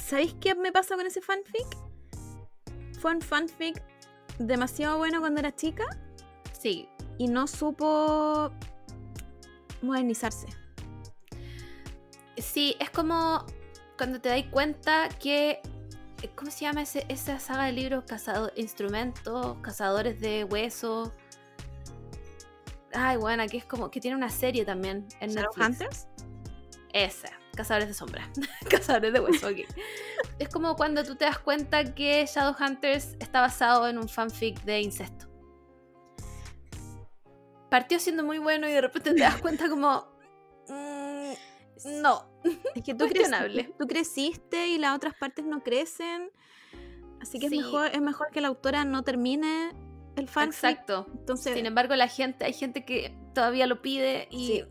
[0.04, 1.66] ¿Sabéis qué me pasa con ese fanfic?
[3.00, 3.82] Fue un fanfic
[4.38, 5.84] demasiado bueno cuando era chica
[6.58, 6.88] Sí,
[7.18, 8.50] y no supo
[9.82, 10.46] modernizarse.
[12.38, 13.44] Sí, es como
[13.98, 15.60] cuando te das cuenta que.
[16.36, 18.04] ¿Cómo se llama ese- esa saga de libros?
[18.06, 21.10] Cazado, instrumentos, cazadores de huesos.
[22.94, 25.56] Ay, bueno, que es como que tiene una serie también en Netflix.
[25.56, 26.06] Shadowhunters.
[26.94, 28.28] Esa, Cazadores de Sombra.
[28.70, 29.48] Cazadores de Hueso,
[30.38, 34.80] es como cuando tú te das cuenta que Shadowhunters está basado en un fanfic de
[34.80, 35.26] incesto.
[37.70, 40.06] Partió siendo muy bueno y de repente te das cuenta como...
[40.68, 41.32] mm,
[42.02, 42.30] no.
[42.74, 43.68] Es que tú, Cuestionable.
[43.68, 46.30] creci- tú creciste y las otras partes no crecen.
[47.20, 47.58] Así que Sí.
[47.58, 49.72] es, mejor, es mejor que la autora no termine
[50.16, 50.54] el fanfic.
[50.54, 51.06] Exacto.
[51.18, 54.46] Entonces, Sin embargo, la gente, hay gente que todavía lo pide y...
[54.46, 54.64] Sí.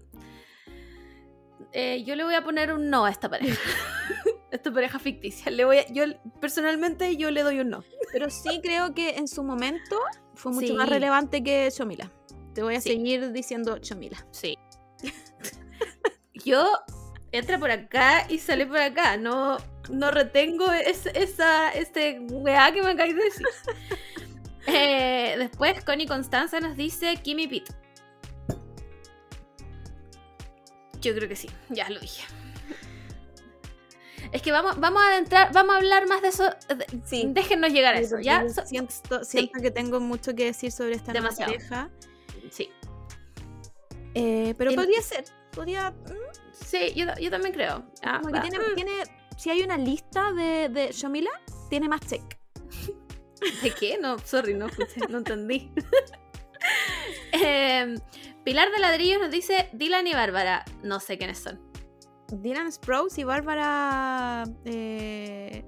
[1.73, 3.59] Eh, yo le voy a poner un no a esta pareja.
[4.51, 5.51] esta pareja ficticia.
[5.51, 6.03] Le voy a- yo
[6.39, 7.83] personalmente yo le doy un no.
[8.11, 9.97] pero sí creo que en su momento
[10.35, 12.11] fue mucho más relevante que Chomila.
[12.53, 12.89] Te voy a Sí.
[12.89, 14.23] seguir diciendo Chomila.
[14.31, 14.55] Sí.
[16.45, 16.67] Yo
[17.31, 19.17] entra por acá y sale por acá.
[19.17, 19.57] No,
[19.89, 23.45] no retengo es- esa este weá que me acabáis de decir.
[24.65, 27.69] Eh, después Connie Constanza nos dice Kimmy Pitt.
[31.03, 32.23] Yo creo que sí, ya lo dije.
[34.31, 36.45] Es que vamos, vamos a entrar, vamos a hablar más de eso.
[36.69, 37.25] de- Sí.
[37.27, 38.43] Déjennos llegar a eso, ¿ya?
[38.65, 38.95] siento,
[39.61, 41.53] que tengo mucho que decir sobre esta nueva Demasiado.
[41.53, 41.89] pareja.
[42.49, 42.69] sí.
[44.15, 45.25] Eh, pero En- podría ser.
[45.53, 45.91] Podría.
[45.91, 47.83] mm, Sí, yo, yo también creo.
[48.03, 48.75] Ah, como que tiene, Mm.
[48.75, 48.91] tiene.
[49.37, 51.31] Si hay una lista de, de Shomila,
[51.69, 52.21] tiene más check.
[53.63, 53.97] ¿De qué?
[53.99, 54.67] No, sorry, no
[55.09, 55.71] no entendí.
[57.33, 57.97] Em,
[58.43, 60.65] Pilar de Ladrillos nos dice Dylan y Bárbara.
[60.83, 61.61] No sé quiénes son.
[62.29, 64.43] Dylan Sprouse y Bárbara.
[64.65, 65.63] eh,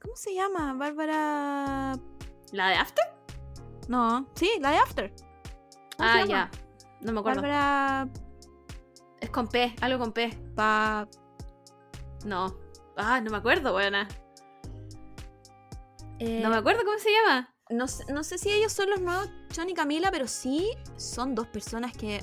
[0.00, 0.72] ¿Cómo se llama?
[0.74, 1.98] Bárbara.
[2.52, 3.04] ¿La de After?
[3.88, 5.12] No, sí, la de After.
[5.96, 6.50] ¿Cómo se Ah, ya.
[7.00, 7.42] No me acuerdo.
[7.42, 8.08] Bárbara.
[9.20, 10.30] Es con P, algo con P.
[10.54, 11.06] Pa...
[12.24, 12.54] No.
[12.96, 14.08] Ah, no me acuerdo, buena.
[16.18, 17.54] eh, No me acuerdo cómo se llama.
[17.70, 21.34] no, sé, no sé si ellos son los nuevos John y Camila, pero sí son
[21.34, 22.22] dos personas que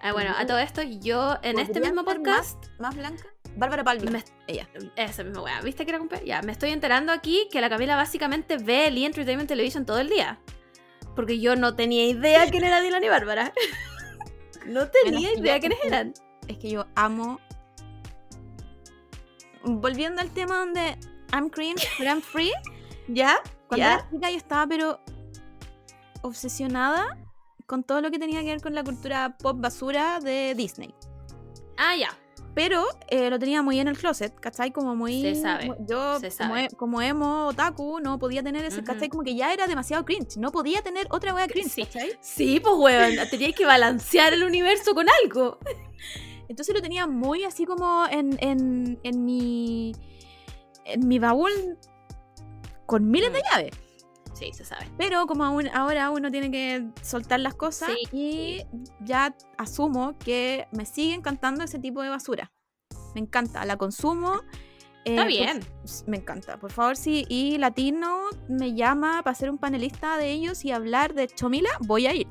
[0.00, 2.64] Ah, bueno, a todo esto, yo en este ¿Podrían mismo podcast.
[2.78, 3.24] más blanca.
[3.56, 4.12] Bárbara Palmer.
[4.12, 4.68] Me- Ella.
[4.94, 5.60] Esa misma weá.
[5.62, 6.22] ¿Viste que era con P?
[6.24, 9.06] Ya, me estoy enterando aquí que la Camila básicamente ve el E!
[9.06, 10.38] Entertainment Television todo el día.
[11.16, 13.52] Porque yo no tenía idea quién era Dylan y Bárbara.
[14.66, 16.14] no tenía idea yo quiénes eran.
[16.46, 17.40] Es que yo amo.
[19.64, 20.96] Volviendo al tema donde
[21.32, 22.52] I'm Cream, I'm Free.
[23.08, 23.36] ¿Ya?
[23.66, 23.94] Cuando ¿Ya?
[23.94, 25.00] era chica yo estaba pero
[26.22, 27.18] obsesionada
[27.66, 30.94] con todo lo que tenía que ver con la cultura pop basura de Disney.
[31.76, 32.08] Ah, ya.
[32.54, 34.72] pero eh, lo tenía muy en el closet, ¿cachai?
[34.72, 35.22] Como muy...
[35.22, 36.64] Se sabe, Yo, se como, sabe.
[36.64, 38.86] e- como emo, otaku, no podía tener ese, Ujú.
[38.86, 39.08] ¿cachai?
[39.08, 41.84] Como que ya era demasiado cringe, no podía tener otra wea cringe, Sí.
[41.84, 42.12] ¿cachai?
[42.20, 45.58] Sí, pues weón, tenías que balancear el universo con algo.
[46.48, 49.92] Entonces lo tenía muy así como en, en, en mi...
[50.84, 51.52] En mi baúl
[52.86, 53.42] con miles de Mm.
[53.52, 53.70] llaves.
[54.38, 54.86] Sí, se sabe.
[54.96, 58.08] Pero como aún- ahora uno tiene que soltar las cosas Sí.
[58.12, 58.62] y
[59.00, 62.52] ya asumo que me sigue encantando ese tipo de basura.
[63.14, 64.40] Me encanta, la consumo.
[65.04, 65.60] eh, Está bien.
[66.06, 66.58] me encanta.
[66.58, 71.14] Por favor, si y Latino me llama para ser un panelista de ellos y hablar
[71.14, 72.26] de Chomila, voy a ir.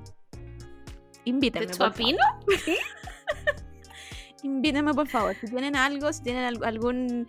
[1.25, 1.65] Invítenme.
[1.65, 1.93] ¿De por favor.
[1.97, 2.17] Chopino?
[4.43, 5.35] Invítenme, por favor.
[5.35, 7.27] Si tienen algo, si tienen al- algún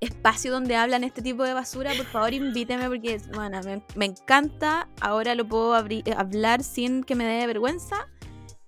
[0.00, 4.88] espacio donde hablan este tipo de basura, por favor, invítenme porque, bueno, me, me encanta.
[5.00, 8.08] Ahora lo puedo eh, hablar sin que me dé vergüenza.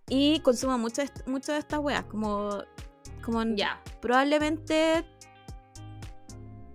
[0.08, 2.04] Y consumo mucho, mucho de estas weas.
[2.04, 2.62] Como,
[3.24, 3.80] como Ya.
[4.00, 5.04] probablemente.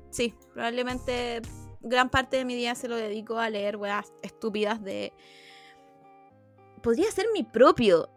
[0.10, 1.42] Sí, probablemente
[1.82, 5.14] gran parte de mi día se lo dedico a leer weas estúpidas de.
[6.82, 8.10] Podría ser mi propio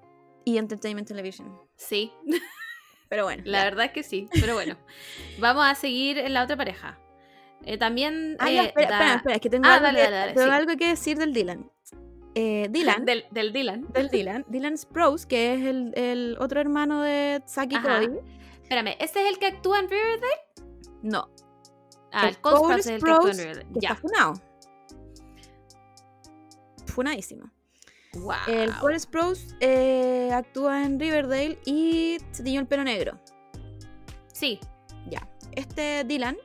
[0.44, 1.58] y Entertainment Television.
[1.76, 2.12] Sí,
[3.10, 3.42] Pero bueno.
[3.44, 3.64] la ya.
[3.64, 4.26] verdad es que sí.
[4.40, 4.78] Pero bueno,
[5.38, 6.98] vamos a seguir en la otra pareja.
[7.66, 8.36] Eh, también.
[8.38, 10.32] Ah, ya, eh, espera, da- espera, espera, es que tengo, Ah, algo, dale, que, dale,
[10.32, 10.52] tengo sí.
[10.54, 11.70] algo que decir del Dylan.
[12.36, 13.86] Eh, Dylan, Del, del Dylan.
[13.92, 17.76] del Dylan, Dylan Sprouse, que es el, el otro hermano de Saki.
[17.80, 18.08] Cody.
[18.62, 20.40] Espérame, ¿este es el que actúa en Riverdale?
[21.02, 21.28] No,
[22.12, 23.66] Ah, el, El Cole Sprouse es el que actúa en Riverdale.
[23.74, 23.88] Ya.
[23.90, 24.32] está funado.
[26.86, 27.50] Funadísimo.
[28.14, 28.34] Wow.
[28.48, 33.18] El Cole Sprouse eh, actúa en Riverdale y se tiñó el pelo negro.
[34.32, 34.58] Sí,
[35.08, 35.28] Ya.
[35.52, 36.36] Este Dylan,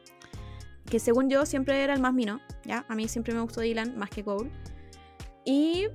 [0.90, 2.86] que según yo siempre era el más mino, ¿ya?
[2.90, 4.52] A mí siempre me gustó Dylan más que Cole.
[5.44, 5.88] Y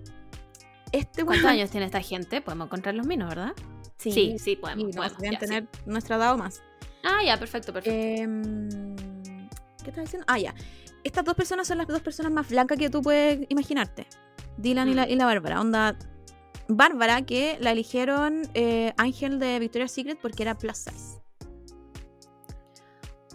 [0.93, 2.41] este ¿cuántos años tiene esta gente?
[2.41, 3.53] Podemos encontrar los minos, ¿verdad?
[3.97, 4.95] Sí, sí, sí, y podemos.
[4.95, 5.37] nos podemos, ya, sí.
[5.47, 6.63] tener nuestra edad o más.
[7.05, 8.23] Ah, ya, perfecto, perfecto.
[8.23, 8.97] Em,
[9.83, 10.25] ¿Qué estás diciendo?
[10.29, 10.55] Ah, ya.
[11.03, 14.07] Estas dos personas son las dos personas más blancas que tú puedes imaginarte.
[14.57, 15.11] Dylan y, la, Mm.
[15.11, 15.61] y la Bárbara.
[15.61, 15.97] Onda.
[16.69, 21.21] Bárbara, que la eligieron eh, Ángel de Victoria's Secret porque era plus size.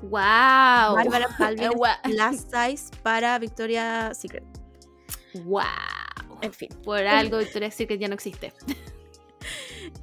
[0.01, 0.95] wow.
[0.95, 4.43] Bárbara gua- plus size para Victoria's Secret.
[5.45, 5.63] wow.
[6.41, 6.69] En fin.
[6.83, 8.53] Por algo Victoria's Secret ya no existe.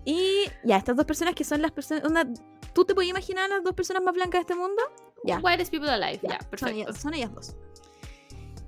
[0.05, 2.26] Y ya, estas dos personas que son las personas.
[2.72, 4.82] ¿Tú te puedes imaginar las dos personas más blancas de este mundo?
[5.24, 5.39] Ya.
[5.39, 6.20] Whitest people alive.
[6.22, 6.74] Ya, Son perfecto.
[6.74, 7.56] ellas, son ellas dos.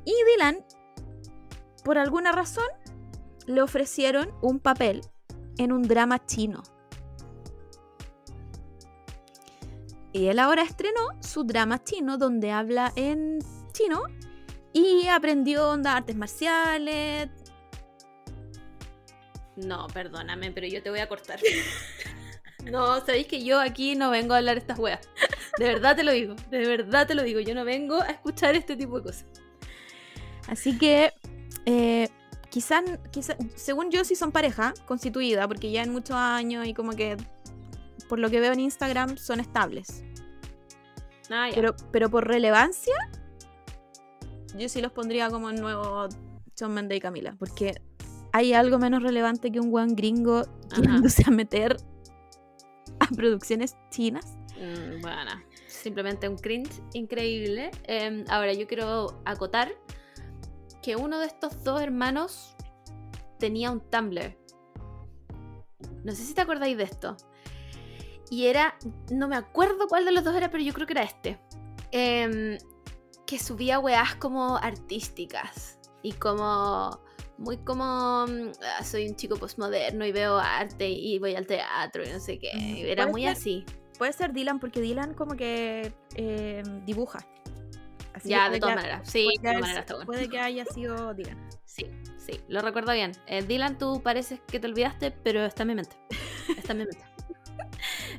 [0.05, 0.65] Y Dylan,
[1.85, 2.66] por alguna razón,
[3.47, 5.02] le ofrecieron un papel
[5.59, 6.62] en un drama chino.
[10.12, 13.39] Y él ahora estrenó su drama chino donde habla en
[13.73, 14.02] chino
[14.73, 17.28] y aprendió onda artes marciales.
[19.56, 21.39] No, perdóname, pero yo te voy a cortar.
[22.65, 25.06] No, sabéis que yo aquí no vengo a hablar estas weas.
[25.59, 27.39] De verdad te lo digo, de verdad te lo digo.
[27.40, 29.27] Yo no vengo a escuchar este tipo de cosas.
[30.48, 31.12] Así que
[31.66, 32.09] eh,
[32.51, 36.93] quizás, quizá, según yo sí son pareja constituida, porque ya en muchos años y como
[36.93, 37.16] que
[38.09, 40.05] por lo que veo en Instagram son estables.
[41.31, 41.49] Ah.
[41.55, 42.95] Pero, pero por relevancia,
[44.57, 46.09] yo sí los pondría como el nuevo
[46.57, 47.35] Shawn Mendes y Camila.
[47.39, 47.74] Porque
[48.32, 51.77] hay algo menos relevante que un weón gringo tirándose a meter
[53.01, 54.36] a producciones chinas.
[54.57, 55.32] Mm, bueno,
[55.66, 57.70] simplemente un cringe increíble.
[57.85, 59.73] Eh, ahora, yo quiero acotar
[60.85, 62.55] que uno de estos dos hermanos
[63.39, 64.36] tenía un Tumblr.
[66.05, 67.16] No sé si te acordáis de esto.
[68.28, 68.77] Y era,
[69.11, 71.40] no me acuerdo cuál de los dos era, pero yo creo que era este.
[71.90, 72.59] Em,
[73.27, 75.78] que subía weás como artísticas.
[76.02, 77.01] Y como,
[77.39, 82.05] muy como, mm, ah, soy un chico postmoderno y veo arte y voy al teatro
[82.05, 82.51] y no sé qué.
[82.93, 83.31] Era muy ser.
[83.31, 83.65] así.
[83.97, 87.27] Puede ser Dylan, porque Dylan como que eh, dibuja.
[88.15, 89.09] Así Ya, de todas maneras.
[89.11, 90.07] Sí, puede de que todas haya- maneras está bueno.
[90.07, 91.49] Puede que haya sido Dylan.
[91.65, 91.86] Sí,
[92.16, 93.12] sí, lo recuerdo bien.
[93.27, 95.97] Eh, Dylan, tú pareces que te olvidaste, pero está en mi mente.
[96.57, 97.05] Está en mi mente.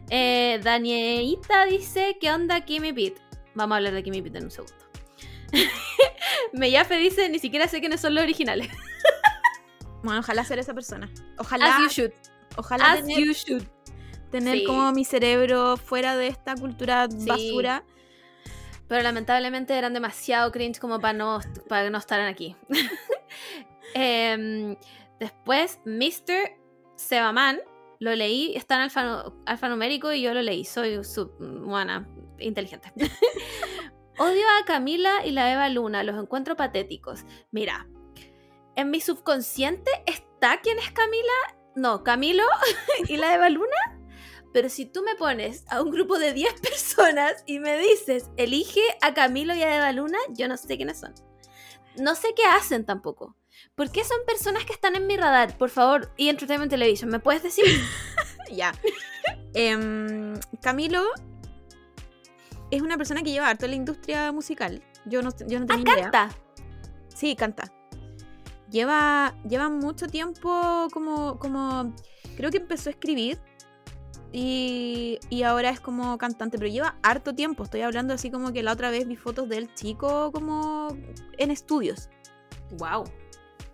[0.10, 3.20] Eh, Danielita dice, ¿qué onda Kimmy Pete?
[3.56, 4.76] Vamos a hablar de Kimmy Pete en un segundo.
[6.54, 8.70] Meyafe dice, ni siquiera sé quiénes son los originales.
[10.04, 11.10] Bueno, ojalá ser esa persona.
[11.40, 12.12] Ojalá, As you should.
[12.58, 13.64] ojalá As tener, you should.
[14.30, 14.64] tener Sí.
[14.66, 17.26] como mi cerebro fuera de esta cultura Sí.
[17.26, 17.84] basura.
[18.88, 22.56] Pero lamentablemente eran demasiado cringe como para no, para no estar aquí.
[23.94, 24.76] Em,
[25.20, 26.58] después, Mr.
[26.96, 27.60] Sebaman,
[28.00, 30.66] lo leí, está en alfanu- alfanumérico y yo lo leí.
[30.66, 32.08] Soy su, buena,
[32.40, 32.92] inteligente.
[34.18, 37.26] Odio a Camila y la Eva Luna, los encuentro patéticos.
[37.52, 37.88] Mira,
[38.76, 41.34] en mi subconsciente está quién es Camila,
[41.76, 42.44] no, Camilo
[43.08, 44.00] y la Eva Luna,
[44.56, 48.80] Pero si tú me pones a un grupo de 10 personas y me dices, elige
[49.02, 51.14] a Camilo y a Eva Luna, yo no sé quiénes son.
[51.98, 53.36] No sé qué hacen tampoco.
[53.76, 55.58] ¿Por qué son personas que están en mi radar?
[55.58, 57.66] Por favor, y Entertainment Television, ¿me puedes decir?
[58.50, 58.74] Ya.
[59.56, 61.04] Em, Camilo
[62.72, 64.82] es una persona que lleva harto en la industria musical.
[65.06, 66.12] Yo no, yo no Ah, tenía idea.
[66.12, 66.30] canta.
[67.14, 67.74] Sí, canta.
[68.72, 71.94] Lleva, lleva mucho tiempo como, como...
[72.38, 73.38] Creo que empezó a escribir
[74.32, 77.64] y, y ahora es como cantante, pero lleva harto tiempo.
[77.64, 80.90] Estoy hablando así como que la otra vez vi fotos del chico como
[81.38, 82.10] en estudios.
[82.78, 83.06] Wow.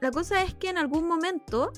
[0.02, 1.72] La cosa es que en algún momento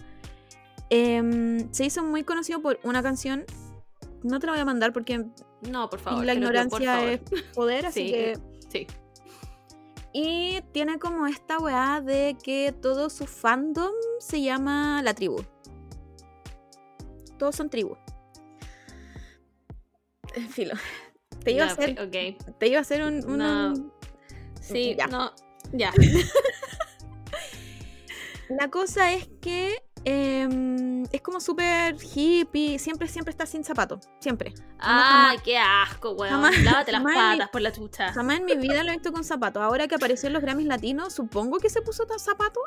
[0.90, 3.46] em, se hizo muy conocido por una canción.
[4.24, 5.26] No te la voy a mandar porque
[5.70, 6.26] No, por favor.
[6.26, 7.22] la ignorancia es
[7.54, 8.40] poder, así Sí, que...
[8.70, 8.88] Sí.
[10.14, 15.44] Y tiene como esta weá de que todo su fandom se llama la tribu.
[17.40, 17.96] Todos son tribu.
[20.52, 20.74] Filo.
[21.44, 22.10] Te iba, a hacer,
[22.58, 23.16] te iba a hacer un...
[23.30, 23.68] un- No.
[23.74, 23.94] un-
[24.62, 25.08] Sí, Ya.
[25.08, 25.34] no.
[25.74, 25.92] Ya.
[28.50, 32.78] La cosa es que em, es como súper hippie.
[32.78, 34.00] Siempre, siempre está sin zapato.
[34.20, 34.54] Siempre.
[34.80, 36.34] Ay, qué asco, weón.
[36.42, 38.12] jamás- Lávate las mi- patas por la chucha.
[38.14, 39.62] Jamás en mi vida lo he visto con zapato.
[39.62, 42.60] Ahora que apareció en los Grammys latinos, supongo que se puso tan zapato.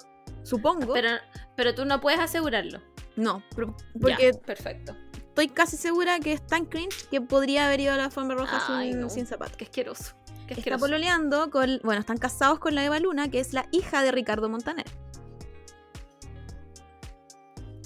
[0.43, 0.93] Supongo.
[0.95, 1.11] Pero,
[1.57, 2.81] pero tú no puedes asegurarlo.
[3.17, 3.65] no, Ya,
[4.01, 4.97] porque perfecto.
[5.37, 8.63] Estoy casi segura que es tan cringe que podría haber ido a la alfombra roja
[8.69, 9.11] Ay, sin, no.
[9.11, 9.55] sin zapato.
[9.59, 10.15] Qué asqueroso.
[10.25, 10.81] Qué Está asqueroso.
[10.87, 11.79] pololeando con.
[11.85, 14.87] Bueno, están casados con la Eva Luna, que es la hija de Ricardo Montaner.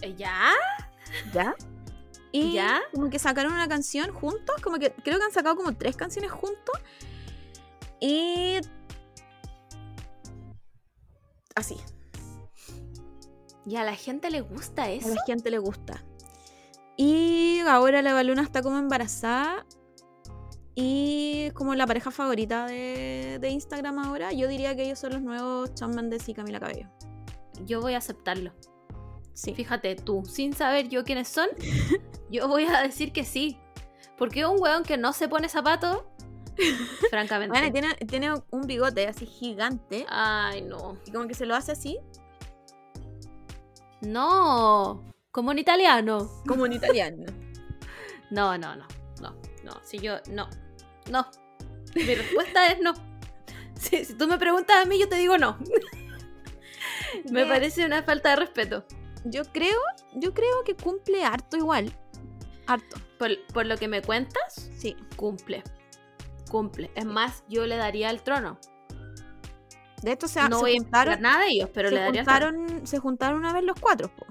[0.03, 0.53] Eh, ¿Ya?
[1.35, 1.57] ¿Ya?
[2.31, 2.81] Y ¿Ya?
[2.95, 6.31] como que sacaron una canción juntos, como que creo que han sacado como tres canciones
[6.31, 6.79] juntos.
[7.99, 8.59] Y.
[11.57, 11.77] Así,
[13.67, 15.09] Y a la gente le gusta a eso.
[15.13, 16.05] la gente le gusta.
[17.03, 19.65] Y ahora la Eva Luna está como embarazada.
[20.75, 24.33] Y como la pareja favorita de, de Instagram ahora.
[24.33, 26.91] Yo diría que ellos son los nuevos Shawn Mendes y Camila Cabello.
[27.65, 28.53] Yo voy a aceptarlo.
[29.33, 29.55] Sí.
[29.55, 31.49] Fíjate tú, sin saber yo quiénes son,
[32.31, 33.57] yo voy a decir que sí.
[34.19, 36.05] Porque un weón que no se pone zapatos,
[37.09, 37.59] francamente.
[37.59, 40.05] Bueno, tiene, tiene un bigote así gigante.
[40.11, 40.99] Ay, no.
[41.07, 41.99] Y como que se lo hace así,
[44.03, 45.11] No.
[45.32, 46.31] Como en italiano.
[46.47, 47.24] como en italiano.
[48.31, 48.86] No, no, no.
[49.20, 49.35] No,
[49.65, 49.73] no.
[49.82, 50.19] Si yo.
[50.31, 50.48] No.
[51.11, 51.27] No.
[51.97, 52.94] Mi respuesta es no.
[53.74, 55.59] Si, si tú me preguntas a mí, yo te digo no.
[57.32, 58.85] Me parece una falta de respeto.
[59.24, 59.81] Yo creo,
[60.15, 61.93] yo creo que cumple harto igual.
[62.69, 62.98] Harto.
[63.19, 64.97] Por, por lo que me cuentas, Sí.
[65.16, 65.65] cumple.
[66.48, 66.93] Cumple.
[66.94, 68.61] Es más, yo le daría el trono.
[70.02, 72.20] De hecho, se, no se voy juntaron, juntaron, nada de ellos, pero se, le daría
[72.20, 72.47] el trono.
[72.52, 74.09] juntaron, se juntaron una vez los cuatro.
[74.15, 74.24] po.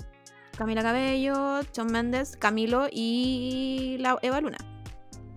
[0.59, 4.57] Camila Cabello, Shawn Mendes, Camilo y la Eva Luna.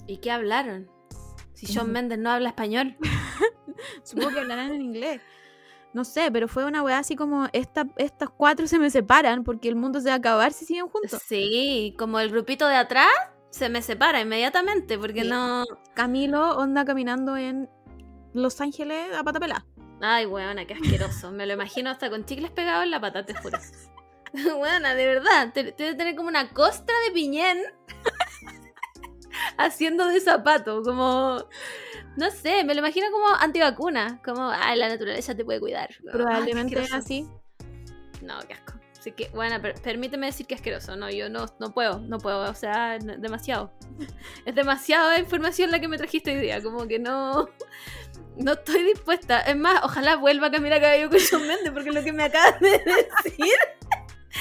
[0.08, 0.90] ¿Y qué hablaron?
[1.54, 1.92] Si Shawn Ujú.
[1.92, 2.96] Mendes no habla español.
[4.02, 5.20] Supongo que hablarán en inglés.
[5.94, 9.68] No sé, pero fue una weá así como esta, estas cuatro se me separan porque
[9.68, 11.22] el mundo se va a acabar si siguen juntos.
[11.24, 13.06] Sí, como el grupito de atrás
[13.50, 15.28] se me separa inmediatamente porque Sí.
[15.28, 15.64] no.
[15.94, 17.70] Camilo onda caminando en
[18.32, 19.64] Los Ángeles a pata pelada.
[20.00, 21.30] Ay, weona, qué asqueroso.
[21.30, 23.56] Me lo imagino hasta con chicles pegados en la pata, te juro.
[24.56, 25.52] Weona, de verdad.
[25.52, 27.58] te- Debe tener como una costra de piñén
[29.58, 30.82] haciendo de zapato.
[30.82, 31.44] Como.
[32.16, 34.20] No sé, me lo imagino como antivacuna.
[34.24, 35.90] Como, ay, la naturaleza te puede cuidar.
[36.10, 37.28] Probablemente así.
[38.20, 38.74] No, qué asco.
[38.98, 40.94] Así que, bueno, per- permíteme decir que asqueroso.
[40.94, 42.48] No, yo no, no puedo, no puedo.
[42.50, 43.72] O sea, no- demasiado.
[44.44, 46.62] Es demasiada información la que me trajiste hoy día.
[46.62, 47.48] Como que no.
[48.36, 49.40] No estoy dispuesta.
[49.40, 52.58] Es más, ojalá vuelva a caminar cabello con Shawn Mendes, porque lo que me acabas
[52.60, 52.70] de
[53.24, 53.52] decir.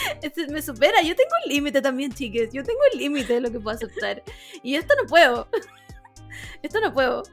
[0.21, 1.01] este me supera.
[1.01, 2.51] Yo tengo un límite también, chiques.
[2.53, 4.23] Yo tengo un límite de lo que puedo aceptar.
[4.63, 5.47] Y esto no puedo.
[6.63, 7.23] Esto no puedo.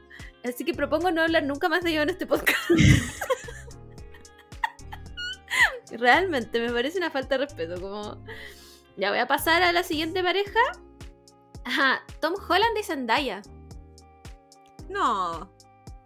[0.43, 2.57] Así que propongo no hablar nunca más de ello en este podcast.
[5.91, 7.79] Realmente, me parece una falta de respeto.
[7.79, 8.23] Como.
[8.97, 10.59] Ya voy a pasar a la siguiente pareja.
[11.63, 13.41] Ajá, Tom Holland y Zendaya.
[14.89, 15.51] No.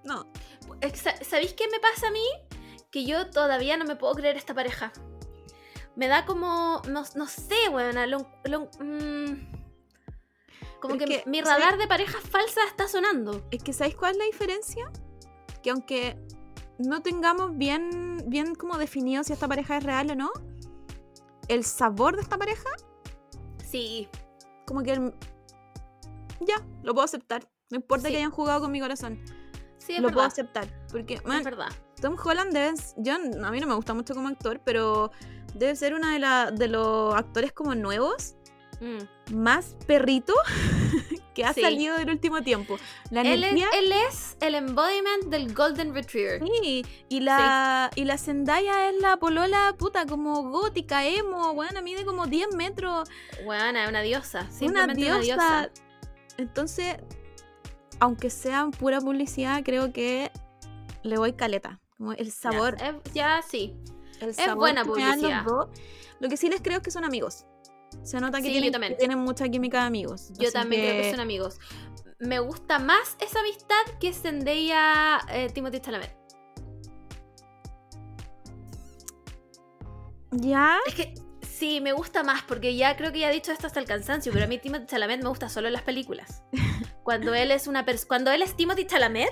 [0.04, 0.28] No.
[0.94, 2.26] Sa- ¿Sabéis qué me pasa a mí?
[2.92, 4.92] Que yo todavía no me puedo creer esta pareja.
[5.96, 6.82] Me da como.
[6.90, 8.08] No, no sé, weona.
[8.08, 9.54] lo- lo- mm,
[10.82, 11.64] como Pero que, es que, mi ¿sabes?
[11.64, 13.48] radar de parejas falsas está sonando.
[13.52, 14.92] Es que ¿sabéis cuál es la diferencia?
[15.62, 16.18] Que aunque
[16.80, 20.32] no tengamos bien, bien como definido si esta pareja es real o no,
[21.48, 22.70] el sabor de esta pareja,
[23.64, 24.10] Sí.
[24.66, 25.14] como que el-
[26.42, 27.48] ya, lo puedo aceptar.
[27.70, 28.12] No importa Sí.
[28.14, 29.24] que hayan jugado con mi corazón.
[29.78, 30.68] Sí, es lo puedo aceptar.
[30.92, 31.70] Porque, Es man, verdad.
[32.02, 35.12] Tom Holland debe, yo, a mí no me gusta mucho como actor, pero
[35.54, 38.36] debe ser uno de, la- de los actores como nuevos
[38.82, 39.36] Mm.
[39.36, 40.34] más perrito
[41.34, 41.62] que ha Sí.
[41.62, 42.78] salido del último tiempo.
[43.12, 43.68] La Él, es, energía.
[43.78, 46.42] él es el embodiment del Golden Retriever.
[46.62, 52.04] Sí, y la, y la Zendaya es la polola puta como gótica, emo, bueno, mide
[52.04, 53.08] como 10 metros,
[53.46, 54.42] Buena, una diosa.
[54.42, 55.18] una Simplemente diosa.
[55.22, 55.22] una
[55.68, 55.72] diosa.
[56.38, 56.98] Entonces,
[58.00, 60.30] aunque sea pura publicidad, creo que
[61.04, 61.80] le voy caleta.
[61.98, 63.76] Como el sabor, Ya, eh, ya sí.
[64.24, 65.44] El es buena los publicidad.
[65.44, 65.70] dos.
[66.20, 67.46] Lo que sí les creo es que son amigos.
[68.02, 68.94] Se nota que, Sí, tienen, también.
[68.94, 70.32] que tienen mucha química de amigos.
[70.38, 71.60] Yo también creo que son amigos.
[72.20, 76.16] Me gusta más esa amistad que Zendaya eh, Timothy Chalamet.
[80.32, 80.78] ¿Ya?
[80.88, 83.80] Es que sí, me gusta más porque ya creo que ya he dicho esto hasta
[83.80, 86.44] el cansancio, pero a mí Timothy Chalamet me gusta solo en las películas.
[87.04, 89.30] Cuando él es una cuando él es Timothy Chalamet,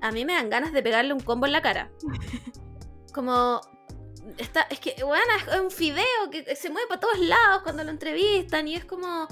[0.00, 1.90] a mí me dan ganas de pegarle un combo en la cara.
[3.14, 3.60] Como
[4.38, 7.90] está es que bueno, es un fideo que se mueve para todos lados cuando lo
[7.90, 9.26] entrevistan y es como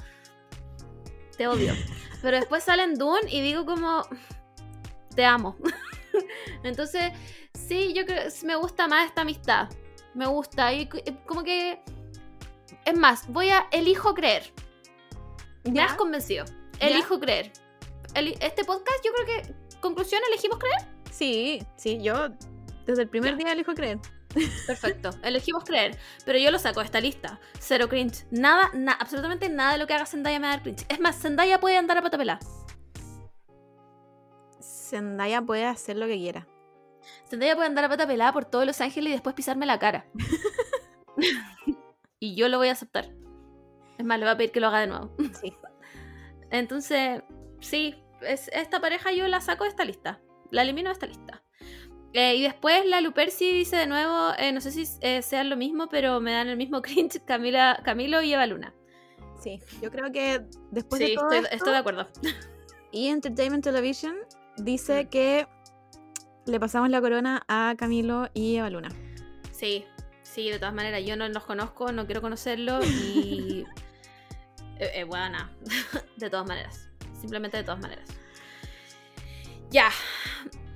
[1.36, 1.74] te odio.
[2.22, 4.06] Pero después sale en Dune y digo como
[5.14, 5.56] te amo.
[6.62, 7.12] Entonces,
[7.68, 9.68] sí, yo creo me gusta más esta amistad.
[10.14, 11.82] Me gusta y c- como que
[12.84, 14.52] es más, voy a elijo creer.
[15.64, 15.86] Me ¿Ya?
[15.86, 16.44] has convencido.
[16.80, 16.88] ¿Ya?
[16.88, 17.52] Elijo creer.
[18.14, 20.88] Eli- este podcast, yo creo que conclusión elegimos creer.
[21.10, 22.28] Sí, sí, yo
[22.86, 23.44] desde el primer Ya.
[23.44, 23.98] día elijo creer.
[24.66, 25.96] Perfecto, elegimos creer.
[26.24, 27.40] Pero yo lo saco de esta lista.
[27.58, 28.26] Cero cringe.
[28.30, 30.84] Nada, na- absolutamente nada de lo que haga Zendaya me da cringe.
[30.88, 32.40] Es más, Zendaya puede andar a pata pelada.
[34.60, 36.46] Zendaya puede hacer lo que quiera.
[37.28, 40.06] Zendaya puede andar a pata pelada por todos Los Ángeles y después pisarme la cara.
[42.18, 43.10] y yo lo voy a aceptar.
[43.98, 45.14] Es más, le voy a pedir que lo haga de nuevo.
[45.40, 45.54] Sí.
[46.50, 47.22] Entonces,
[47.60, 50.20] sí, es- esta pareja yo la saco de esta lista.
[50.50, 51.42] La elimino de esta lista.
[52.14, 55.56] Eh, y después la Luperci dice de nuevo, eh, no sé si eh, sean lo
[55.56, 58.72] mismo, pero me dan el mismo cringe Camila, Camilo y Eva Luna.
[59.42, 62.08] Sí, yo creo que después sí, de todo estoy, esto, estoy de acuerdo.
[62.92, 64.16] y Entertainment Television
[64.56, 65.08] dice Mm.
[65.08, 65.48] que
[66.46, 68.90] le pasamos la corona a Camilo y Eva Luna.
[69.50, 69.84] Sí,
[70.22, 73.66] sí, de todas maneras, yo no los conozco, no quiero conocerlo y...
[74.78, 75.52] eh, eh, bueno, nada,
[76.16, 76.88] de todas maneras,
[77.20, 78.08] simplemente de todas maneras.
[79.70, 79.90] Ya,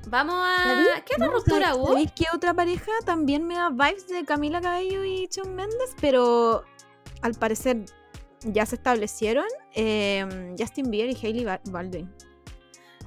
[0.08, 1.02] vamos a...
[1.04, 1.86] ¿Qué otra ruptura ¿sabes- hubo?
[1.88, 5.94] ¿Sabéis qué otra pareja también me da vibes de Camila Cabello y Shawn Mendes?
[6.00, 6.64] Pero
[7.22, 7.84] al parecer
[8.42, 12.12] ya se establecieron eh, Justin Bieber y Hailey Ba- Baldwin.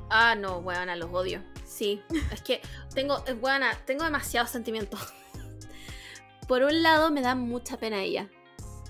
[0.10, 1.42] Ah, no, weona, los odio.
[1.66, 2.02] Sí,
[2.34, 2.62] es que
[2.94, 5.00] tengo, eh, weona, tengo demasiados sentimientos.
[6.48, 8.30] Por un lado, me da mucha pena ella.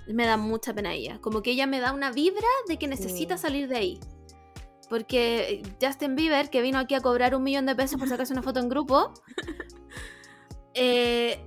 [0.08, 1.20] Me da mucha pena ella.
[1.20, 3.42] Como que ella me da una vibra de que necesita Sí.
[3.42, 4.00] salir de ahí.
[4.92, 8.42] Porque Justin Bieber, que vino aquí a cobrar un millón de pesos por sacarse una
[8.42, 9.14] foto en grupo,
[10.74, 11.42] eh,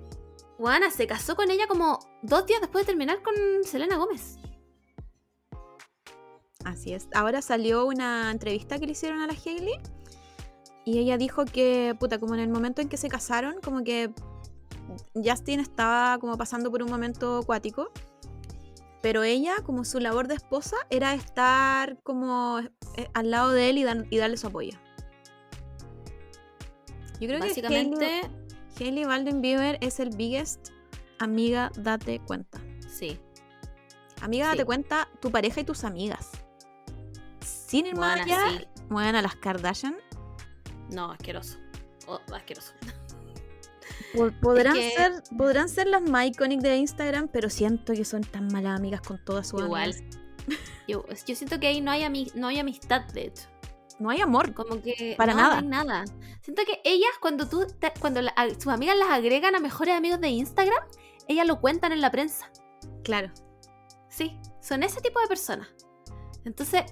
[0.58, 4.40] weona, se casó con ella como dos días después de terminar con Selena Gómez.
[6.64, 7.08] Así es.
[7.14, 9.78] Ahora salió una entrevista que le hicieron a la Hailey
[10.84, 14.12] y ella dijo que, puta, como en el momento en que se casaron, como que
[15.14, 17.92] Justin estaba como pasando por un momento acuático,
[19.06, 22.58] pero ella, como su labor de esposa, era estar como
[22.98, 24.76] eh, al lado de él y, dan- y darle su apoyo.
[27.20, 28.00] Yo creo Básicamente,
[28.76, 30.70] que Hailey, Hailey Baldwin Bieber es el biggest
[31.20, 32.60] amiga, date cuenta.
[32.90, 33.20] sí.
[34.22, 34.52] Amiga, Sí.
[34.58, 36.32] date cuenta, tu pareja y tus amigas.
[37.42, 39.98] Sin ir más allá, muevan a las Kardashian.
[40.90, 41.60] No, asqueroso.
[42.08, 42.74] Oh, asqueroso.
[44.16, 48.22] Po- Podrán, que- ser, podrán ser las más icónicas de Instagram, pero siento que son
[48.22, 49.92] tan malas amigas con todas sus Igual.
[49.94, 50.04] amigas.
[50.88, 53.44] Yo, yo siento que ahí no hay, ami- no hay amistad, de hecho.
[53.98, 54.54] No hay amor.
[54.54, 55.16] Como que.
[55.18, 55.62] Para no, nada.
[55.62, 56.06] No hay nada.
[56.42, 57.66] Siento que ellas, cuando tú.
[57.80, 60.84] te- cuando la- a- sus amigas las agregan a mejores amigos de Instagram,
[61.28, 62.52] ellas lo cuentan en la prensa.
[63.04, 63.32] Claro.
[64.10, 65.68] Sí, son ese tipo de personas.
[66.44, 66.84] Entonces,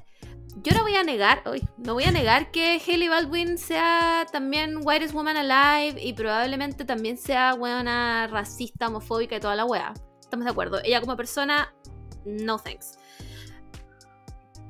[0.61, 4.77] yo no voy a negar, uy, no voy a negar que Hailey Baldwin sea también
[4.83, 9.93] Whitest Woman Alive y probablemente también sea buena racista, homofóbica y toda la wea.
[10.19, 10.79] Estamos de acuerdo.
[10.83, 11.73] Ella como persona,
[12.25, 12.97] no thanks.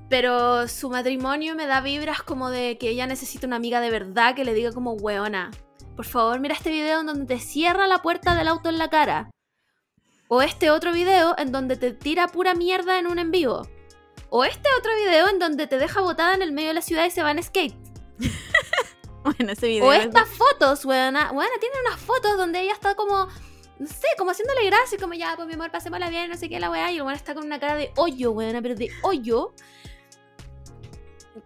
[0.09, 4.35] Pero su matrimonio me da vibras como de que ella necesita una amiga de verdad
[4.35, 5.51] que le diga como weona.
[5.95, 8.89] Por favor, mira este video en donde te cierra la puerta del auto en la
[8.89, 9.29] cara.
[10.27, 13.67] O este otro video en donde te tira pura mierda en un en vivo.
[14.35, 17.05] O este otro video en donde te deja botada en el medio de la ciudad
[17.05, 17.75] y se va en skate.
[19.23, 19.85] Bueno, ese video.
[19.85, 21.31] O es- estas fotos, weona.
[21.31, 23.27] Weona, tiene unas fotos donde ella está como,
[23.79, 26.59] no sé, como haciéndole gracia, como ya, pues mi amor, pasémosla bien, no sé qué,
[26.59, 26.91] la weá.
[26.91, 29.53] Y el weón está con una cara de hoyo, weona, pero de hoyo.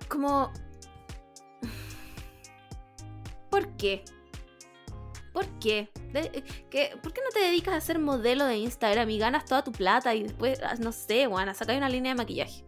[0.07, 0.51] Como.
[3.51, 4.03] ¿Por qué?
[5.33, 5.89] ¿Por qué?
[6.13, 9.45] De- eh, ¿qué- ¿Por qué no te dedicas a ser modelo de Instagram y ganas
[9.45, 12.63] toda tu plata y después, ah, no sé, Juana, sacas una línea de maquillaje?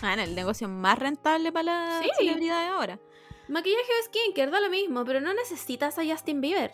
[0.00, 2.10] Bueno, el negocio más rentable para la Sí.
[2.18, 3.00] celebridad de ahora.
[3.48, 6.72] Maquillaje o skincare, da lo mismo, pero no necesitas a Justin Bieber.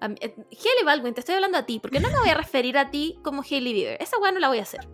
[0.00, 2.78] A eh, Hailey Baldwin, te estoy hablando a ti, porque no me voy a referir
[2.78, 4.00] a ti como Hailey Bieber.
[4.00, 4.88] Esa weá no la voy a hacer.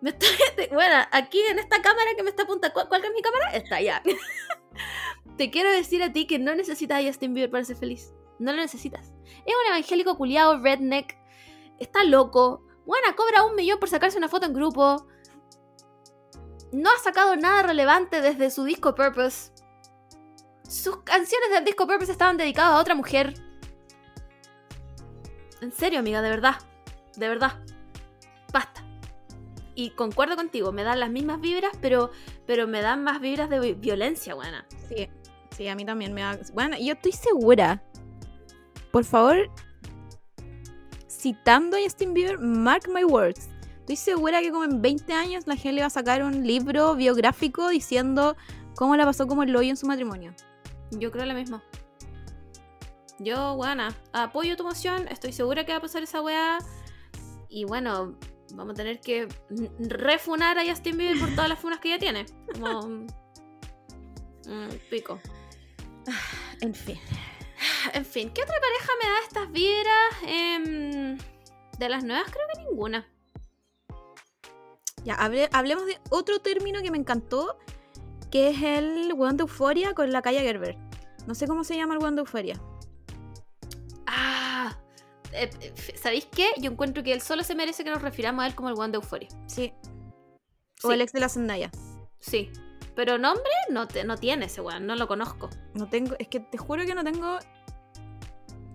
[0.00, 0.28] Me estoy-
[0.72, 3.50] bueno, aquí en esta cámara que me está apuntando, ¿cuál, cuál es mi cámara?
[3.52, 4.02] Esta, ya.
[5.38, 8.12] te quiero decir a ti que no necesitas a Justin Bieber para ser feliz.
[8.38, 9.12] No lo necesitas.
[9.46, 11.16] Es un evangélico culiado, redneck.
[11.78, 12.62] Está loco.
[12.86, 15.06] Bueno, cobra un millón por sacarse una foto en grupo.
[16.74, 19.52] No ha sacado nada relevante desde su disco Purpose.
[20.68, 23.32] Sus canciones del disco Purpose estaban dedicadas a otra mujer.
[25.60, 26.56] En serio, amiga, de verdad.
[27.16, 27.60] De verdad.
[28.52, 28.82] Basta.
[29.76, 32.10] Y concuerdo contigo, me dan las mismas vibras, pero,
[32.44, 34.66] pero me dan más vibras de vi- violencia, buena.
[34.88, 35.08] Sí,
[35.56, 36.40] sí, a mí también me da.
[36.54, 37.84] Bueno, yo estoy segura.
[38.90, 39.48] Por favor,
[41.08, 43.48] citando a Justin Bieber, mark my words.
[43.84, 47.68] Estoy segura que como en 20 años la gente va a sacar un libro biográfico
[47.68, 48.34] diciendo
[48.76, 50.34] cómo la pasó como el hoyo en su matrimonio.
[50.92, 51.62] Yo creo lo mismo.
[53.18, 56.60] Yo, buena, apoyo tu moción, estoy segura que va a pasar esa weá.
[57.50, 58.16] Y bueno,
[58.54, 59.28] vamos a tener que
[59.78, 62.24] refunar a Justin Bieber por todas las funas que ya tiene.
[62.54, 62.80] Como.
[64.48, 65.20] mm, pico.
[66.62, 66.98] En fin.
[67.92, 70.14] En fin, ¿qué otra pareja me da estas vibras?
[70.26, 71.18] Em,
[71.78, 73.06] de las nuevas, creo que ninguna.
[75.04, 77.58] Ya, hable- hablemos de otro término que me encantó,
[78.30, 80.76] que es el weón de euforia con la calle Gerber.
[81.26, 82.60] No sé cómo se llama el weón de euforia.
[84.06, 84.76] Ah,
[85.32, 86.48] eh, eh, ¿sabéis qué?
[86.58, 88.90] Yo encuentro que él solo se merece que nos refiramos a él como el one
[88.92, 89.28] de Euforia.
[89.46, 89.72] Sí.
[90.82, 90.94] O Sí.
[90.94, 91.70] el ex de la Zendaya.
[92.20, 92.50] Sí.
[92.94, 95.50] Pero nombre no, te, no tiene ese weón, no lo conozco.
[95.74, 97.38] No tengo, es que te juro que no tengo.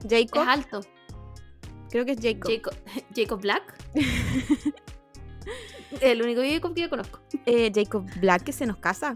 [0.10, 0.42] Jacob.
[0.44, 0.82] Es alto.
[1.90, 2.52] Creo que es Jacob.
[2.52, 2.74] Jacob,
[3.16, 3.76] Jacob Black.
[6.02, 7.20] el único Jacob que yo conozco.
[7.46, 9.16] Eh, Jacob Black que se nos casa.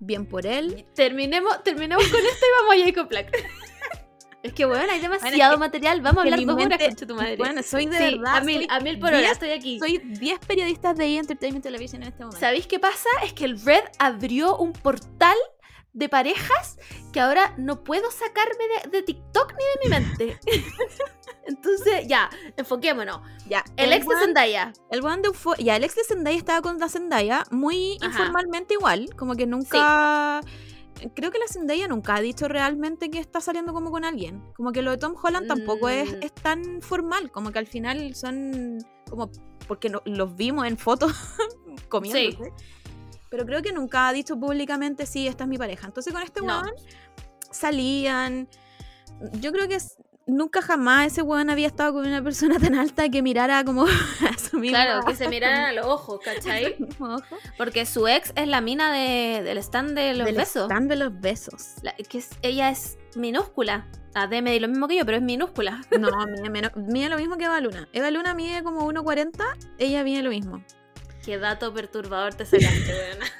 [0.00, 0.84] Bien por él.
[0.94, 3.30] Terminemos, terminemos con esto y vamos a Jacob Black.
[4.42, 6.00] es que bueno, hay demasiado que- material.
[6.00, 7.36] Vamos a hablar dos horas, concha tu madre.
[7.36, 8.36] Bueno, soy de Sí, verdad.
[8.36, 9.78] a mil, a mil por hora, diez- estoy aquí.
[9.78, 11.18] Soy 10 periodistas de E!
[11.18, 12.40] Entertainment Television en este momento.
[12.40, 13.08] ¿Sabéis qué pasa?
[13.24, 15.36] Es que el Red abrió un portal
[15.94, 16.78] de parejas
[17.12, 20.40] que ahora no puedo sacarme de, de TikTok ni de mi mente.
[21.46, 23.20] Entonces, ya, enfoquémonos.
[23.48, 24.72] Ya, El ex de Zendaya.
[24.90, 28.10] El weón de Ya, el ex de Zendaya estaba con la Zendaya muy Ajá.
[28.10, 29.08] informalmente igual.
[29.16, 30.40] Como que nunca.
[31.14, 34.42] Creo que la Zendaya nunca ha dicho realmente que está saliendo como con alguien.
[34.54, 36.22] Como que lo de Tom Holland tampoco es, Mm.
[36.22, 37.30] es tan formal.
[37.32, 38.78] Como que al final son
[39.10, 39.30] como.
[39.66, 41.12] Porque no- los vimos en fotos
[41.88, 42.44] comiendo.
[43.32, 45.86] Pero creo que nunca ha dicho públicamente, sí, esta es mi pareja.
[45.88, 46.60] Entonces con este No.
[46.60, 46.70] weón
[47.50, 48.48] salían.
[49.40, 49.78] Yo creo que
[50.26, 54.38] nunca jamás ese weón había estado con una persona tan alta que mirara como a
[54.38, 56.76] su misma- Claro, que se miraran a los ojos, ¿cachai?
[57.00, 57.16] ojo.
[57.58, 60.64] Porque su ex es la mina de, del stand de los Del besos.
[60.64, 61.74] stand de los besos.
[61.82, 63.88] La- que es- ella es minúscula.
[64.14, 65.80] Ah, debe medir lo mismo que yo, pero es minúscula.
[65.98, 66.10] No,
[66.50, 67.88] mide, mide lo mismo que Eva Luna.
[67.94, 69.42] Eva Luna mide como 1.40,
[69.78, 70.62] ella mide lo mismo.
[71.24, 73.26] Qué dato perturbador te sacaste, weona.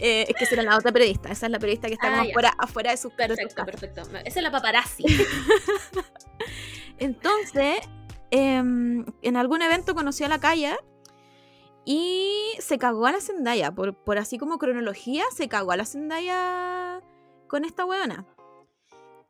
[0.00, 1.30] Eh, es que será la otra periodista.
[1.30, 4.02] Esa es la periodista que está Ah, como afuera de sus de sus Perfecto, perfecto.
[4.24, 5.04] Esa es la paparazzi.
[6.98, 7.78] Entonces,
[8.30, 10.76] em, en algún evento conoció a la calle
[11.84, 13.72] y se cagó a la Zendaya.
[13.72, 17.00] Por, por así como cronología, se cagó a la Zendaya
[17.48, 18.26] con esta weona.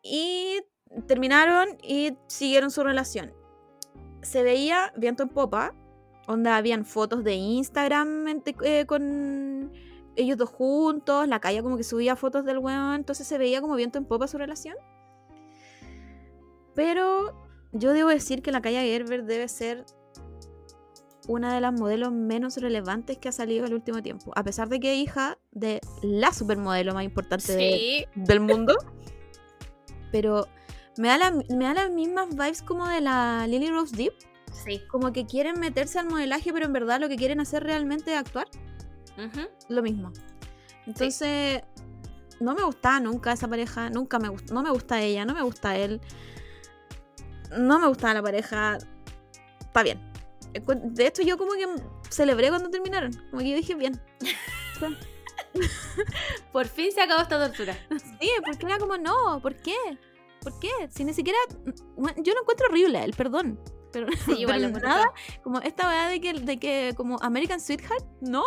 [0.02, 0.60] Y
[1.06, 3.32] terminaron y siguieron su relación.
[4.22, 5.74] Se veía viento en popa.
[6.28, 8.26] Onda, habían fotos de Instagram
[8.62, 9.72] eh, con
[10.14, 11.26] ellos dos juntos.
[11.26, 12.94] La calle como que subía fotos del weón.
[12.96, 14.76] Entonces se veía como viento en popa su relación.
[16.74, 17.34] Pero
[17.72, 19.84] yo debo decir que la calle Gerber debe ser
[21.26, 24.32] una de las modelos menos relevantes que ha salido en el último tiempo.
[24.36, 28.74] A pesar de que es hija de la supermodelo más importante de- del mundo.
[30.12, 30.46] Pero
[30.96, 34.12] me da, la- me da las mismas vibes como de la Lily Rose Deep.
[34.52, 34.82] Sí.
[34.88, 38.18] Como que quieren meterse al modelaje, pero en verdad lo que quieren hacer realmente es
[38.18, 38.48] actuar.
[39.68, 40.12] Lo mismo.
[40.86, 41.62] Entonces,
[42.40, 43.90] no me gustaba nunca esa pareja.
[43.90, 44.54] Nunca me gustó.
[44.54, 46.00] No me gusta ella, no me gusta él.
[47.56, 48.78] No me gustaba la pareja.
[49.60, 50.00] Está bien.
[50.94, 51.66] De hecho, yo como que
[52.10, 53.12] celebré cuando terminaron.
[53.30, 54.00] Como que yo dije, bien.
[56.52, 57.76] Por fin se acabó esta tortura.
[58.20, 59.76] Sí, porque era como, no, ¿por qué?
[60.40, 60.70] ¿Por qué?
[60.90, 61.38] Si ni siquiera.
[62.16, 63.58] Yo lo encuentro horrible él, perdón.
[63.92, 65.12] Pero, Sí, igual pero nada,
[65.42, 68.44] como esta weá de que, de que, como American Sweetheart, no.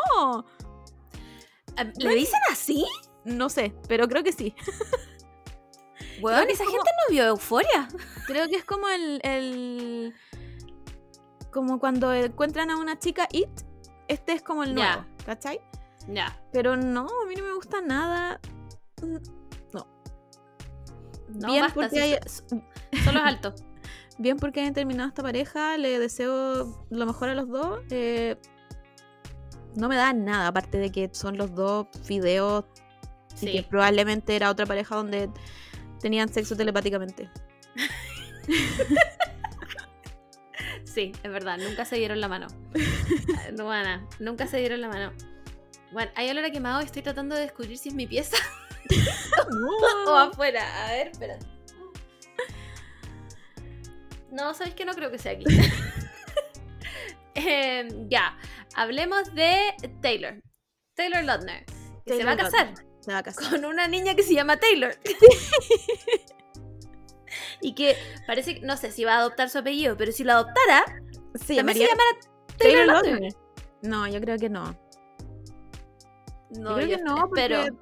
[1.77, 2.85] Ah, ¿Le dicen así?
[3.23, 4.53] No sé, pero creo que sí.
[6.22, 7.88] Weón, esa como- gente no vio euforia.
[8.27, 10.13] Creo que es como el, el-
[11.51, 13.49] Como cuando encuentran a una chica It.
[14.07, 15.61] Este es como el nuevo, ¿cachai?
[16.07, 16.39] Ya.
[16.51, 18.39] Pero no, a mí no me gusta nada.
[19.01, 19.18] Mm,
[21.34, 21.73] No, Bien, basta.
[21.76, 22.45] porque sí, hay- so-
[23.05, 23.55] Solo es alto.
[24.17, 27.79] Bien porque hayan terminado esta pareja, le deseo lo mejor a los dos.
[27.89, 28.35] eh,
[29.75, 32.65] no me da nada, aparte de que son los dos fideos
[33.41, 33.65] y que Sí.
[33.69, 35.29] probablemente era otra pareja donde
[36.01, 37.29] tenían sexo telepáticamente.
[40.83, 41.57] Sí, es verdad.
[41.57, 42.47] Nunca se dieron la mano.
[43.57, 45.11] No, Ana, nunca se dieron la mano.
[45.91, 48.35] Bueno, hay olor a quemado y estoy tratando de descubrir si es mi pieza
[50.07, 50.85] o afuera.
[50.88, 51.38] A ver, espera.
[54.31, 55.45] No, ¿sabéis que No creo que sea aquí.
[57.33, 58.37] Em, ya,
[58.75, 60.41] hablemos de Taylor.
[60.95, 61.65] Taylor Lautner.
[62.05, 62.85] Que se va a casar Lautner.
[62.99, 63.49] Se va a casar.
[63.49, 64.95] con una niña que se llama Taylor.
[67.61, 67.95] y que
[68.27, 70.83] parece que, no sé si va a adoptar su apellido, pero si lo adoptara,
[71.35, 72.09] Sí, también se llamará
[72.57, 73.21] Taylor Taylor Lautner.
[73.21, 73.33] Lautner.
[73.81, 74.77] No, yo creo que no.
[76.51, 77.77] No, yo creo yo que no, porque, espero.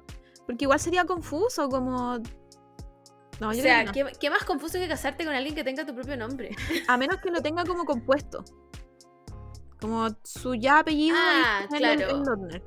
[0.46, 2.20] porque igual sería confuso, como.
[3.40, 3.86] No, O sea.
[3.86, 6.50] ¿qué, qué más confuso que casarte con alguien que tenga tu propio nombre?
[6.88, 8.44] A menos que lo tenga como compuesto.
[9.80, 12.00] Como su ya apellido Ah, y el- claro.
[12.18, 12.62] el Lautner.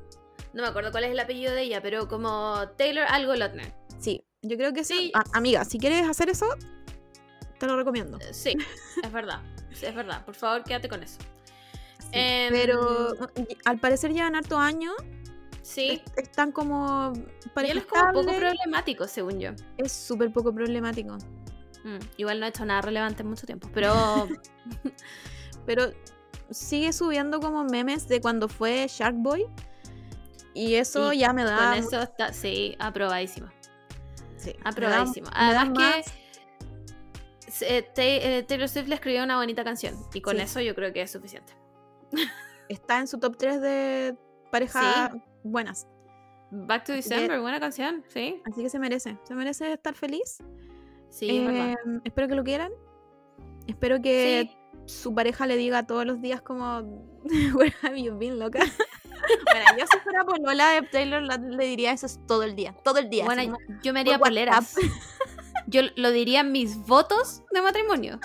[0.53, 3.73] No me acuerdo cuál es el apellido de ella, pero como Taylor algo Lautner.
[3.99, 4.95] Sí, yo creo que sí.
[4.95, 5.11] Sí.
[5.13, 6.47] A- amiga, si quieres hacer eso,
[7.59, 8.17] te lo recomiendo.
[8.19, 8.55] Eh, Sí,
[9.03, 9.41] es verdad.
[9.71, 10.25] Es verdad.
[10.25, 11.17] Por favor, quédate con eso.
[11.99, 14.93] Sí, Em, Pero y- al parecer llevan harto años.
[15.63, 16.01] Sí.
[16.15, 17.13] es- Están como.
[17.45, 19.51] Y pareja él es como poco problemático, según yo.
[19.77, 21.17] Es súper poco problemático.
[21.83, 24.27] Mm, Igual no ha hecho nada relevante en mucho tiempo, pero
[25.65, 25.91] Pero
[26.49, 29.45] sigue subiendo como memes de cuando fue Shark Boy.
[30.53, 31.57] Y eso Y ya me da.
[31.57, 33.47] con eso está, sí, aprobadísimo.
[34.37, 36.05] sí, da Además más-
[37.59, 40.41] que eh, eh, Taylor Swift le escribió una bonita canción y con Sí.
[40.43, 41.53] eso yo creo que es suficiente.
[42.69, 44.15] está en su top 3 de
[44.51, 45.11] parejas
[45.43, 45.87] buenas.
[46.51, 48.41] Back to que- December, buena canción, sí.
[48.45, 49.17] Así que se merece.
[49.23, 50.37] Se merece estar feliz.
[51.09, 51.71] Sí, es verdad.
[51.71, 52.71] Eh, espero que lo quieran.
[53.67, 54.57] Espero que Sí.
[54.85, 56.79] su pareja le diga todos los días como
[57.55, 58.59] Where have you been, loca?
[59.45, 62.75] bueno, yo si fuera polola de Taylor la- le diría eso es todo el día.
[62.83, 63.25] Todo el día.
[63.25, 64.75] Bueno, como, yo me haría poleras.
[65.67, 68.19] Yo lo diría en mis votos de matrimonio.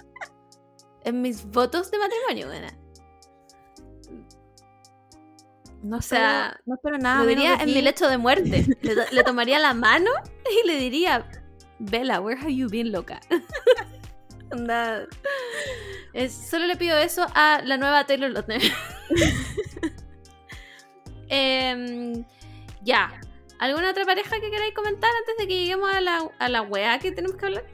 [1.05, 2.77] En mis votos de matrimonio, buena.
[5.83, 7.23] No, o sea, espero, no espero nada.
[7.23, 8.67] lo diría en mi lecho de muerte.
[8.83, 10.11] Le, to- le tomaría la mano
[10.65, 11.29] y le diría,
[11.79, 13.21] Bella, where have you been, loca?
[14.53, 15.07] Onda.
[16.15, 18.63] Es- solo le pido eso a la nueva Taylor Lautner.
[21.29, 22.25] Em,
[22.83, 23.21] ya.
[23.59, 26.99] ¿Alguna otra pareja que queráis comentar antes de que lleguemos a la, a la weá
[26.99, 27.65] que tenemos que hablar?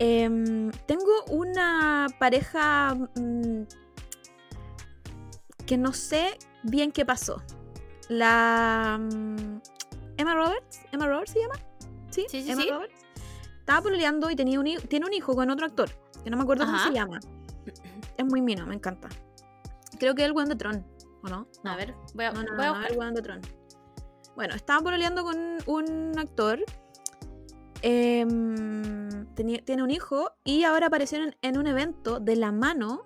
[0.00, 3.62] Em, tengo una pareja mm,
[5.66, 7.42] que no sé bien qué pasó.
[8.08, 9.60] La mm,
[10.16, 11.54] Emma Roberts, Emma Roberts se llama,
[12.10, 12.70] sí, Sí, sí, Emma sí.
[12.70, 12.94] Roberts.
[13.60, 15.88] Estaba pololeando y tenía un, tiene un hijo con otro actor,
[16.22, 17.20] que no me acuerdo cómo se llama.
[18.16, 19.08] Es muy mino, me encanta.
[19.98, 20.86] Creo que es el weón de Tron,
[21.24, 21.48] ¿o no?
[21.64, 22.92] A ver, voy a, No, no, voy a no, buscar.
[22.92, 23.40] el weón de Tron.
[24.36, 25.36] Bueno, estaba pololeando con
[25.66, 26.60] un actor.
[27.86, 33.04] em, tenía- tiene un hijo y ahora aparecieron en un evento de la mano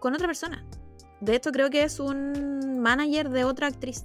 [0.00, 0.64] con otra persona.
[1.20, 4.04] De hecho, creo que es un manager de otra actriz.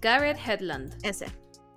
[0.00, 0.94] Garrett Headland.
[1.02, 1.26] Ese.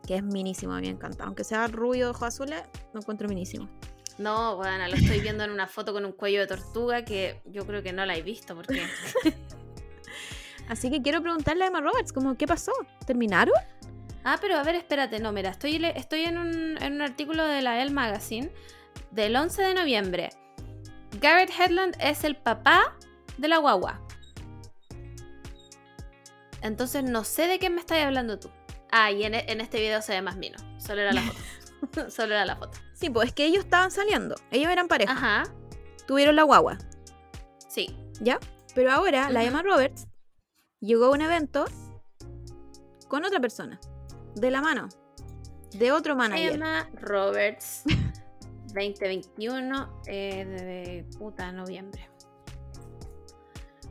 [0.07, 1.26] Que es minísimo, a mí me encanta.
[1.26, 2.64] Aunque sea rubio, ojos azules,
[2.94, 3.69] lo encuentro minísimo.
[4.18, 7.65] No, bueno, lo estoy viendo en una foto con un cuello de tortuga que yo
[7.65, 8.84] creo que no la he visto porque.
[10.68, 12.72] Así que quiero preguntarle a Emma Roberts, como, ¿qué pasó?
[13.06, 13.56] ¿Terminaron?
[14.23, 17.61] Ah, pero a ver, espérate, no, mira, estoy, estoy en, un, en un artículo de
[17.61, 18.52] la Elle Magazine
[19.11, 20.30] del 11 de noviembre.
[21.19, 22.95] Garrett Headland es el papá
[23.41, 23.99] de la guagua.
[26.61, 28.49] Entonces no sé de qué me estás hablando tú.
[28.91, 30.57] Ah, y en, e- en este video se ve más mino.
[30.77, 32.09] Solo era la foto.
[32.11, 32.77] Solo era la foto.
[32.93, 34.35] Sí, pues es que ellos estaban saliendo.
[34.51, 35.13] Ellos eran pareja.
[35.13, 35.43] Ajá.
[36.05, 36.77] Tuvieron la guagua.
[37.68, 37.95] Sí.
[38.19, 38.39] ¿Ya?
[38.76, 39.43] Pero ahora la.
[39.43, 40.07] Emma Roberts
[40.80, 41.65] llegó a un evento
[43.07, 43.80] con otra persona.
[44.35, 44.88] De la mano.
[45.73, 46.53] De otro manager.
[46.53, 47.84] Emma Roberts.
[48.73, 52.11] 2021 eh, de puta noviembre.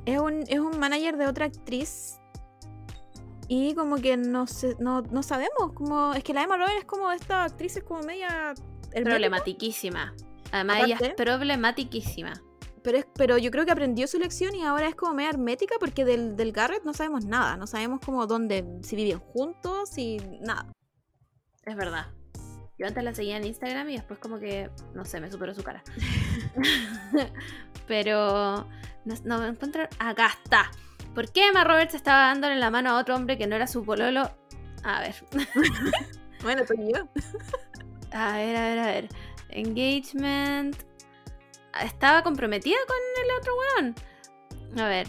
[0.07, 2.19] Es, un, es un manager de otra actriz.
[3.49, 5.73] Y como que no, sé- no, no sabemos.
[5.75, 8.55] Como, es que la Emma Roberts es como esta actriz, es como media.
[8.93, 10.15] hermética, Problematiquísima.
[10.53, 12.33] Además, ella es problematiquísima.
[12.83, 15.75] Pero, es, pero yo creo que aprendió su lección y ahora es como media hermética
[15.79, 17.57] porque del, del Garrett no sabemos nada.
[17.57, 20.67] No sabemos como dónde, si viven juntos, si nada.
[21.67, 22.07] Es verdad.
[22.79, 25.63] Yo antes la seguía en Instagram y después como que, no sé, me superó su
[25.63, 25.83] cara.
[27.87, 28.67] Pero
[29.05, 29.89] no, no me encuentro...
[29.99, 30.71] Acá está.
[31.15, 33.85] ¿Por qué Emma Roberts estaba dándole la mano a otro hombre que no era su
[33.85, 34.31] pololo?
[34.85, 35.15] A ver.
[36.43, 37.07] Bueno, soy yo.
[38.13, 39.09] A ver, a ver, a ver.
[39.51, 40.77] Engagement.
[41.83, 43.95] Estaba comprometida con el otro weón.
[44.79, 45.07] A ver.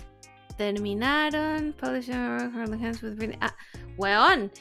[0.57, 1.73] Terminaron.
[1.73, 3.38] Publishing from the hands with Britney.
[3.39, 3.55] Ah,
[3.97, 4.51] weón.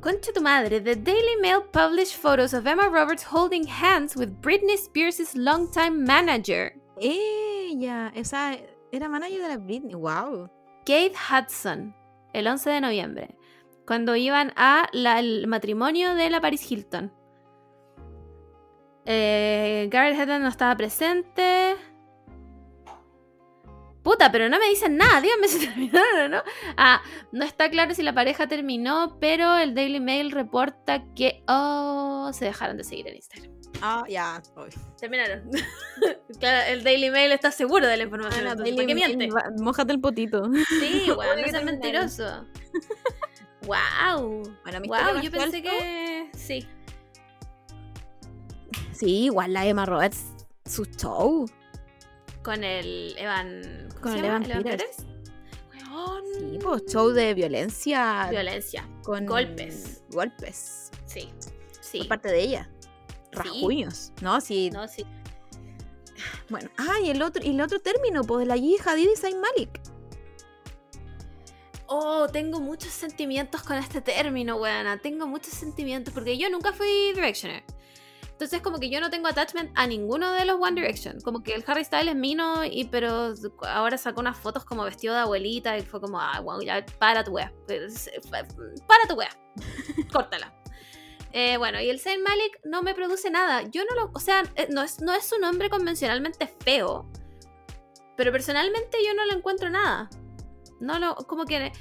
[0.00, 0.80] Concha tu madre.
[0.80, 6.74] The Daily Mail published photos of Emma Roberts holding hands with Britney Spears' longtime manager,
[8.14, 8.56] Esa
[8.90, 9.94] era manager de la Britney.
[9.94, 10.50] Wow.
[10.84, 11.94] Kate Hudson,
[12.32, 13.36] el 11 de noviembre,
[13.86, 17.12] cuando iban a el matrimonio de la Paris Hilton.
[19.04, 21.76] Eh, Garrett no estaba presente.
[24.02, 26.42] Puta, pero no me dicen nada, díganme si terminaron o no.
[26.76, 31.42] Ah, no está claro si la pareja terminó, pero el Daily Mail reporta que.
[31.48, 33.61] Oh, se dejaron de seguir en Instagram.
[33.82, 34.40] Ah, ya.
[34.98, 35.50] Terminaron.
[36.40, 38.40] claro, el Daily Mail está seguro de la información.
[38.42, 39.62] Ana, entonces, Daily ¿Por qué Mail, miente?
[39.62, 40.44] Mójate el potito.
[40.80, 41.64] Sí, weón, no seas terminaron.
[41.66, 42.46] mentiroso.
[43.66, 44.42] wow.
[44.62, 46.30] Bueno, Wow, yo pensé que.
[46.34, 46.66] Sí.
[48.92, 50.26] Sí, igual la Emma Roberts,
[50.64, 51.50] su show.
[52.44, 53.88] Con el Evan.
[54.00, 54.24] ¿cómo Con el?
[54.24, 54.62] Evan Peters.
[54.64, 54.96] Peters.
[55.90, 56.22] Weón.
[56.38, 58.28] Sí, pues show de violencia.
[58.30, 58.88] Violencia.
[59.02, 60.04] con golpes.
[60.10, 60.90] Golpes.
[61.06, 61.28] Sí.
[61.80, 61.98] Sí.
[61.98, 62.70] Por parte de ella.
[63.32, 64.12] Rasguños.
[64.20, 64.70] No, sí.
[64.70, 65.04] No, sí.
[66.48, 66.70] Bueno.
[66.76, 69.40] Ah, y el otro, y el otro término, pues de la Gigi Hadid y Zayn
[69.40, 69.80] Malik.
[71.86, 74.98] Oh, tengo muchos sentimientos con este término, weona.
[74.98, 77.64] Tengo muchos sentimientos porque yo nunca fui Directioner.
[78.42, 81.20] Entonces, como que yo no tengo attachment a ninguno de los One Direction.
[81.20, 83.34] Como que el Harry Styles vino, y, pero
[83.68, 87.22] ahora sacó unas fotos como vestido de abuelita y fue como, ah, wow, ya, para
[87.22, 87.52] tu wea.
[87.66, 88.10] Pues,
[88.88, 89.30] Para tu wea.
[90.12, 90.52] Córtala.
[91.32, 93.62] Eh, bueno, y el Zayn Malik no me produce nada.
[93.70, 94.10] Yo no lo.
[94.14, 97.10] O sea, eh, no es, no es un nombre convencionalmente feo.
[98.16, 100.10] Pero personalmente yo no lo encuentro nada.
[100.80, 101.14] No lo.
[101.16, 101.72] Como que.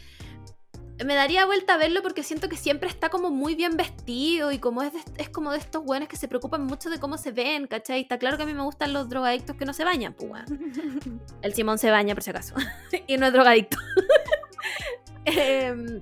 [1.05, 4.59] Me daría vuelta a verlo porque siento que siempre está como muy bien vestido y
[4.59, 7.31] como es, de- es como de estos buenos que se preocupan mucho de cómo se
[7.31, 8.01] ven, ¿cachai?
[8.01, 10.43] Está claro que a mí me gustan los drogadictos que no se bañan, pues.
[11.41, 12.53] El Simón se baña por si acaso.
[13.07, 13.77] y no es drogadicto.
[15.25, 16.01] Em,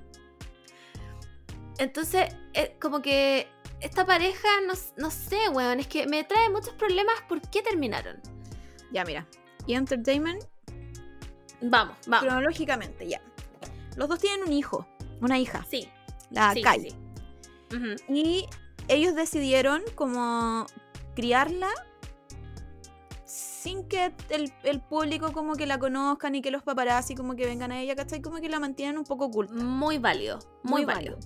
[1.80, 3.48] entonces, eh, como que
[3.80, 7.14] esta pareja, no, no sé, weón, es que me trae muchos problemas.
[7.28, 8.20] ¿Por qué terminaron?
[8.92, 9.26] Ya, mira.
[9.66, 10.44] Y Entertainment,
[11.62, 12.26] Vamos, vamos.
[12.26, 13.20] cronológicamente, ya.
[13.96, 14.86] Los dos tienen un hijo,
[15.20, 15.88] una hija, Sí,
[16.30, 16.80] la sí, Kai.
[16.80, 17.76] sí, sí.
[17.76, 18.14] Ujú.
[18.14, 18.46] Y
[18.88, 20.66] ellos decidieron como
[21.14, 21.68] criarla
[23.24, 27.46] sin que el, el público como que la conozcan y que los paparazzi como que
[27.46, 28.22] vengan a ella, ¿cachai?
[28.22, 29.52] Como que la mantienen un poco oculta.
[29.54, 31.18] Muy válido, muy, válido.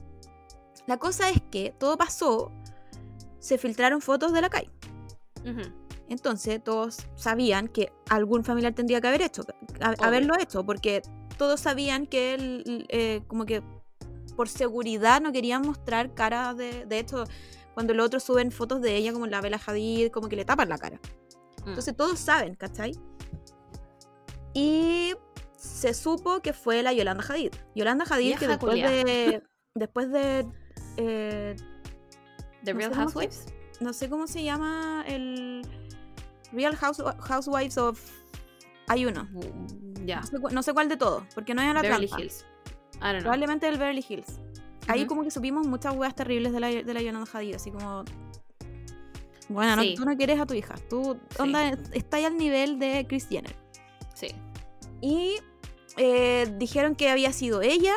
[0.86, 2.52] La cosa es que todo pasó,
[3.38, 4.48] se filtraron fotos de la.
[4.48, 5.62] Ujú.
[6.08, 9.42] Entonces todos sabían que algún familiar tendría que haber hecho,
[9.80, 11.02] a- haberlo hecho, porque
[11.38, 13.62] todos sabían que él, eh, como que
[14.36, 17.24] por seguridad no querían mostrar cara de, de hecho,
[17.72, 20.68] cuando los otros suben fotos de ella como la Bella Hadid, como que le tapan
[20.68, 21.00] la cara.
[21.64, 21.68] Mm.
[21.70, 22.92] Entonces todos saben, ¿cachai?
[24.52, 25.14] Y
[25.56, 27.52] se supo que fue la Yolanda Hadid.
[27.74, 29.42] Yolanda Hadid que después de,
[29.74, 30.46] después de
[30.96, 31.56] eh,
[32.64, 33.46] The no Real se- Housewives.
[33.80, 35.62] no sé cómo se llama el
[36.52, 38.00] Real House- Housewives of
[38.86, 39.28] hay uno
[40.04, 40.20] Ya.
[40.20, 42.44] no sé, cu- no sé cuál de todos porque no es en Beverly Atlanta Hills.
[42.96, 43.20] I don't know.
[43.22, 44.38] probablemente el Beverly Hills
[44.86, 48.04] ahí como que supimos muchas weas terribles de la, de la Yolanda Hadid así como
[49.48, 51.36] bueno no- tú no quieres a tu hija tú Sí.
[51.42, 53.54] onda está ahí al nivel de Kris Jenner
[54.14, 54.28] Sí.
[55.00, 55.36] y
[55.96, 57.94] eh, dijeron que había sido ella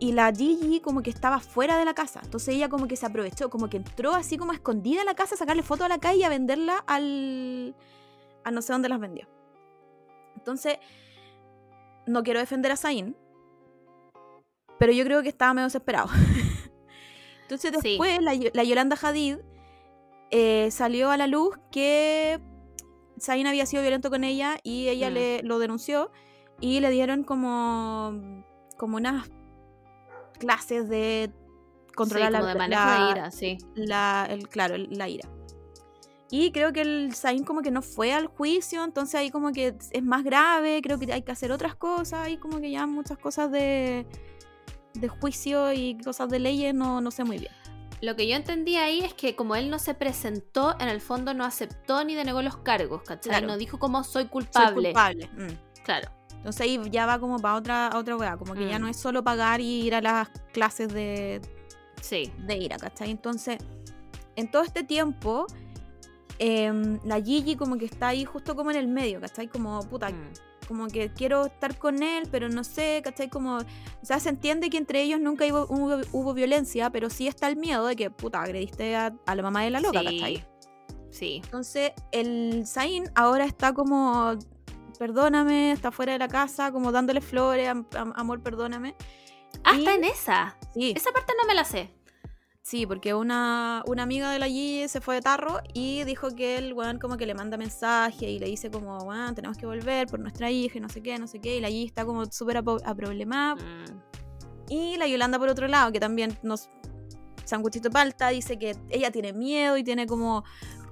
[0.00, 2.20] y la Gigi como que estaba fuera de la casa.
[2.24, 5.34] Entonces ella como que se aprovechó, como que entró así como escondida a la casa
[5.36, 7.76] a sacarle fotos a la calle y a venderla al...
[8.44, 9.28] a no sé dónde las vendió.
[10.36, 10.78] Entonces,
[12.06, 13.14] no quiero defender a Zayn,
[14.78, 16.08] pero yo creo que estaba medio desesperado.
[17.42, 17.90] Entonces Sí.
[17.90, 19.36] después la, la Yolanda Hadid
[20.30, 22.40] eh, salió a la luz que
[23.20, 25.14] Zayn había sido violento con ella y ella Mm.
[25.14, 26.10] le lo denunció
[26.60, 28.44] y le dieron como
[28.78, 29.28] como unas
[30.40, 31.30] clases de
[31.94, 33.58] controlar sí, la, como de manejo la- de ira, sí.
[33.76, 35.28] la- el, claro, el- la ira.
[36.32, 39.74] Y creo que el Zayn como que no fue al juicio, entonces ahí como que
[39.90, 43.18] es más grave, creo que hay que hacer otras cosas, ahí como que ya muchas
[43.18, 44.06] cosas de,
[44.94, 47.52] de juicio y cosas de leyes no, no sé muy bien.
[48.00, 51.34] Lo que yo entendí ahí es que como él no se presentó, en el fondo
[51.34, 53.30] no aceptó ni denegó los cargos, ¿cachai?
[53.32, 53.46] Claro.
[53.48, 54.92] No dijo como soy Soy culpable.
[54.92, 55.28] culpable.
[55.36, 55.82] mm.
[55.84, 56.10] Claro.
[56.40, 58.82] Entonces ahí ya va como para otra, otra weá, como que ya Mm.
[58.82, 61.40] no es solo pagar y ir a las clases de
[62.00, 62.32] Sí.
[62.46, 63.10] de ira, ¿cachai?
[63.10, 63.58] Entonces,
[64.36, 65.46] en todo este tiempo,
[66.38, 69.48] em, la Gigi como que está ahí justo como en el medio, ¿cachai?
[69.48, 70.32] Como, puta, Mm.
[70.66, 73.28] como que quiero estar con él, pero no sé, ¿cachai?
[73.28, 73.64] Como, o
[74.04, 77.56] sea, se entiende que entre ellos nunca hubo, hubo, hubo violencia, pero sí está el
[77.56, 80.04] miedo de que, puta, agrediste a, a la mamá de la loca, sí.
[80.06, 80.44] ¿cachai?
[81.10, 81.40] Sí.
[81.44, 84.38] Entonces, el Zain ahora está como,
[85.00, 88.94] perdóname, está fuera de la casa, como dándole flores, am- am- amor, perdóname.
[89.64, 90.58] Hasta Y- en esa.
[90.74, 91.90] Sí, Esa parte no me la sé.
[92.62, 96.58] sí, porque una, una amiga de la Gigi se fue de tarro y dijo que
[96.58, 100.06] el weón como que le manda mensaje y le dice como, weón, tenemos que volver
[100.06, 102.26] por nuestra hija y no sé qué, no sé qué, y la Gigi está como
[102.26, 103.54] súper aproblemada.
[103.56, 104.02] Mm.
[104.68, 106.68] Y la Yolanda por otro lado, que también nos...
[107.44, 110.44] Sanguchito Palta dice que ella tiene miedo y tiene como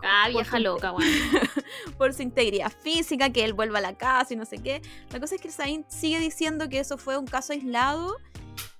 [0.02, 1.10] Ah, vieja loca, weón.
[1.98, 4.80] por su integridad física, que él vuelva a la casa y no sé qué.
[5.10, 8.16] La cosa es que Zayn sigue diciendo que eso fue un caso aislado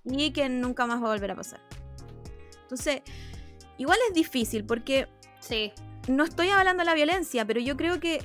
[0.05, 1.61] y que nunca más va a volver a pasar.
[2.62, 3.03] Entonces,
[3.78, 5.09] igual es difícil porque
[5.40, 5.73] Sí.
[6.07, 8.23] no estoy hablando de la violencia, pero yo creo que.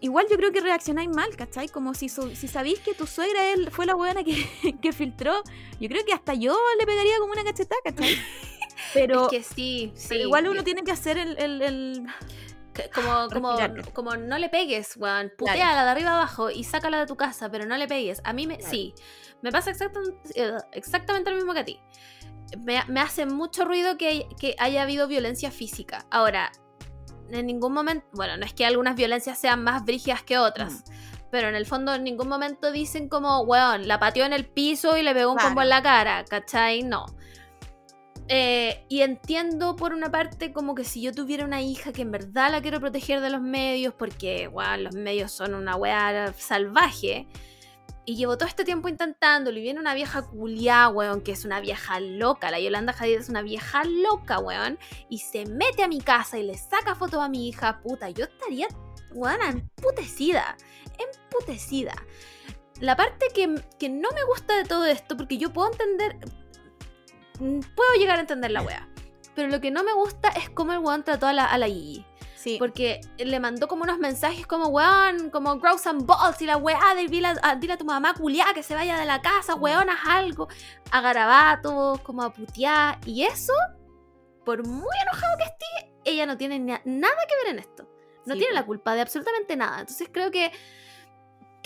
[0.00, 1.68] Igual yo creo que reaccionáis mal, ¿cachai?
[1.68, 4.46] Como si, su- si sabéis que tu suegra él fue la buena que,
[4.80, 5.42] que filtró.
[5.80, 8.16] Yo creo que hasta yo le pegaría como una cachetada, ¿cachai?
[8.94, 10.06] Pero, es que sí, sí.
[10.08, 12.06] pero igual uno Yo- tiene que hacer el- el-
[12.94, 13.56] Como, como,
[13.92, 15.32] como no le pegues, weón.
[15.36, 15.36] Claro.
[15.36, 18.20] Puteala de arriba abajo y sácala de tu casa, pero no le pegues.
[18.24, 18.70] A mí me, Claro.
[18.70, 18.94] sí.
[19.42, 20.16] Me pasa exactamente,
[20.72, 21.80] exactamente lo mismo que a ti.
[22.64, 26.06] Me, me hace mucho ruido que, que haya habido violencia física.
[26.10, 26.52] Ahora,
[27.30, 28.06] en ningún momento.
[28.12, 30.84] Bueno, no es que algunas violencias sean más brígidas que otras.
[31.32, 34.96] Pero en el fondo en ningún momento dicen como, weón, la pateó en el piso
[34.96, 35.48] y le pegó un Claro.
[35.50, 36.84] combo en la cara, ¿cachai?
[36.84, 37.04] No.
[38.30, 42.10] Eh, y entiendo por una parte como que si yo tuviera una hija que en
[42.10, 47.26] verdad la quiero proteger de los medios, porque weón, los medios son una weá salvaje,
[48.04, 51.60] y llevo todo este tiempo intentándolo, y viene una vieja culiá, weón, que es una
[51.60, 54.78] vieja loca, la Yolanda Hadid es una vieja loca, weón,
[55.08, 58.24] y se mete a mi casa y le saca fotos a mi hija, puta, yo
[58.24, 58.68] estaría,
[59.14, 60.56] weón, emputecida,
[60.98, 61.94] emputecida.
[62.80, 66.18] La parte que, que no me gusta de todo esto, porque yo puedo entender,
[67.38, 68.88] puedo llegar a entender la wea,
[69.34, 71.66] pero lo que no me gusta es cómo el weón trató a la, a la
[71.66, 72.04] Gigi.
[72.36, 72.56] Sí.
[72.58, 76.78] Porque le mandó como unos mensajes como, weón, como grow some balls y la weá,
[76.94, 79.90] de- dile, a, dile a tu mamá culiá que se vaya de la casa, weón,
[79.90, 80.46] haz algo.
[80.92, 82.98] A garabatos, como a putear.
[83.06, 83.52] Y eso,
[84.44, 87.88] por muy enojado que esté, ella no tiene na- nada que ver en esto.
[88.24, 89.80] No Sí, tiene la culpa de absolutamente nada.
[89.80, 90.52] Entonces creo que,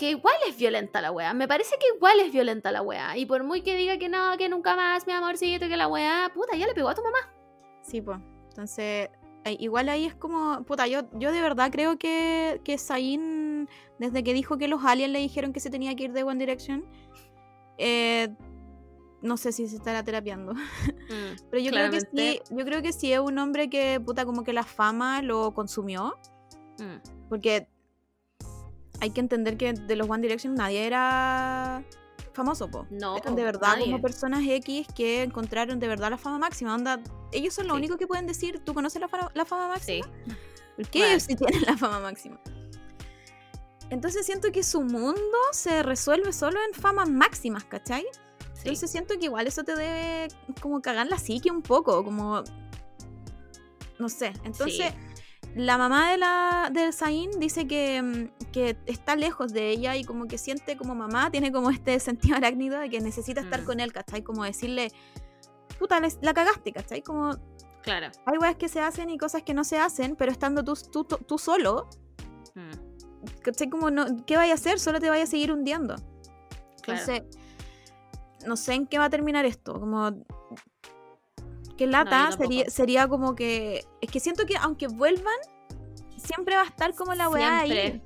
[0.03, 1.33] que igual es violenta la weá.
[1.33, 3.17] Me parece que igual es violenta la weá.
[3.17, 6.29] Y por muy que diga que no, que nunca más, mi amorcito, que la weá,
[6.33, 7.33] puta, ya le pegó a tu mamá.
[7.81, 8.19] Sí, pues.
[8.49, 9.09] Entonces,
[9.45, 10.61] ay, igual ahí es como.
[10.65, 15.13] Puta, yo, yo de verdad creo que, que Zayn, desde que dijo que los aliens
[15.13, 16.85] le dijeron que se tenía que ir de One Direction,
[17.77, 18.27] eh,
[19.21, 20.53] no sé si se estará terapiando.
[21.49, 24.43] Pero yo creo que sí, yo creo que sí es un hombre que, puta, como
[24.43, 26.17] que la fama lo consumió.
[26.77, 27.29] Mm.
[27.29, 27.69] Porque
[28.99, 31.83] hay que entender que de los One Direction nadie era
[32.33, 32.87] famoso, po.
[32.89, 33.85] No, Eran de verdad nadie.
[33.85, 36.73] como personas X que encontraron de verdad la fama máxima.
[36.73, 36.99] Onda,
[37.31, 37.79] ellos son los Sí.
[37.79, 40.05] únicos que pueden decir, ¿tú conoces la, fa- la fama máxima?
[40.05, 40.11] Sí.
[40.75, 41.11] Porque Bueno.
[41.13, 42.39] ellos sí tienen la fama máxima.
[43.89, 48.03] Entonces siento que su mundo se resuelve solo en famas máximas, ¿cachai?
[48.53, 48.61] sí.
[48.69, 50.29] Entonces siento que igual eso te debe
[50.61, 52.43] como cagar la psique un poco, como...
[53.99, 54.33] No sé.
[54.43, 54.91] Entonces,
[55.55, 60.03] la mamá de la del Zayn dice que, mm, que está lejos de ella y
[60.03, 63.65] como que siente como mamá, tiene como este sentido arácnido de que necesita estar Mm.
[63.65, 64.23] con él, ¿cachai?
[64.23, 64.91] Como decirle,
[65.79, 67.01] puta, les- la cagaste, ¿cachai?
[67.03, 67.31] Como
[67.83, 68.07] Claro.
[68.25, 71.03] hay weas que se hacen y cosas que no se hacen, pero estando tú, tú,
[71.03, 71.89] tú- tú solo,
[72.55, 73.39] Mm.
[73.41, 73.69] ¿cachai?
[73.69, 74.79] Como, no, ¿qué vaya a hacer?
[74.79, 75.95] Solo te vaya a seguir hundiendo.
[76.81, 76.99] Claro.
[76.99, 77.23] Entonces,
[78.47, 79.79] no sé en qué va a terminar esto.
[79.79, 80.11] Como.
[81.77, 83.85] Que lata yo sería, sería como que.
[84.01, 85.33] Es que siento que aunque vuelvan,
[86.17, 88.01] siempre va a estar como la weá ahí.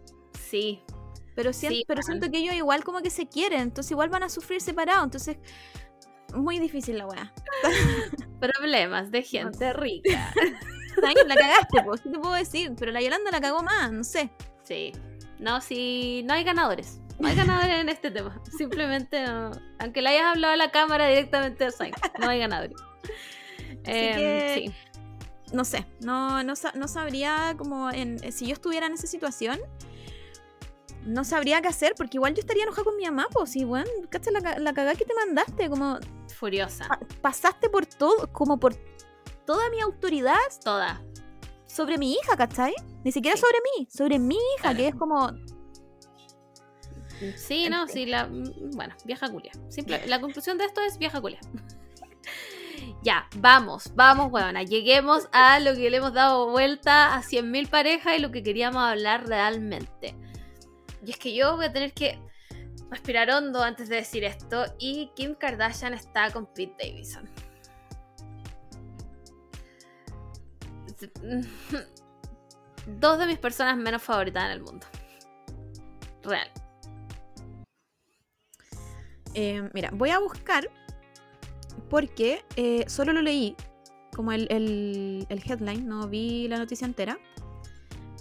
[0.49, 0.81] Sí.
[1.35, 3.61] Pero, sien- Sí, pero siento que ellos igual como que se quieren.
[3.61, 5.03] Entonces igual van a sufrir separados.
[5.03, 5.37] Entonces.
[6.33, 7.33] Muy difícil la weá.
[8.39, 10.33] Problemas de gente rica.
[11.27, 12.73] La cagaste, pues, ¿qué te puedo decir?
[12.77, 14.31] Pero la Yolanda la cagó más, no sé.
[14.63, 14.91] Sí.
[15.37, 16.99] No, sí, no hay ganadores.
[17.19, 18.41] No hay ganadores en este tema.
[18.57, 19.51] Simplemente no.
[19.77, 22.75] Aunque le hayas hablado a la cámara directamente a Zayn, no hay ganadores.
[23.87, 25.53] Em, que- Sí.
[25.53, 29.59] no sé, no, no, no sabría como en, eh, si yo estuviera en esa situación,
[31.05, 33.89] no sabría qué hacer, porque igual yo estaría enojada con mi mamá, pues si, bueno,
[34.09, 35.99] cacha la, ca- la cagada que te mandaste, como
[36.35, 36.87] Furiosa.
[36.87, 38.75] pa- pasaste por todo, como por
[39.45, 41.01] toda mi autoridad Toda.
[41.65, 42.73] sobre mi hija, ¿cachai?
[43.05, 43.43] Ni siquiera Sí.
[43.43, 44.77] sobre mí, sobre mi hija, Claro.
[44.77, 45.31] que es como,
[47.35, 48.27] Sí, no, sí, la.
[48.27, 49.51] mm, Bueno, vieja culia.
[49.69, 51.39] Simple, la conclusión de esto es vieja culia.
[53.03, 54.63] Ya, vamos, vamos, huevona.
[54.63, 58.81] Lleguemos a lo que le hemos dado vuelta a 100.000 parejas y lo que queríamos
[58.83, 60.15] hablar realmente.
[61.05, 62.19] Y es que yo voy a tener que
[62.89, 64.65] respirar hondo antes de decir esto.
[64.79, 67.29] Y Kim Kardashian está con Pete Davidson.
[72.87, 74.87] Dos de mis personas menos favoritas en el mundo.
[76.23, 76.49] Real.
[79.33, 80.69] Eh, mira, voy a buscar
[81.89, 83.55] porque eh, solo lo leí
[84.15, 87.17] como el, el- el headline, no vi la noticia entera,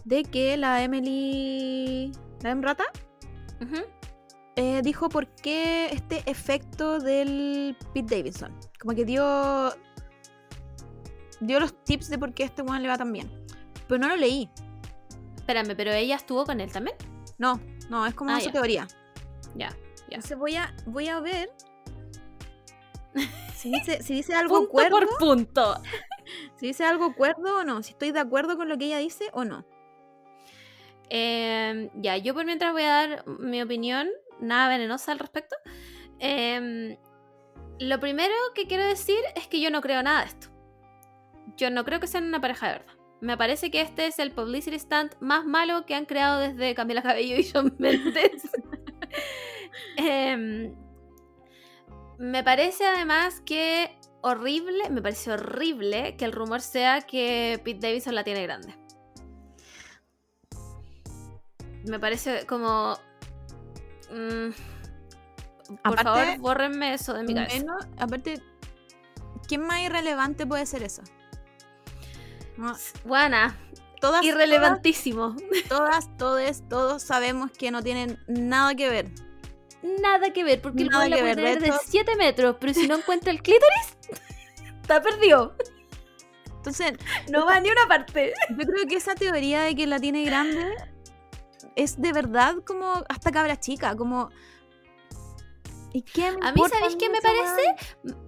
[0.05, 2.13] de que la Emily,
[2.43, 2.85] la Emrata,
[4.57, 8.53] eh, dijo por qué este efecto del Pete Davidson.
[8.81, 9.73] Como que dio
[11.41, 13.31] dio los tips de por qué este one le va tan bien.
[13.89, 14.49] Pero no lo leí.
[15.37, 16.97] Espérame, pero ella estuvo con él también.
[17.39, 17.61] No,
[17.91, 18.87] no, es como Ah, su teoría.
[19.55, 19.77] Ya, ya.
[20.17, 21.51] Entonces voy a, voy a ver
[23.55, 24.99] si dice, si dice algo Punto cuerdo.
[24.99, 25.83] por punto.
[26.57, 29.31] Si dice algo cuerdo o no, si estoy de acuerdo con lo que ella dice
[29.33, 29.65] o no.
[31.09, 34.09] Eh, ya, yo por mientras voy a dar mi opinión,
[34.41, 35.55] nada venenosa al respecto.
[36.19, 36.99] Eh,
[37.79, 40.49] lo primero que quiero decir es que yo no creo nada de esto.
[41.57, 42.95] Yo no creo que sean una pareja de verdad.
[43.21, 47.03] Me parece que este es el publicity stunt más malo que han creado desde Camila
[47.03, 48.51] Cabello y Shawn Mendes.
[49.97, 50.75] Em,
[52.19, 58.15] me parece además que horrible, me parece horrible que el rumor sea que Pete Davidson
[58.15, 58.75] la tiene grande.
[61.85, 62.99] Me parece como...
[64.11, 64.51] mm,
[65.69, 67.59] por Aparte, favor, bórrenme eso de mi cabeza.
[67.59, 68.43] Menos- aparte,
[69.47, 71.03] ¿quién más irrelevante puede ser eso?
[72.57, 72.75] No,
[73.05, 73.57] Buena,
[74.01, 75.37] todas, irrelevantísimo.
[75.69, 79.11] Todas, todos, todos sabemos que no tienen nada que ver.
[79.83, 81.87] Nada que ver, porque el Nada weón la que puede ver, de tener de hecho-
[81.89, 83.97] 7 metros, pero si no encuentra el clítoris,
[84.83, 85.55] está perdido.
[86.57, 86.95] Entonces,
[87.31, 88.33] No va ni una parte.
[88.51, 90.75] yo creo que esa teoría de que la tiene grande
[91.77, 94.31] es de verdad como hasta cabra chica, como...
[95.93, 97.63] ¿Y qué A mí, ¿sabéis qué me parece?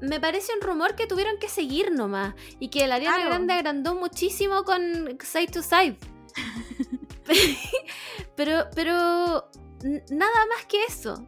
[0.01, 2.35] Me parece un rumor que tuvieron que seguir nomás.
[2.61, 3.31] Y que la Ariana Claro.
[3.31, 5.99] Grande agrandó muchísimo con Side to Side.
[8.37, 9.51] pero, pero
[10.11, 11.27] nada más que eso.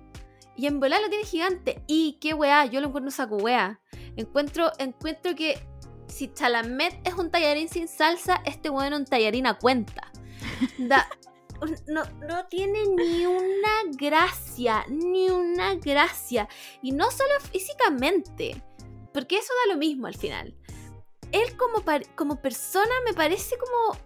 [0.61, 1.83] Y en volar lo tiene gigante.
[1.87, 3.81] Y qué weá, yo lo encuentro saco weá.
[4.17, 5.59] Encuentro, encuentro que
[6.07, 10.13] si Chalamet es un tallarín sin salsa, este weón es un tallarín a cuenta.
[10.77, 11.09] Da-
[11.87, 16.47] no, no tiene ni una gracia, ni una gracia.
[16.83, 18.63] Y no solo físicamente,
[19.15, 20.55] porque eso da lo mismo al final.
[21.33, 21.83] Él como,
[22.17, 23.99] como persona me parece como...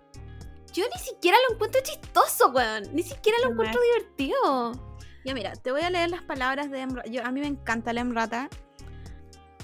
[0.72, 2.94] Yo ni siquiera lo encuentro chistoso, weón.
[2.94, 4.93] Ni siquiera lo encuentro divertido.
[5.24, 7.92] Ya mira, te voy a leer las palabras de Emra- yo A mí me encanta
[7.92, 8.48] la Emrata.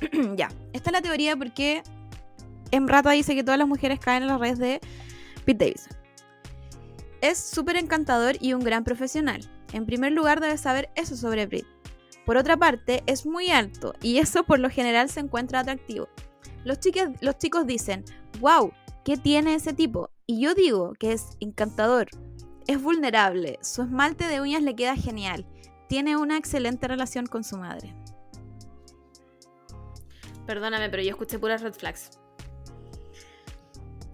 [0.37, 1.82] ya, esta es la teoría porque
[2.70, 4.81] Emrata dice que todas las mujeres caen en las redes de
[5.45, 5.97] Pete Davidson.
[7.20, 9.43] Es súper encantador y un gran profesional.
[9.73, 11.66] En primer lugar, debes saber eso sobre Pete.
[12.24, 16.09] Por otra parte, es muy alto y eso por lo general se encuentra atractivo.
[16.65, 18.05] Los, chiques- los chicos dicen,
[18.41, 18.73] wow,
[19.05, 20.11] ¿qué tiene ese tipo?
[20.27, 22.09] Y yo digo que es encantador,
[22.71, 25.45] es vulnerable, su esmalte de uñas le queda genial,
[25.89, 27.97] tiene una excelente relación con su madre.
[30.47, 32.11] Perdóname, pero yo escuché puras red flags.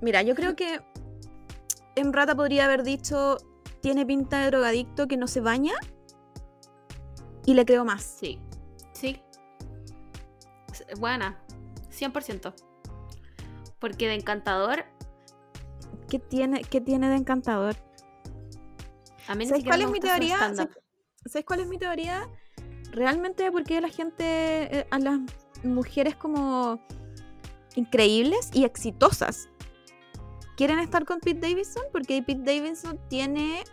[0.01, 0.81] Mira, yo creo que
[1.97, 3.37] Emrata podría haber dicho,
[3.83, 5.74] tiene pinta de drogadicto que no se baña.
[7.45, 8.03] Y le creo más.
[8.03, 8.41] Sí.
[8.93, 9.20] Sí.
[10.99, 11.43] Buena.
[11.91, 12.55] 100%.
[13.78, 14.85] Porque de encantador,
[16.09, 17.77] ¿Qué tiene, qué tiene de encantador?
[19.28, 20.39] A mí ¿Sabes cuál es mi teoría?
[20.39, 20.69] ¿Sabes
[21.27, 22.28] sabes cuál es mi teoría?
[22.93, 25.19] Realmente porque la gente, eh, a las
[25.65, 26.81] mujeres como
[27.74, 29.48] increíbles y exitosas,
[30.57, 33.65] quieren estar con Pete Davidson porque Pete Davidson tiene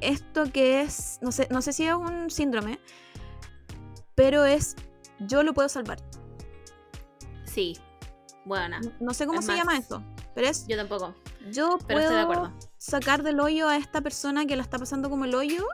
[0.00, 2.80] esto que es, no sé, no sé si es un síndrome,
[4.14, 4.74] pero es,
[5.20, 5.98] yo lo puedo salvar.
[7.44, 7.78] Sí.
[8.44, 8.80] Buena.
[8.80, 10.02] No- No sé cómo Es se más, llama eso,
[10.34, 11.14] pero es, Yo tampoco.
[11.52, 12.52] yo Pero estoy de acuerdo.
[12.82, 15.64] Sacar del hoyo a esta persona que la está pasando como el hoyo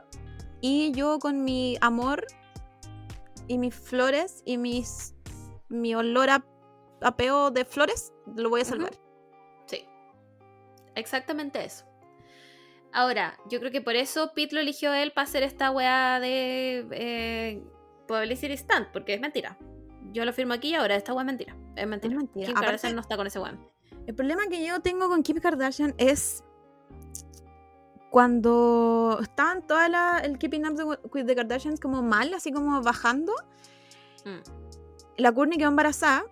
[0.61, 2.27] y yo con mi amor
[3.47, 5.15] y mis flores y mis
[5.69, 6.45] mi olor a,
[7.01, 8.91] a peo de flores lo voy a salvar.
[9.65, 9.85] Sí.
[10.93, 11.85] Exactamente eso.
[12.93, 16.19] Ahora, yo creo que por eso Pete lo eligió a él para hacer esta weá
[16.19, 17.63] de eh,
[18.07, 19.57] publicity stunt, porque es mentira.
[20.11, 21.55] Yo lo firmo aquí y ahora, esta weá es mentira.
[21.75, 22.13] Es mentira.
[22.13, 22.45] Es mentira.
[22.47, 23.67] Kim Aparte- Kardashian no está con ese weón.
[24.05, 26.43] El problema que yo tengo con Kim Kardashian es
[28.09, 33.33] cuando estaban toda la, el Keeping Up with the Kardashians como mal, así como bajando.
[34.25, 34.39] Mm.
[35.17, 36.23] la Courtney quedó embarazada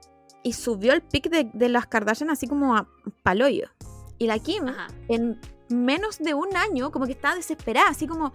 [0.44, 2.88] y subió el pic de, de las Kardashian así como a
[3.24, 3.70] paloyo.
[4.18, 4.88] Y la Kim, Ajá.
[5.10, 5.40] en
[5.70, 8.34] menos de un año, como que estaba desesperada, así como,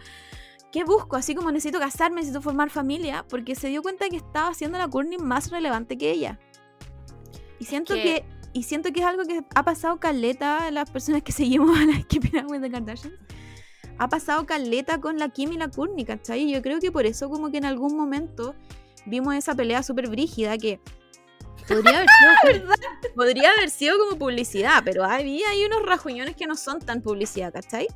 [0.71, 1.17] ¿qué busco?
[1.17, 4.89] Así como necesito casarme, necesito formar familia, porque se dio cuenta que estaba haciendo la
[4.89, 6.39] Courtney más relevante que ella.
[7.59, 10.91] Y siento que- que, y siento que es algo que ha pasado caleta a las
[10.91, 13.19] personas que seguimos a la Keeping Up with the Kardashians.
[14.03, 16.41] Ha pasado caleta con la Kim y la Courtney, ¿cachai?
[16.41, 18.57] Y yo creo que por eso como que en algún momento
[19.07, 20.81] vimos esa pelea súper brígida que
[21.69, 22.09] podría haber,
[22.51, 22.67] sido,
[23.15, 27.53] podría haber sido como publicidad, pero había ahí unos rajuñones que no son tan publicidad,
[27.53, 27.87] ¿cachai?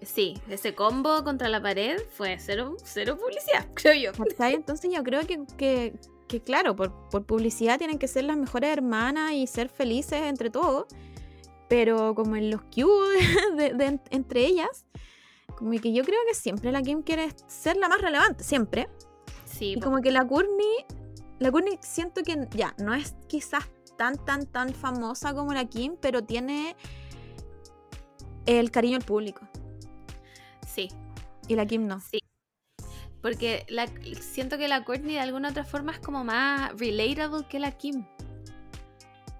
[0.00, 4.24] Sí, ese combo contra la pared fue cero, cero publicidad, creo yo.
[4.24, 4.54] ¿cachai?
[4.54, 5.92] Entonces yo creo que, que,
[6.28, 10.48] que, claro, por, por publicidad tienen que ser las mejores hermanas y ser felices entre
[10.48, 10.86] todos,
[11.68, 13.02] pero como en los hubo
[13.56, 14.86] de, de- de- entre ellas,
[15.56, 18.88] como que yo creo que siempre la Kim quiere ser la más relevante, siempre.
[19.44, 20.84] Sí, Y como que la Courtney,
[21.38, 23.64] la Courtney siento que ya, no es quizás
[23.96, 26.76] tan, tan, tan famosa como la Kim, pero tiene
[28.44, 29.48] el cariño del público.
[30.66, 30.88] sí,
[31.48, 32.00] Y la Kim no.
[32.00, 32.18] sí.
[33.22, 33.88] Porque la,
[34.20, 38.04] siento que la Courtney de alguna otra forma es como más relatable que la Kim.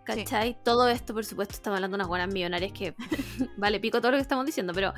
[0.06, 0.56] ¿Cachai?
[0.62, 2.94] Todo esto, por supuesto, estamos hablando de unas buenas millonarias que
[3.56, 4.94] vale pico todo lo que estamos diciendo, pero,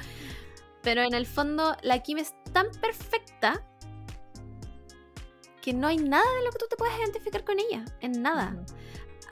[0.83, 3.65] pero en el fondo la Kim es tan perfecta
[5.63, 8.55] que no hay nada de lo que tú te puedas identificar con ella, en nada.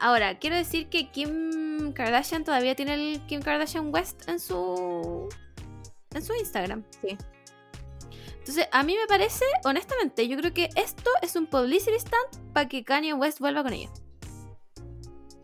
[0.01, 5.29] Ahora, quiero decir que Kim Kardashian todavía tiene el Kim Kardashian West en su
[6.13, 6.85] en su Instagram.
[7.03, 7.17] Sí.
[8.39, 12.69] Entonces, a mí me parece, honestamente, yo creo que esto es un publicity stunt para
[12.69, 13.91] que Kanye West vuelva con ella.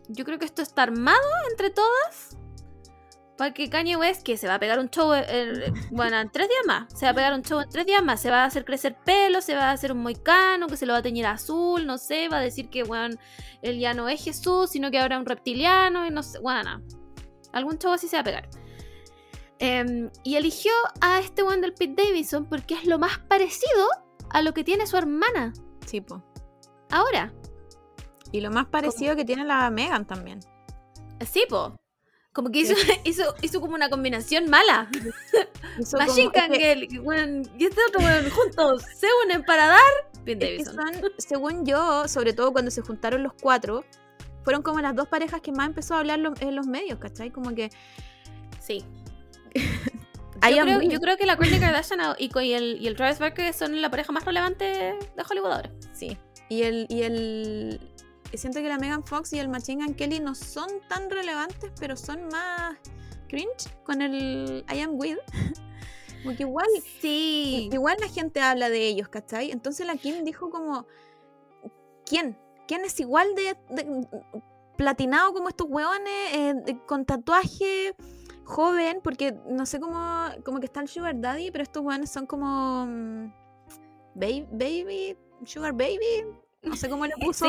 [0.09, 1.19] Yo creo que esto está armado
[1.51, 2.37] entre todas
[3.37, 6.47] para que Kanye West, que se va a pegar un show, eh, bueno, en tres
[6.47, 8.45] días más, se va a pegar un show en tres días más, se va a
[8.45, 11.25] hacer crecer pelo, se va a hacer un moicano, que se lo va a teñir
[11.25, 13.15] azul, no sé, va a decir que, bueno,
[13.61, 16.83] él ya no es Jesús, sino que ahora es un reptiliano, y no sé, bueno,
[17.53, 18.49] algún show así se va a pegar.
[19.59, 20.71] Em, y eligió
[21.01, 23.87] a este one del Pete Davidson porque es lo más parecido
[24.29, 25.53] a lo que tiene su hermana
[25.85, 26.21] Sí, po.
[26.91, 27.31] ahora.
[28.33, 30.41] Y lo más parecido que tiene la Megan también.
[31.25, 31.79] Sí, po.
[32.33, 32.73] Como que hizo,
[33.05, 34.89] hizo, hizo como una combinación mala.
[35.97, 39.79] Machine Gun Girl y, este otro weón juntos se unen para dar
[40.25, 41.01] Pete es que Davidson.
[41.01, 43.85] son, según yo, sobre todo cuando se juntaron los cuatro,
[44.43, 47.29] fueron como las dos parejas que más empezó a hablar en los medios, ¿cachai?
[47.31, 47.69] Como que
[48.63, 48.83] Sí.
[50.49, 53.53] Yo creo, yo creo que la Kourtney Kardashian y, y el, y el Travis Barker
[53.53, 55.71] son la pareja más relevante de Hollywood ahora.
[55.93, 56.17] Sí.
[56.49, 57.79] Y el, y el.
[58.33, 61.95] Siento que la Megan Fox y el Machine Gun Kelly no son tan relevantes, pero
[61.95, 62.75] son más
[63.27, 65.17] cringe con el I am with.
[66.23, 66.67] Como que igual,
[67.01, 67.69] Sí.
[67.71, 69.51] igual la gente habla de ellos, ¿cachai?
[69.51, 70.85] Entonces la Kim dijo como.
[72.05, 72.37] ¿Quién?
[72.65, 74.07] ¿Quién es igual de, de-
[74.77, 76.33] platinado como estos hueones?
[76.33, 77.93] eh, con tatuaje,
[78.45, 79.99] joven, porque no sé cómo.
[80.45, 82.85] Como que está el Sugar Daddy, pero estos hueones son como.
[82.85, 83.33] mm,
[84.15, 86.25] Baby, baby, Sugar Baby.
[86.61, 87.45] No sé cómo le puso.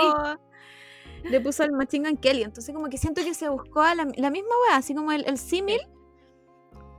[1.30, 2.42] Le puso el Machine Gun Kelly.
[2.42, 5.24] Entonces, como que siento que se buscó a la, la misma wea, así como el,
[5.26, 5.80] el símil,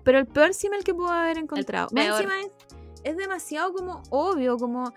[0.04, 1.88] pero el peor símil que pudo haber encontrado.
[1.92, 2.52] Más encima es,
[3.04, 4.92] es demasiado como obvio, como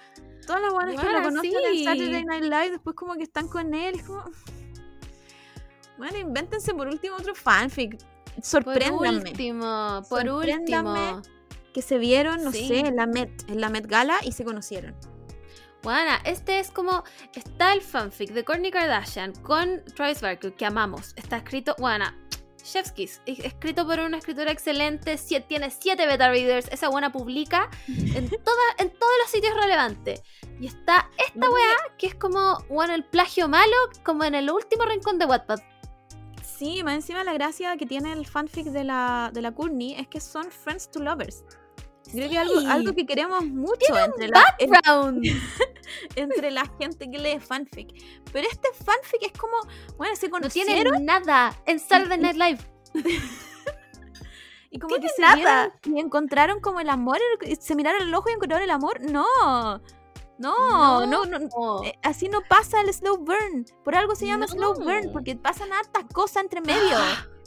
[0.46, 1.78] todas las buenas que lo conocen sí.
[1.78, 3.96] en Saturday Night Live, después como que están con él.
[3.96, 4.24] Es como.
[5.98, 7.98] Bueno, invéntense por último otro fanfic.
[7.98, 9.30] Por Sorpréndanme.
[9.30, 11.14] último, por Sorpréndanme.
[11.14, 11.22] último.
[11.74, 12.68] Que se vieron, no Sí.
[12.68, 14.94] sé, en la Met, en la Met Gala y se conocieron.
[15.82, 17.04] Bueno, este es como.
[17.34, 21.12] Está el fanfic de Kourtney Kardashian con Travis Barker, que amamos.
[21.16, 21.74] Está escrito.
[21.78, 22.06] Bueno,
[22.62, 23.22] Chef's Kiss.
[23.26, 25.14] Escrito por una escritora excelente.
[25.18, 26.68] sie- tiene siete beta readers.
[26.72, 30.22] Esa buena publica en, toda, en todos los sitios relevantes.
[30.60, 32.58] Y está esta weá que es como.
[32.68, 35.60] Bueno, el plagio malo, como en el último rincón de Wattpad.
[36.42, 40.08] Sí, más encima la gracia que tiene el fanfic de la, de la Courtney es
[40.08, 41.44] que son friends to lovers.
[42.10, 42.66] Creo que algo, Sí.
[42.66, 45.22] algo que queremos mucho entre la, en-
[46.16, 47.92] entre la gente que lee fanfic.
[48.32, 49.56] Pero este fanfic es como,
[49.96, 52.58] bueno, se No tiene conocieron nada en Saturday Night Live.
[54.70, 55.34] y como que se nada.
[55.34, 57.18] vieron y encontraron como el amor,
[57.60, 59.00] se miraron el ojo y encontraron el amor.
[59.02, 59.80] No,
[60.38, 61.82] no, no, no.
[61.84, 63.66] eh, Así no pasa el slow burn.
[63.84, 65.12] Por algo se llama slow burn, No.
[65.12, 66.96] porque pasan hartas cosas entre medio.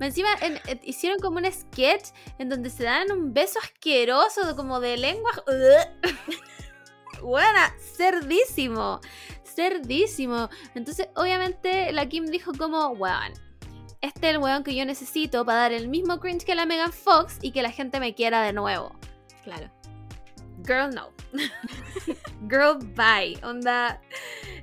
[0.00, 4.80] Encima en- en- hicieron como un sketch en donde se dan un beso asqueroso, como
[4.80, 5.30] de lengua.
[7.20, 9.00] Buena, cerdísimo.
[9.44, 10.48] Cerdísimo.
[10.74, 13.32] Entonces, obviamente, la Kim dijo como, weón,
[14.00, 16.92] este es el weón que yo necesito para dar el mismo cringe que la Megan
[16.92, 18.94] Fox y que la gente me quiera de nuevo.
[19.44, 19.70] Claro.
[20.66, 21.10] girl, no.
[22.48, 23.38] girl, bye.
[23.44, 24.00] Onda,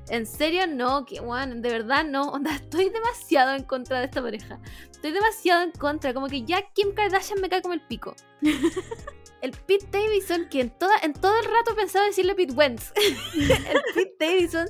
[0.10, 2.24] en serio, no, que one, de verdad, no.
[2.32, 4.60] Onda, estoy demasiado en contra de esta pareja.
[4.92, 6.14] Estoy demasiado en contra.
[6.14, 8.16] Como que ya Kim Kardashian me cae como el pico.
[9.42, 12.92] El Pete Davidson, que en, toda, en todo el rato pensaba decirle Pete Wentz.
[13.36, 14.68] el Pete Davidson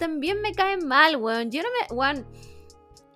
[0.00, 1.52] también me cae mal, weón.
[1.52, 1.94] Yo no me.
[1.94, 2.26] Weón,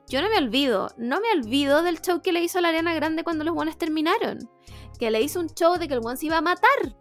[0.07, 2.95] yo no me olvido, no me olvido del show que le hizo a la Ariana
[2.95, 4.49] Grande cuando los buenos terminaron.
[4.99, 6.95] Que le hizo un show de que el one se iba a matar.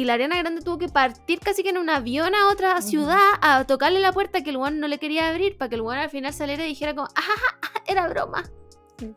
[0.00, 3.18] Y la Ariana Grande tuvo que partir casi que en un avión a otra ciudad
[3.42, 6.00] a tocarle la puerta que el one no le quería abrir para que el one
[6.00, 8.44] al final saliera y dijera como, ajá, era broma.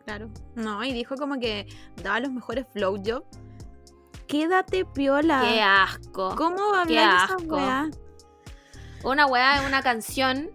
[0.03, 0.29] Claro.
[0.55, 1.67] No, y dijo como que
[2.03, 3.25] daba los mejores flow jobs.
[4.27, 5.39] Quédate piola.
[5.45, 6.35] Qué asco.
[6.35, 7.89] ¿Cómo va a Qué hablar esa weá?
[9.05, 10.51] Una weá es una canción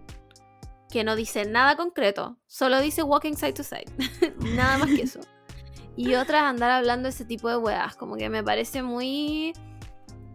[0.91, 3.91] que no dice nada concreto, solo dice walking side to side.
[4.55, 5.21] nada más que eso.
[5.95, 9.53] Y otra es andar hablando ese tipo de weas, como que me parece muy...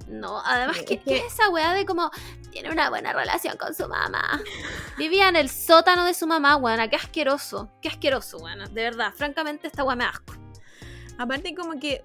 [0.06, 2.10] No, además, Es ¿qué, que- qué es esa wea de como
[2.50, 4.40] tiene una buena relación con su mamá?
[4.98, 8.66] Vivía en el sótano de su mamá, weona, qué asqueroso, qué asqueroso, weona.
[8.66, 10.34] De verdad, francamente esta wea me asco.
[11.18, 12.02] Aparte como que...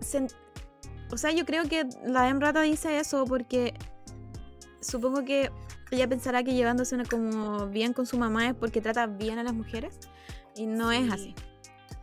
[0.00, 0.26] se-
[1.10, 3.74] o sea, yo creo que la Emrata dice eso porque
[4.80, 5.50] supongo que
[5.90, 9.42] ella pensará que llevándose una como bien con su mamá es porque trata bien a
[9.42, 9.98] las mujeres
[10.54, 11.34] y no es Sí, así.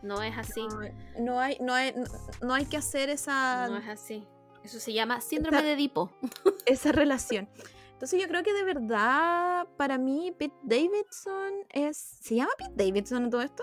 [0.02, 0.80] No es así, No,
[1.20, 1.94] no hay, no, hay,
[2.42, 4.26] no hay que hacer esa, no es así.
[4.66, 6.10] Eso se llama síndrome de Edipo.
[6.66, 7.48] esa relación.
[7.92, 11.96] Entonces yo creo que de verdad, para mí, Pete Davidson es...
[11.96, 13.62] ¿Se llama Pete Davidson en todo esto?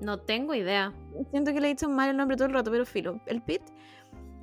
[0.00, 0.94] No tengo idea.
[1.32, 3.20] Siento que le he dicho mal el nombre todo el rato, pero filo.
[3.26, 3.72] El Pete,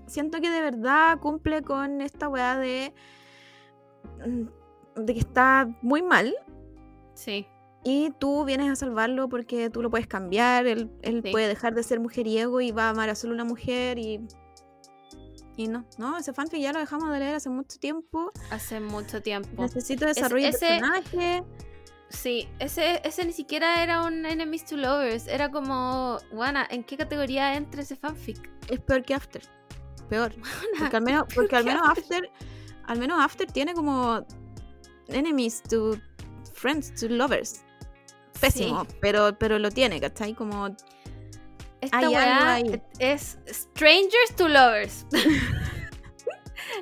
[0.07, 2.93] siento que de verdad cumple con esta weá de...
[4.25, 6.35] mm, de que está muy mal
[7.13, 7.47] Sí.
[7.85, 11.31] y tú vienes a salvarlo porque tú lo puedes cambiar, él, él Sí.
[11.31, 14.19] puede dejar de ser mujeriego y va a amar a solo una mujer y...
[15.57, 18.31] Y no, no, ese fanfic ya lo dejamos de leer hace mucho tiempo.
[18.51, 19.63] Hace mucho tiempo.
[19.63, 21.43] Necesito desarrollo ese- de personaje.
[22.09, 25.27] Sí, ese, ese ni siquiera era un Enemies to Lovers.
[25.27, 28.49] Era como, Juana, ¿en qué categoría entra ese fanfic?
[28.69, 29.41] Es peor que After.
[30.09, 30.33] Peor.
[30.79, 32.29] Porque al menos, porque al menos After,
[32.85, 34.25] al menos After tiene como
[35.07, 35.97] enemies to
[36.53, 37.63] friends to lovers.
[38.39, 38.95] Pésimo, Sí.
[39.01, 40.33] pero, pero lo tiene, ¿cachai?
[40.35, 40.75] Como
[41.85, 42.59] Esta weá
[42.99, 45.05] es Strangers to Lovers.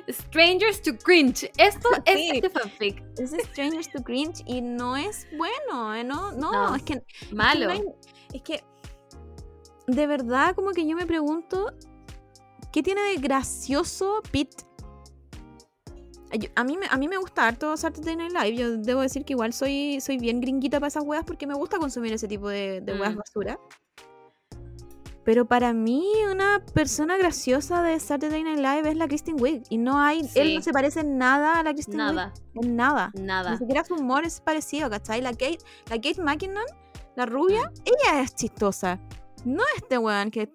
[0.08, 1.50] Strangers to Cringe.
[1.56, 2.30] Esto es Sí.
[2.34, 3.02] este fanfic.
[3.18, 6.04] es Strangers to Cringe y no es bueno, ¿eh?
[6.04, 7.02] no, no, No, es que
[7.32, 7.70] Malo.
[7.70, 8.64] Es que, no hay- es que,
[9.86, 11.72] de verdad, como que yo me pregunto,
[12.72, 14.64] ¿qué tiene de gracioso Pete?
[16.32, 18.56] Yo- a, mí, me- a mí me gusta harto Saturday Night Live.
[18.56, 21.78] Yo debo decir que igual soy, soy bien gringuita para esas weas porque me gusta
[21.78, 23.18] consumir ese tipo de, de weas Mm.
[23.18, 23.58] basura.
[25.24, 29.62] Pero para mí, una persona graciosa de Saturday Night Live es la Kristen Wiig.
[29.70, 30.28] Y no hay.
[30.34, 32.14] Él no se parece en nada a la Kristen Wiig.
[32.14, 33.10] Nada, En nada.
[33.14, 33.50] nada.
[33.52, 35.22] Ni siquiera su humor es parecido, ¿cachai?
[35.22, 36.64] La Kate, la Kate McKinnon,
[37.16, 39.00] la rubia, ella es chistosa.
[39.46, 40.52] No este weón que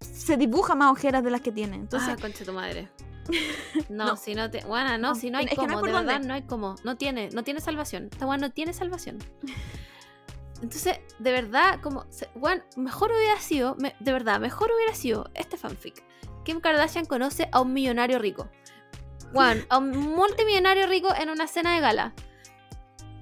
[0.00, 1.76] se dibuja más ojeras de las que tiene.
[1.76, 2.90] Entonces, ah, concha tu madre.
[3.88, 4.16] No, No.
[4.16, 4.60] si no te.
[4.66, 6.28] Bueno, no, No, si no hay no como, por de verdad dónde.
[6.28, 6.74] no hay como.
[6.84, 8.08] No tiene, no tiene salvación.
[8.12, 9.18] Esta weá no tiene salvación.
[10.64, 12.06] Entonces, de verdad, como.
[12.34, 13.76] weón, mejor hubiera sido.
[13.76, 16.02] de verdad, mejor hubiera sido este fanfic.
[16.42, 18.48] Kim Kardashian conoce a un millonario rico.
[19.34, 22.14] Juan, a un multimillonario rico en una cena de gala.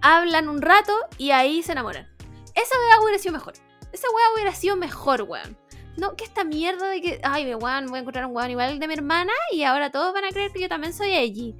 [0.02, 2.08] Hablan un rato y ahí se enamoran.
[2.54, 3.54] Esa weá hubiera sido mejor.
[3.92, 5.58] Esa weá hubiera sido mejor, weón.
[5.96, 8.86] No, que esta mierda de que, ay, weón, voy a encontrar un weón igual de
[8.86, 11.56] mi hermana y ahora todos van a creer que yo también soy Eiji.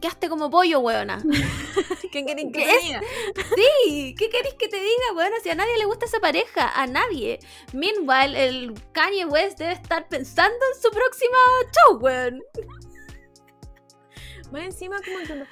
[0.00, 1.20] Quedaste como pollo, weona.
[2.12, 3.00] ¿qué querés que ¿Qué te diga?
[3.56, 5.36] Sí, ¿qué queréis que te diga, weona?
[5.42, 7.40] Si a nadie le gusta esa pareja, a nadie.
[7.72, 11.38] Meanwhile, el Kanye West debe estar pensando en su próxima
[11.72, 12.42] show, weón.
[14.52, 15.48] Más encima, como que los,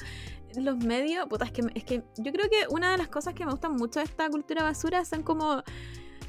[0.56, 1.26] los medios.
[1.26, 3.74] Puta, es que, es que yo creo que una de las cosas que me gustan
[3.74, 5.62] mucho de esta cultura basura son como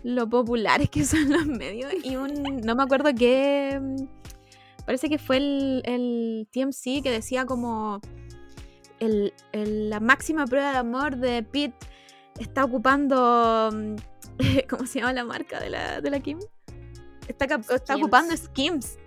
[0.04, 1.94] lo populares que son los medios.
[2.04, 2.62] Y un.
[2.64, 3.80] No me acuerdo qué.
[4.88, 8.00] Parece que fue el, el TMC que decía como.
[9.00, 11.76] el- el- la máxima prueba de amor de Pete
[12.40, 13.70] está ocupando.
[13.72, 13.96] mm,
[14.70, 16.40] ¿Cómo se llama la marca de la, de la Kim?
[17.28, 18.00] Está, está Skims.
[18.02, 18.98] ocupando Skims.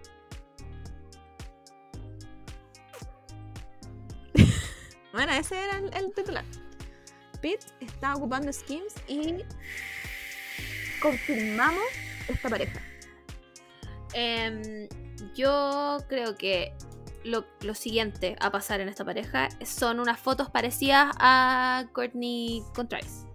[5.12, 6.44] Bueno, ese era el, el titular.
[7.40, 9.38] Pete está ocupando Skims y
[11.02, 11.82] confirmamos
[12.28, 12.80] esta pareja.
[14.12, 14.88] Em,
[15.34, 16.72] yo creo que
[17.24, 22.88] lo, lo siguiente a pasar en esta pareja son unas fotos parecidas a Courtney con
[22.88, 23.26] Travis.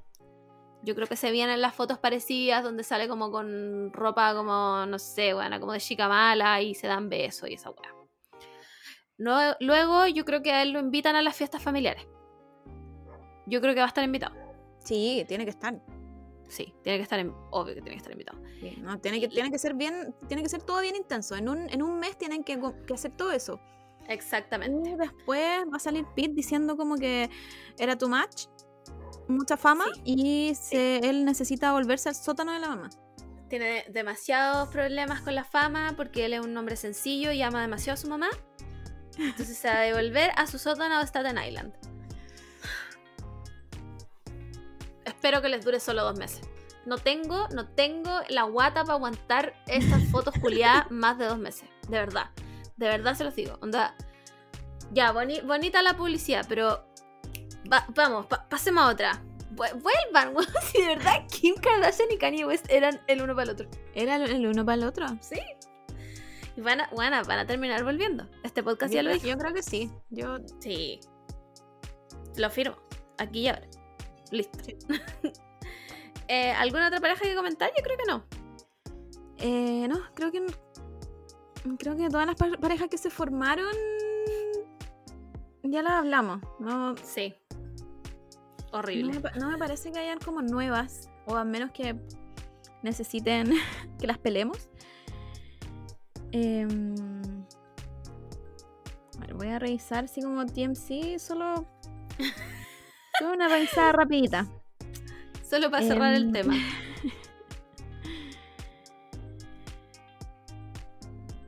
[0.84, 5.00] Yo creo que se vienen las fotos parecidas donde sale como con ropa como, no
[5.00, 7.96] sé, bueno, como de chica mala y se dan besos y esa weá.
[9.60, 12.06] Luego yo creo que a él lo invitan a las fiestas familiares.
[13.48, 14.36] Yo creo que va a estar invitado.
[14.80, 15.82] Sí, tiene que estar.
[16.48, 18.40] Sí, tiene que estar, en- obvio que tiene que estar invitado.
[18.82, 21.36] No, tiene, que, tiene que ser bien, tiene que ser todo bien intenso.
[21.36, 22.60] En un, en un mes tienen que,
[22.94, 23.60] hacer todo eso.
[24.08, 24.90] Exactamente.
[24.92, 27.30] Y después va a salir Pete diciendo como que
[27.80, 28.48] era too much,
[29.28, 30.02] mucha fama, Sí.
[30.06, 32.90] y se, él necesita volverse al sótano de la mamá.
[33.50, 37.96] Tiene demasiados problemas con la fama porque él es un hombre sencillo y ama demasiado
[37.96, 38.30] a su mamá.
[39.18, 41.74] Entonces se va a devolver a su sótano de Staten Island.
[45.16, 46.42] Espero que les dure solo dos meses.
[46.86, 51.68] No tengo, no tengo la guata para aguantar estas fotos culiadas más de dos meses.
[51.90, 52.30] De verdad.
[52.78, 53.58] De verdad se los digo.
[53.62, 53.96] Onda.
[54.92, 56.86] Ya, boni- bonita la publicidad, pero.
[57.72, 59.24] va- vamos, pa- pasemos a otra.
[59.52, 60.36] Vu- Vuelvan.
[60.72, 63.68] Si de verdad Kim Kardashian y Kanye West eran el uno para el otro.
[63.96, 65.08] ¿Era el- uno para el otro?
[65.22, 65.40] Sí.
[66.58, 68.28] Y van a, bueno, van a terminar volviendo.
[68.44, 69.30] Este podcast yo, ya lo creo, dije.
[69.30, 69.92] yo creo que sí.
[70.12, 71.00] Yo, Sí.
[72.38, 72.78] Lo firmo.
[73.18, 73.68] Aquí y ahora.
[74.32, 74.60] Listo.
[76.28, 77.70] Eh, ¿Alguna otra pareja que comentar?
[77.78, 78.24] Yo creo que no.
[79.38, 80.44] eh, no, creo que
[81.78, 83.76] creo que todas las pa- parejas que se formaron
[85.62, 86.42] ya las hablamos.
[86.60, 87.36] No, Sí.
[87.52, 89.20] no, Horrible.
[89.20, 91.96] me, no me parece que hayan como nuevas, o a menos que
[92.82, 93.52] necesiten
[94.00, 94.68] que las pelemos.
[96.32, 96.96] Em,
[99.18, 101.68] a ver, voy a revisar si como TMC solo...
[103.34, 104.48] Una revisada rapidita.
[105.50, 106.54] Solo para cerrar el Em, tema.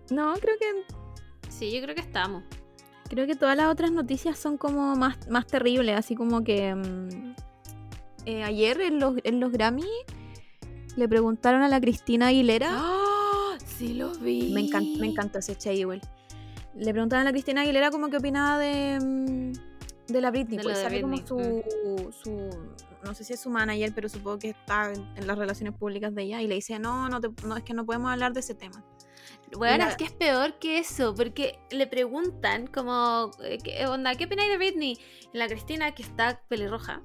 [0.09, 0.83] No, creo que
[1.49, 2.43] Sí, yo creo que estamos.
[3.09, 7.33] creo que todas las otras noticias son como más, más terribles, así como que mm,
[8.25, 9.85] eh, ayer en los, en los Grammy
[10.95, 12.69] le preguntaron a la Cristina Aguilera.
[12.71, 13.57] ¡Ah!
[13.65, 14.51] Sí, lo vi.
[14.53, 16.01] Me, encan- me encantó ese che igual.
[16.75, 19.51] Le preguntaban a la Cristina Aguilera como qué opinaba de, mm,
[20.07, 20.57] de la Britney.
[20.57, 22.49] De pues sale como su, su,
[23.03, 26.23] no sé si es su manager, pero supongo que está en, las relaciones públicas de
[26.23, 28.55] ella y le dice, no, no, te- no, es que no podemos hablar de ese
[28.55, 28.83] tema.
[29.57, 34.13] Bueno, La- es que es peor que eso, porque le preguntan como, eh, ¿qué onda?
[34.15, 34.97] ¿Qué opináis de Britney?
[35.33, 37.01] Y la Cristina, que está pelirroja,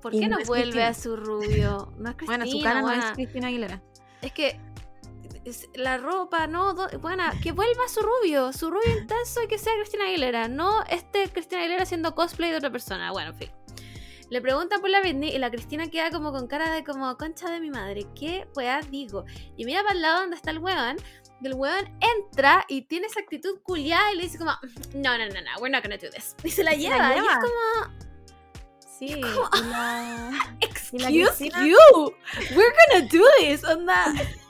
[0.00, 0.88] ¿por qué no vuelve Cristina.
[0.88, 1.92] a su rubio?
[1.98, 3.82] No es Cristina, bueno, su cara no es Cristina Aguilera.
[4.20, 4.58] Es que
[5.74, 9.72] la ropa, no, do- bueno, que vuelva su rubio, su rubio intenso y que sea
[9.74, 13.10] Cristina Aguilera, no este Cristina Aguilera haciendo cosplay de otra persona.
[13.12, 13.50] Bueno, en fin.
[14.30, 17.50] Le preguntan por la Britney y la Cristina queda como con cara de como concha
[17.50, 19.24] de mi madre, ¿qué weá digo?
[19.56, 20.96] Y mira para el lado donde está el weón,
[21.42, 24.52] y el weón entra y tiene esa actitud culiada y le dice como,
[24.94, 26.34] no, no, no, no, we're not gonna do this.
[26.44, 27.40] Y se la se la lleva, y es lleva.
[27.40, 28.02] como,
[28.98, 30.30] Sí, y la-
[30.92, 32.14] Y la excuse Cristina- you,
[32.56, 34.06] we're gonna do this, onda.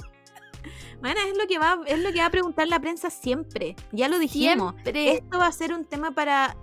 [1.03, 3.77] Bueno, es lo que va, es lo que va a preguntar la prensa siempre.
[3.93, 4.73] Ya lo dijimos.
[4.83, 5.13] Siempre.
[5.17, 6.57] Esto va a ser un tema para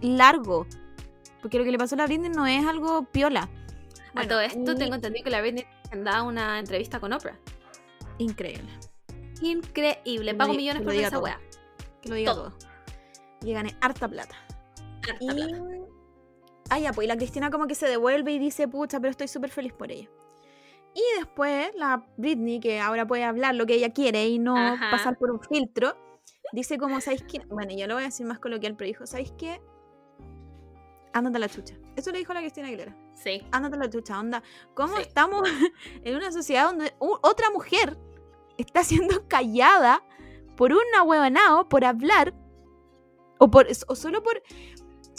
[0.00, 0.66] largo.
[1.42, 3.48] Porque lo que le pasó a la Britney no es algo piola.
[4.14, 7.38] a todo esto y- tengo entendido que la Britney daba una entrevista con Oprah.
[8.18, 8.70] Increíble.
[9.42, 10.34] Increíble.
[10.34, 11.40] Pago millones por esa weá.
[12.02, 12.50] Que lo diga Todo.
[12.50, 12.58] todo.
[13.42, 14.34] Y gané harta plata.
[15.08, 15.28] Harta Y...
[15.28, 15.64] plata.
[16.70, 19.26] Ah, ya, pues y la Cristina como que se devuelve y dice, pucha, pero estoy
[19.28, 20.08] súper feliz por ella.
[20.94, 24.90] Y después la Britney, que ahora puede hablar lo que ella quiere y no Ajá.
[24.90, 25.96] pasar por un filtro,
[26.52, 27.40] dice como, ¿sabéis qué?
[27.48, 29.60] Bueno, yo lo voy a decir más coloquial, pero dijo, ¿sabéis qué?
[31.12, 31.74] Ándate a la chucha.
[31.96, 32.96] Eso le dijo la Cristina Aguilera.
[33.14, 33.42] Sí.
[33.50, 34.42] Ándate a la chucha, onda.
[34.74, 35.02] ¿Cómo Sí.
[35.02, 35.42] estamos
[36.04, 37.96] en una sociedad donde otra mujer
[38.58, 40.02] está siendo callada
[40.56, 42.34] por una huevonao por hablar
[43.38, 44.42] o, por, o solo por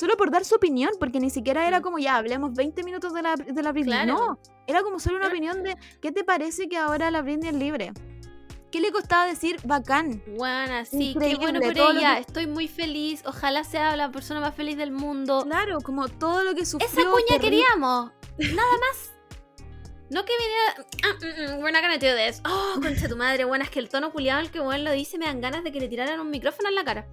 [0.01, 0.91] solo por dar su opinión?
[0.99, 3.93] Porque ni siquiera era como ya, hablemos 20 minutos de la, de la Britney.
[4.03, 4.13] Claro.
[4.13, 7.55] No, era como solo una opinión de ¿qué te parece que ahora la Britney es
[7.55, 7.93] libre?
[8.71, 10.23] ¿Qué le costaba decir bacán?
[10.37, 12.15] Buena, sí, qué Increíble, bueno por ella.
[12.15, 13.21] que- Estoy muy feliz.
[13.25, 15.43] Ojalá sea la persona más feliz del mundo.
[15.43, 16.87] Claro, como todo lo que sufrió.
[16.89, 18.11] Esa cuña queríamos.
[18.37, 19.11] Nada más.
[20.09, 20.87] No que viniera.
[21.03, 22.41] Ah, mm, mm, we're not gonna do this.
[22.45, 23.43] Oh, concha tu madre.
[23.45, 25.71] Buena, es que el tono culiado al que bueno lo dice me dan ganas de
[25.71, 27.07] que le tiraran un micrófono en la cara.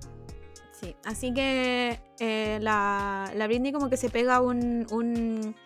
[0.80, 5.56] Sí, así que eh, la, la Britney como que se pega un, un...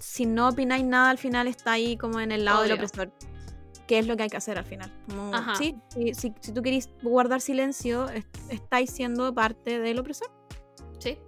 [0.00, 3.12] Si no opináis nada, al final está ahí como en el lado del opresor.
[3.86, 4.90] ¿Qué es lo que hay que hacer al final?
[5.08, 10.28] Como, sí, si, si, si tú queréis guardar silencio, es- estáis siendo parte del opresor.
[10.98, 11.18] Sí.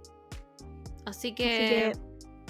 [1.05, 1.43] Así Así que.
[1.43, 1.93] que,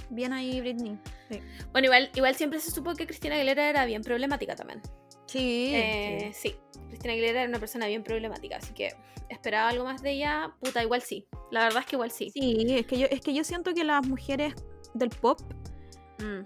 [0.10, 0.98] bien ahí, Britney.
[1.30, 1.41] Sí,
[1.74, 4.82] Bueno, igual, igual siempre se supo que Cristina Aguilera era bien problemática también.
[5.28, 6.56] Sí, Eh, sí,
[6.88, 8.90] Cristina Aguilera era una persona bien problemática, así que
[9.30, 10.56] esperaba algo más de ella.
[10.60, 11.28] Puta, igual sí.
[11.52, 12.30] La verdad es que igual sí.
[12.32, 12.66] sí.
[12.70, 14.54] es que, yo, es que yo siento que las mujeres
[14.94, 15.40] del pop
[16.20, 16.44] Mm,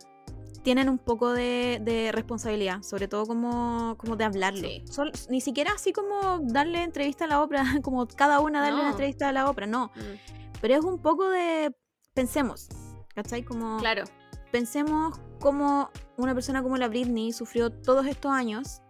[0.64, 4.68] tienen un poco de, de responsabilidad, sobre todo como, como de hablarlo.
[4.68, 4.84] Sí.
[4.86, 8.82] Sol- ni siquiera así como darle entrevista a la ópera, como cada una darle No.
[8.82, 9.92] una entrevista a la ópera, no.
[9.96, 11.74] Mm, Pero es un poco de
[12.14, 12.68] pensemos,
[13.16, 13.44] ¿cachai?
[13.46, 14.04] Como Claro.
[14.52, 18.82] pensemos cómo una persona como la Britney sufrió todos estos años.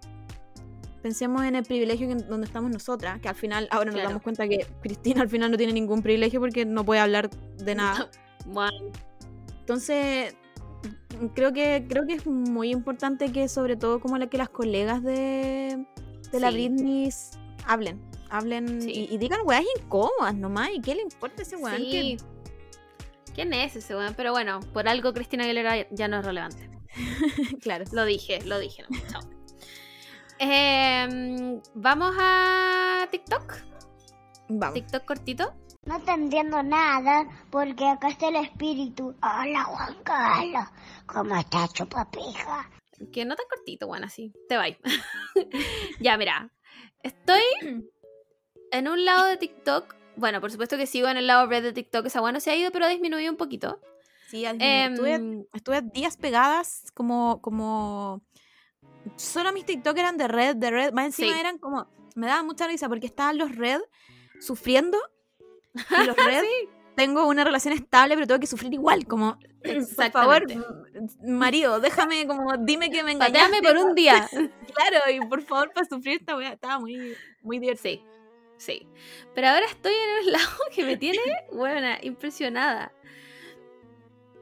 [1.02, 4.10] Pensemos en el privilegio que- donde estamos nosotras, que al final, ahora nos Claro.
[4.10, 7.74] damos cuenta que Cristina al final no tiene ningún privilegio porque no puede hablar de
[7.76, 8.10] nada.
[8.46, 8.78] Bueno,
[9.62, 10.36] Entonces,
[11.36, 15.02] creo que, creo que es muy importante que sobre todo como la que las colegas
[15.04, 15.86] de,
[16.32, 16.52] de la.
[16.52, 17.10] Britney
[17.66, 18.00] hablen.
[18.30, 19.08] Hablen Sí.
[19.10, 20.70] y, y digan weas incómodas nomás.
[20.74, 21.78] ¿Y qué le importa a ese weón?
[21.78, 22.18] sí.
[23.34, 24.14] ¿Quién es ese weón?
[24.16, 26.70] Pero bueno, por algo Cristina Aguilera ya no es relevante.
[27.62, 27.86] Claro.
[27.94, 28.84] Lo dije, lo dije.
[28.90, 29.22] no, chao.
[30.40, 33.54] Em, Vamos a TikTok.
[34.50, 34.74] Vamos.
[34.74, 35.54] TikTok cortito.
[35.86, 39.16] No te entiendo nada porque acá está el espíritu.
[39.24, 40.66] Hola Juan Carlos,
[41.08, 42.70] ¿cómo estás, chupapija?
[43.12, 44.32] Que no tan cortito, bueno, así.
[44.48, 44.66] Te va.
[46.00, 46.52] ya, mira.
[47.02, 47.42] Estoy
[48.72, 49.96] en un lado de TikTok.
[50.22, 52.06] Bueno, por supuesto que sigo en el lado red de TikTok.
[52.06, 53.82] Esa bueno se ha ido, pero ha disminuido un poquito.
[54.30, 58.22] Sí, al- Em, estuve, estuve días pegadas como, como...
[59.18, 60.94] Solo mis TikTok eran de red, de red.
[60.94, 61.40] Más encima Sí.
[61.40, 61.88] eran como...
[62.16, 63.82] Me daba mucha risa porque estaban los red
[64.40, 64.98] sufriendo.
[65.74, 66.44] Y los red...
[66.96, 69.08] Tengo una relación estable, pero tengo que sufrir igual.
[69.08, 69.40] Como,
[69.96, 70.44] por favor,
[71.26, 73.40] marido, déjame, como, dime que me engañaste.
[73.40, 74.28] Pateame por un día.
[74.76, 76.54] Claro, y por favor, para sufrir esta weá.
[76.54, 77.96] Estaba muy, muy divertido.
[77.96, 78.04] Sí,
[78.62, 78.88] sí.
[79.34, 81.20] Pero ahora estoy en el lado que me tiene,
[81.52, 82.92] buena, impresionada.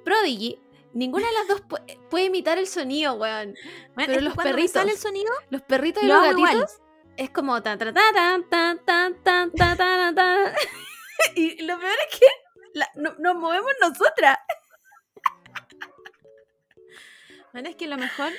[0.03, 0.59] Prodigy,
[0.93, 3.55] ninguna de las dos pu- puede imitar el sonido, weón.
[3.95, 6.67] Bueno, Pero los perritos, sale el sonido, Los perritos y lo los gatitos igual.
[7.17, 10.53] es como tan tan tan tan tan tan tan tan tan tan.
[11.35, 12.25] Y lo peor es que
[12.73, 14.37] la- no- nos movemos nosotras.
[17.51, 18.31] Bueno, es que lo mejor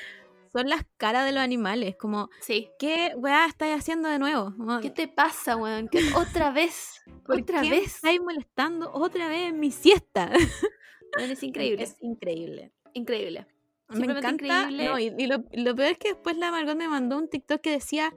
[0.52, 1.96] son las caras de los animales.
[1.96, 2.68] Como, Sí.
[2.78, 4.52] ¿qué weá estáis haciendo de nuevo?
[4.56, 5.88] Como, ¿Qué te pasa, weón?
[5.88, 7.02] ¿Qué- otra vez.
[7.24, 7.94] ¿Por Otra qué me vez.
[7.96, 10.30] estáis molestando otra vez en mi siesta?
[11.18, 11.82] Es increíble.
[11.82, 12.72] Es increíble.
[12.94, 13.46] Increíble.
[13.88, 14.30] Me encanta.
[14.30, 14.84] increíble.
[14.84, 17.60] no, y y lo, lo peor es que después la Margot me mandó un TikTok
[17.60, 18.14] que decía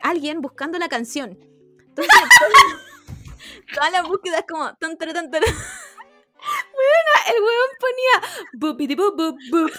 [0.00, 1.36] alguien buscando la canción.
[1.88, 2.12] Entonces,
[3.74, 4.92] todas las búsquedas como tan.
[4.92, 4.98] El
[7.42, 8.14] weón ponía
[8.54, 8.78] boop
[9.16, 9.70] boop boop.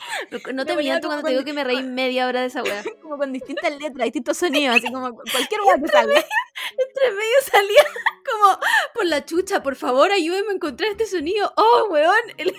[0.30, 2.82] No- No te miento cuando te digo que me reí media hora de esa wea.
[3.02, 6.18] como con distintas letras, distintos sonidos, así como cualquier weá que salga.
[6.18, 7.84] Entre medio salía
[8.30, 8.58] como
[8.94, 11.52] por la chucha, por favor, ayúdenme a encontrar este sonido.
[11.56, 12.14] Oh, weón.
[12.38, 12.54] El-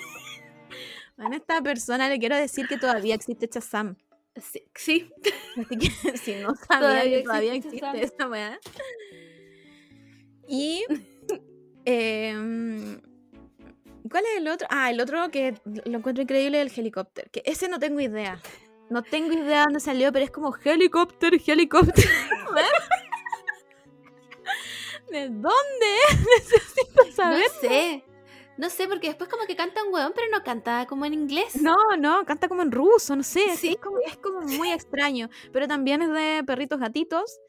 [1.17, 3.95] A esta persona le quiero decir que todavía existe Shazam.
[4.41, 5.11] Sí, sí.
[5.57, 8.59] Así que si no sabía Todavía que todavía existe existe esta weá.
[10.47, 10.83] Y.
[11.85, 13.01] em,
[14.09, 14.67] ¿Cuál es el otro?
[14.69, 17.29] Ah, el otro que lo encuentro increíble es el helicóptero.
[17.31, 18.41] Que ese no tengo idea.
[18.89, 22.09] No tengo idea de dónde salió, pero es como helicóptero, helicóptero.
[25.11, 25.51] ¿De dónde?
[26.37, 27.41] Necesito saber.
[27.41, 28.03] No sé.
[28.57, 31.61] No sé, porque después como que canta un weón, pero no canta como en inglés.
[31.61, 33.55] No, no, canta como en ruso, no sé.
[33.55, 33.69] Sí.
[33.69, 35.29] Es, como, es como muy extraño.
[35.51, 37.39] Pero también es de perritos gatitos.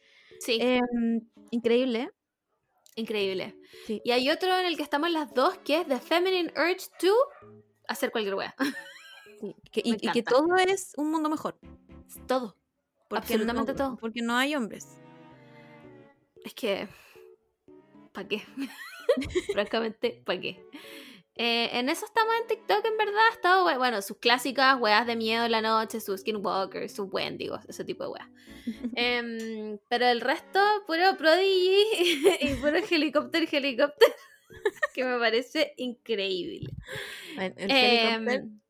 [0.41, 1.21] Sí, Em,
[1.51, 2.11] increíble.
[2.97, 3.57] Increíble.
[3.87, 4.01] Sí.
[4.05, 7.15] Y hay otro en el que estamos las dos, que es The Feminine Urge to
[7.89, 8.55] hacer cualquier wea.
[9.41, 11.59] Sí, que- Me y, y que todo es un mundo mejor.
[12.29, 12.57] Todo.
[13.09, 13.97] Porque Absolutamente no, todo.
[13.97, 14.87] Porque no hay hombres.
[16.45, 16.89] Es que.
[18.13, 18.43] ¿Para qué?
[19.53, 20.65] Francamente, ¿para qué?
[21.37, 23.21] Eh, en eso estamos en TikTok, en verdad.
[23.31, 27.09] Ha estado, we- bueno, sus clásicas weas de miedo en la noche, sus skinwalkers, sus
[27.13, 28.29] wendigos, ese tipo de weas.
[28.97, 34.15] Em, pero el resto, puro prodigy y puro helicóptero, helicóptero,
[34.95, 36.69] que me parece increíble.
[37.39, 38.61] El Em,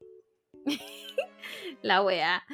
[1.83, 2.45] la wea.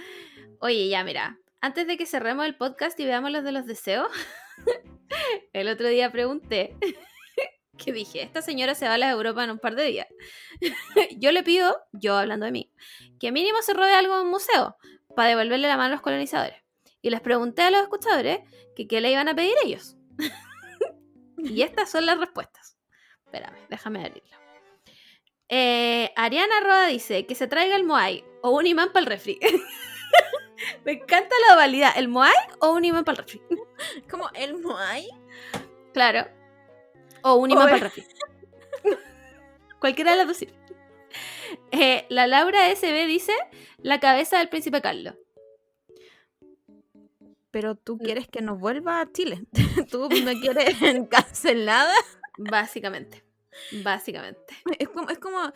[0.60, 4.08] Oye, ya mira, antes de que cerremos el podcast y veamos los de los deseos,
[5.52, 6.74] el otro día pregunté
[7.78, 10.06] que dije, esta señora se va a la Europa en un par de días.
[11.16, 12.72] yo le pido, yo hablando de mí,
[13.18, 14.76] que mínimo se robe algo en un museo
[15.16, 16.62] para devolverle la mano a los colonizadores.
[17.00, 18.40] Y les pregunté a los escuchadores
[18.76, 19.96] que qué le iban a pedir ellos.
[21.38, 22.76] y estas son las respuestas.
[23.24, 24.36] Espérame, déjame abrirlo.
[25.48, 29.38] Eh, Ariana Roa dice que se traiga el Moai o un imán para el refri.
[30.84, 33.42] Me encanta la dualidad, ¿el Moai o un imán para el refri?
[34.10, 35.08] Como el Moai.
[35.94, 36.37] Claro.
[37.22, 38.04] O un imán para el refri.
[39.80, 40.54] Cualquiera de las dos sirve.
[41.70, 43.32] Eh, la Laura SB dice
[43.78, 45.14] la cabeza del príncipe Carlos.
[47.50, 49.46] Pero tú quieres que nos vuelva a Chile.
[49.90, 50.76] tú me quieres
[51.10, 51.94] cancelada.
[52.36, 53.24] Básicamente.
[53.82, 54.54] Básicamente.
[54.78, 55.52] Es como, es como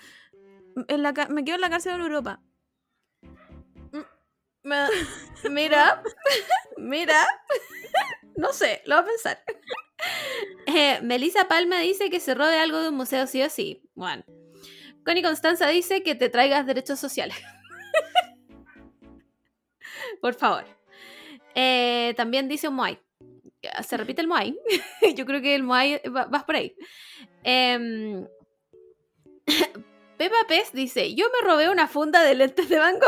[0.89, 2.41] en la me quedo en la cárcel en Europa.
[4.65, 4.89] Me-
[5.51, 6.03] mira,
[6.79, 7.27] mira.
[8.43, 9.43] No sé, lo voy a pensar.
[10.66, 13.82] Eh, Melissa Palma dice que se robe algo de un museo sí o sí.
[13.94, 14.24] Bueno.
[15.05, 17.36] Connie Constanza dice que te traigas derechos sociales.
[20.20, 20.64] Por favor.
[21.55, 23.01] Eh, también dice un Moai.
[23.86, 24.59] Se repite el Moai.
[25.16, 26.74] Yo creo que el Moai va- vas por ahí.
[27.44, 28.27] Em,
[30.16, 32.98] Pepa Pez dice: Yo me robé una funda de lentes de Van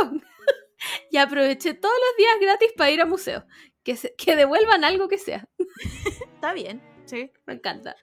[1.10, 3.42] y aproveché todos los días gratis para ir a museos.
[3.84, 5.46] Que, se- que devuelvan algo que sea.
[6.34, 7.30] Está bien, sí.
[7.46, 7.96] Me encanta.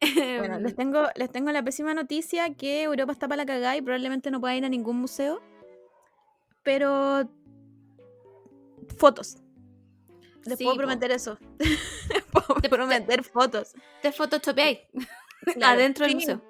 [0.00, 3.76] Bueno, Em, les tengo, les tengo la pésima noticia que Europa está para la cagada
[3.76, 5.40] y probablemente no pueda ir a ningún museo.
[6.64, 7.28] Pero.
[8.98, 9.36] Fotos.
[10.44, 10.78] Les Sí, puedo po.
[10.78, 11.38] prometer eso.
[11.60, 13.74] Les puedo Te- prometer fotos.
[14.02, 14.80] te photoshopeáis
[15.54, 16.42] Claro, adentro del museo.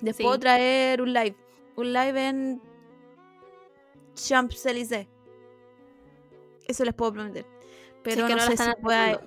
[0.00, 0.22] Les Sí.
[0.22, 1.36] puedo traer un live.
[1.76, 2.62] Un live en
[4.14, 5.08] Champs-Élysées.
[6.66, 7.44] Eso les puedo prometer.
[8.14, 9.20] Pero que no, sé si pueda-.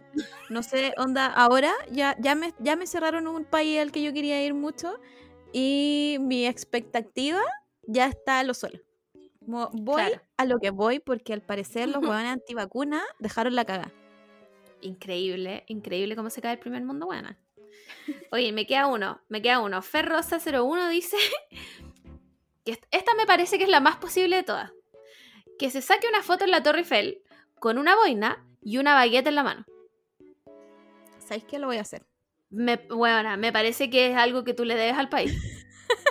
[0.50, 4.14] No sé, onda, ahora ya, ya, me, ya me cerraron un país al que yo
[4.14, 5.00] quería ir mucho
[5.54, 7.42] y mi expectativa
[7.84, 8.80] ya está a lo suelo.
[9.40, 10.22] Como voy Claro.
[10.38, 13.92] a lo que voy porque al parecer los huevones antivacunas dejaron la cagada.
[14.82, 17.38] Increíble, increíble cómo se cae el primer mundo, buena.
[18.32, 19.82] Oye, me queda uno, me queda uno.
[19.82, 21.18] Ferrosa01 dice
[22.66, 24.72] que est- esta me parece que es la más posible de todas.
[25.58, 27.22] Que se saque una foto en la Torre Eiffel
[27.60, 29.66] con una boina y una baguette en la mano.
[31.20, 32.06] ¿Sabéis qué lo voy a hacer?
[32.50, 35.34] Me, bueno, me parece que es algo que tú le debes al país.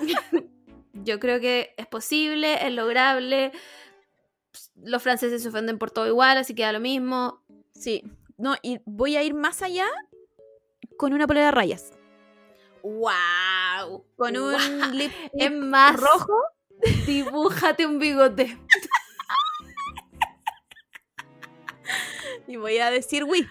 [0.93, 3.53] Yo creo que es posible, es lograble.
[4.77, 7.43] Los franceses se ofenden por todo igual, así que da lo mismo.
[7.75, 8.03] Sí,
[8.37, 9.87] no, y voy a ir más allá
[10.97, 11.93] con una polera de rayas.
[12.83, 14.05] ¡Wow!
[14.17, 16.33] Con un lip Es más, rojo.
[17.07, 18.59] dibújate un bigote.
[22.49, 23.47] Y voy a decir oui.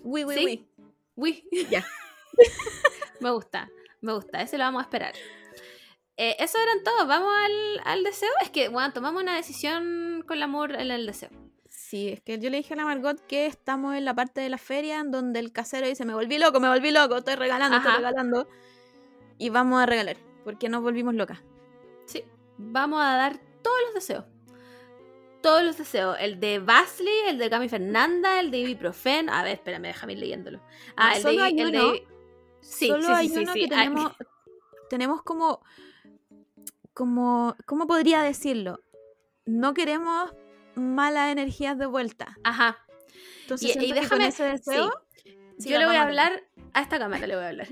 [0.00, 0.44] Oui, oui, ¿Sí?
[0.44, 0.68] oui.
[1.14, 1.66] Uy.
[1.70, 1.86] Ya.
[3.20, 4.40] me gusta, me gusta.
[4.40, 5.14] Ese lo vamos a esperar.
[6.16, 7.06] Eh, eso eran todos.
[7.06, 8.30] Vamos al, al deseo.
[8.42, 11.30] Es que, bueno, tomamos una decisión con el amor en el deseo.
[11.68, 14.48] Sí, es que yo le dije a la Margot que estamos en la parte de
[14.48, 17.76] la feria en donde el casero dice, me volví loco, me volví loco, estoy regalando,
[17.76, 17.88] Ajá.
[17.88, 18.48] estoy regalando.
[19.38, 21.40] Y vamos a regalar, porque nos volvimos locas.
[22.06, 22.24] Sí.
[22.58, 24.24] Vamos a dar todos los deseos.
[25.42, 26.16] Todos los deseos.
[26.20, 29.30] El de Basley, el de Cami Fernanda, el de Ibuprofen.
[29.30, 30.60] A ver, espérame, déjame ir leyéndolo.
[30.96, 31.92] Ah, No, el solo de, hay el de- uno.
[32.60, 34.12] Sí, Solo sí, hay sí, uno que Ay, tenemos,
[34.90, 35.62] tenemos como,
[36.92, 38.80] como, ¿cómo podría decirlo?
[39.46, 40.30] No queremos
[40.74, 42.36] malas energías de vuelta.
[42.44, 42.78] Ajá.
[43.42, 44.92] Entonces Y- y déjame- ese deseo,
[45.58, 46.44] Yo le voy a hablar
[46.74, 47.68] a esta cámara, le voy a hablar.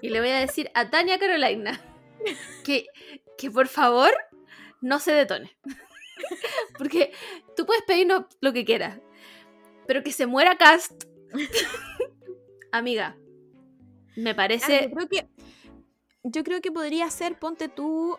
[0.00, 1.80] y le voy a decir a Tania Carolina
[2.64, 2.86] que,
[3.36, 4.12] que por favor
[4.80, 5.56] no se detone.
[6.78, 7.12] Porque
[7.56, 9.00] tú puedes pedirnos lo que quieras,
[9.86, 11.04] pero que se muera Cast.
[12.72, 13.16] Amiga,
[14.16, 14.90] me parece.
[14.90, 15.28] yo creo que
[16.22, 18.18] yo creo que podría ser, ponte tú,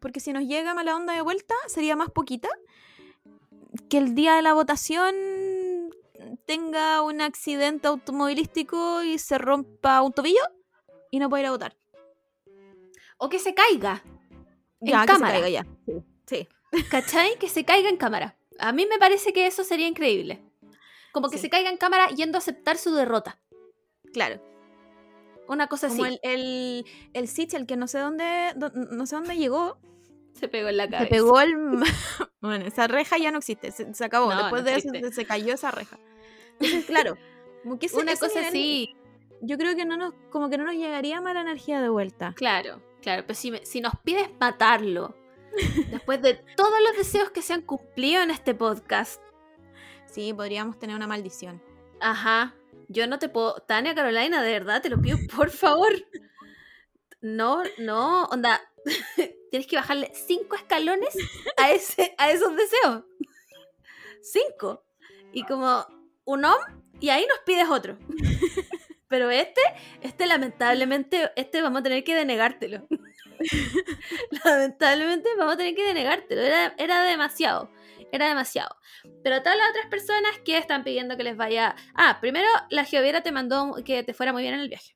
[0.00, 2.48] porque si nos llega mala onda de vuelta, sería más poquita.
[3.88, 5.14] Que el día de la votación
[6.46, 10.40] tenga un accidente automovilístico y se rompa un tobillo
[11.10, 11.76] y no pueda ir a votar.
[13.18, 14.02] O que se caiga.
[14.80, 15.34] En Ya, que cámara.
[15.36, 15.66] se caiga ya.
[16.26, 16.48] Sí.
[16.90, 17.38] ¿Cachai?
[17.38, 18.36] Que se caiga en cámara.
[18.58, 20.42] A mí me parece que eso sería increíble.
[21.12, 21.42] Como que Sí.
[21.42, 23.38] se caiga en cámara yendo a aceptar su derrota.
[24.12, 24.40] Claro.
[25.48, 26.18] Una cosa Como así.
[26.22, 29.78] el, el, el que no sé dónde, dó- no sé dónde llegó,
[30.34, 31.04] Se pegó en la cabeza.
[31.04, 31.54] se pegó el...
[32.40, 34.32] bueno, esa reja ya no existe, se, se acabó.
[34.32, 35.98] No, Después no de eso se, se cayó esa reja.
[36.60, 37.18] Entonces, claro,
[37.62, 38.96] como que ese- Una ese cosa nivel- así.
[39.42, 42.32] yo creo que no nos, como que no nos llegaría mala energía de vuelta.
[42.36, 43.24] Claro, claro.
[43.26, 45.14] Pero si, si nos pides matarlo,
[45.90, 49.20] después de todos los deseos que se han cumplido en este podcast,
[50.06, 51.62] Sí, podríamos tener una maldición.
[52.00, 52.54] ajá,
[52.88, 53.54] yo no te puedo.
[53.66, 55.92] Tania Carolina, de verdad, te lo pido, por favor.
[57.22, 58.60] No, no, onda.
[59.50, 61.16] Tienes que bajarle cinco escalones
[61.56, 63.04] a, ese, a esos deseos.
[64.20, 64.84] Cinco.
[65.32, 65.86] Y como
[66.24, 66.60] un om,
[67.00, 67.96] y ahí nos pides otro.
[69.08, 69.60] Pero este,
[70.02, 72.86] este lamentablemente, este vamos a tener que denegártelo.
[74.44, 76.42] lamentablemente vamos a tener que denegártelo.
[76.42, 77.70] Era, era demasiado.
[78.12, 78.76] Era demasiado.
[79.24, 81.74] Pero todas las otras personas que están pidiendo que les vaya.
[81.94, 84.94] Ah, primero la Geoviera te mandó que te fuera muy bien en el viaje.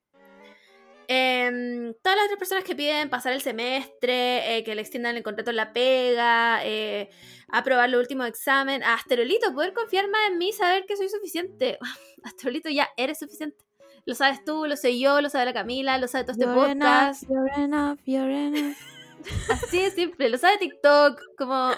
[1.09, 5.23] Em, todas las otras personas que piden pasar el semestre, eh, que le extiendan el
[5.23, 7.10] contrato en la pega, eh,
[7.48, 8.82] aprobar los últimos examen.
[8.82, 11.78] A Asterolito, poder confiar más en mí, saber que soy suficiente.
[12.24, 13.64] Asterolito, ya eres suficiente.
[14.06, 16.70] Lo sabes tú, lo sé yo, lo sabe la Camila, lo sabe todo este You're
[16.70, 17.22] enough, podcast.
[17.28, 18.76] you're enough, you're enough.
[19.50, 21.72] Así de simple, lo sabe TikTok, como...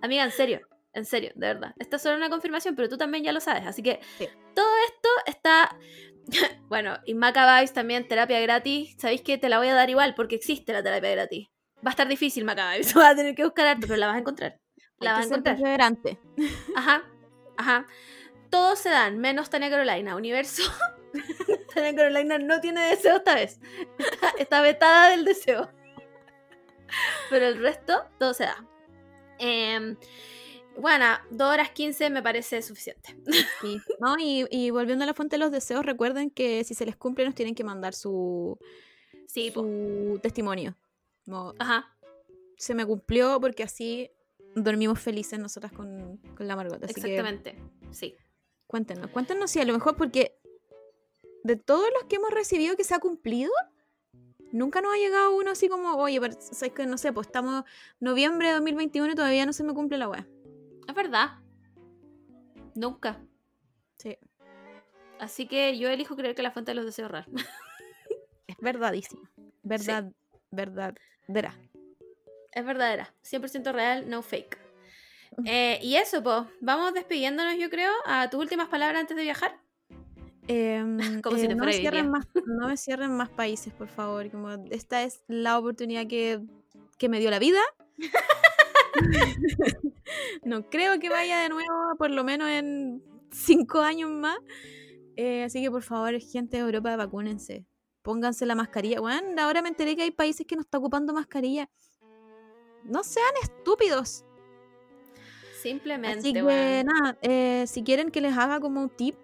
[0.00, 0.60] Amiga, en serio,
[0.92, 1.74] en serio, de verdad.
[1.78, 3.66] Esta es solo una confirmación, pero tú también ya lo sabes.
[3.66, 4.28] Así que Sí.
[4.54, 5.76] todo esto está...
[6.68, 8.94] bueno, y Macabais también, terapia gratis.
[8.98, 11.48] Sabéis que te la voy a dar igual, porque existe la terapia gratis.
[11.84, 12.94] Va a estar difícil, Macabais.
[12.94, 14.60] Vas a tener que buscar harto, pero la vas a encontrar.
[15.00, 15.56] La vas a encontrar.
[16.76, 17.02] Ajá,
[17.56, 17.86] ajá.
[18.50, 20.14] Todos se dan, menos Tania Carolina.
[20.14, 20.62] Universo.
[21.74, 23.60] Tania Carolina no tiene deseo esta vez.
[23.98, 25.70] Está, está vetada del deseo.
[27.30, 28.66] Pero el resto, todo se da.
[29.38, 29.96] Em,
[30.76, 33.16] bueno, 2 horas 15 me parece suficiente.
[33.60, 33.78] Sí.
[34.00, 36.96] No, y, y volviendo a la fuente de los deseos, recuerden que si se les
[36.96, 38.58] cumple nos tienen que mandar su,
[39.26, 39.62] Sí, po.
[39.62, 40.76] su testimonio.
[41.24, 41.96] Como, Ajá,
[42.56, 44.10] se me cumplió porque así
[44.56, 46.82] dormimos felices nosotras con, con la Margot.
[46.82, 47.56] Así que exactamente.
[47.92, 48.16] Sí.
[48.66, 50.39] cuéntenos, cuéntenos si a lo mejor porque
[51.44, 53.50] de todos los que hemos recibido que se ha cumplido,
[54.52, 57.64] nunca nos ha llegado uno así como, oye, pero, ¿sabes que No sé, pues estamos
[57.98, 60.26] noviembre de 2021 y todavía no se me cumple la wea.
[60.88, 61.38] Es verdad.
[62.74, 63.20] Nunca.
[63.98, 64.16] Sí,
[65.18, 67.26] Así que yo elijo creer que la fuente de los deseos es real.
[68.46, 69.28] es verdadísimo.
[69.62, 70.10] Verdad,
[70.50, 71.54] verdadera.
[72.52, 74.58] Es verdadera, 100% real, no fake.
[75.44, 79.60] Eh, y eso, pues, vamos despidiéndonos, yo creo, a tus últimas palabras antes de viajar.
[80.48, 84.30] Em, Como si te no, me cierren más, no me cierren más países, por favor.
[84.30, 86.40] Como esta es la oportunidad que,
[86.98, 87.60] que me dio la vida.
[90.44, 94.38] no creo que vaya de nuevo, por lo menos en cinco años más.
[95.16, 97.66] Eh, así que por favor, gente de Europa, vacúnense.
[98.02, 99.00] Pónganse la mascarilla.
[99.00, 101.68] Bueno, ahora me enteré que hay países que no están ocupando mascarilla.
[102.84, 104.24] No sean estúpidos.
[105.60, 109.16] Simplemente, Así que nada, eh, si quieren que les haga como un tip,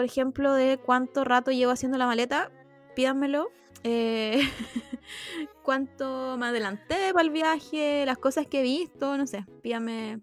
[0.00, 2.50] por ejemplo, de cuánto rato llevo haciendo la maleta,
[2.96, 3.50] pídanmelo.
[3.84, 4.40] Eh,
[5.62, 10.22] cuánto me adelanté para el viaje, las cosas que he visto, no sé, pídanme,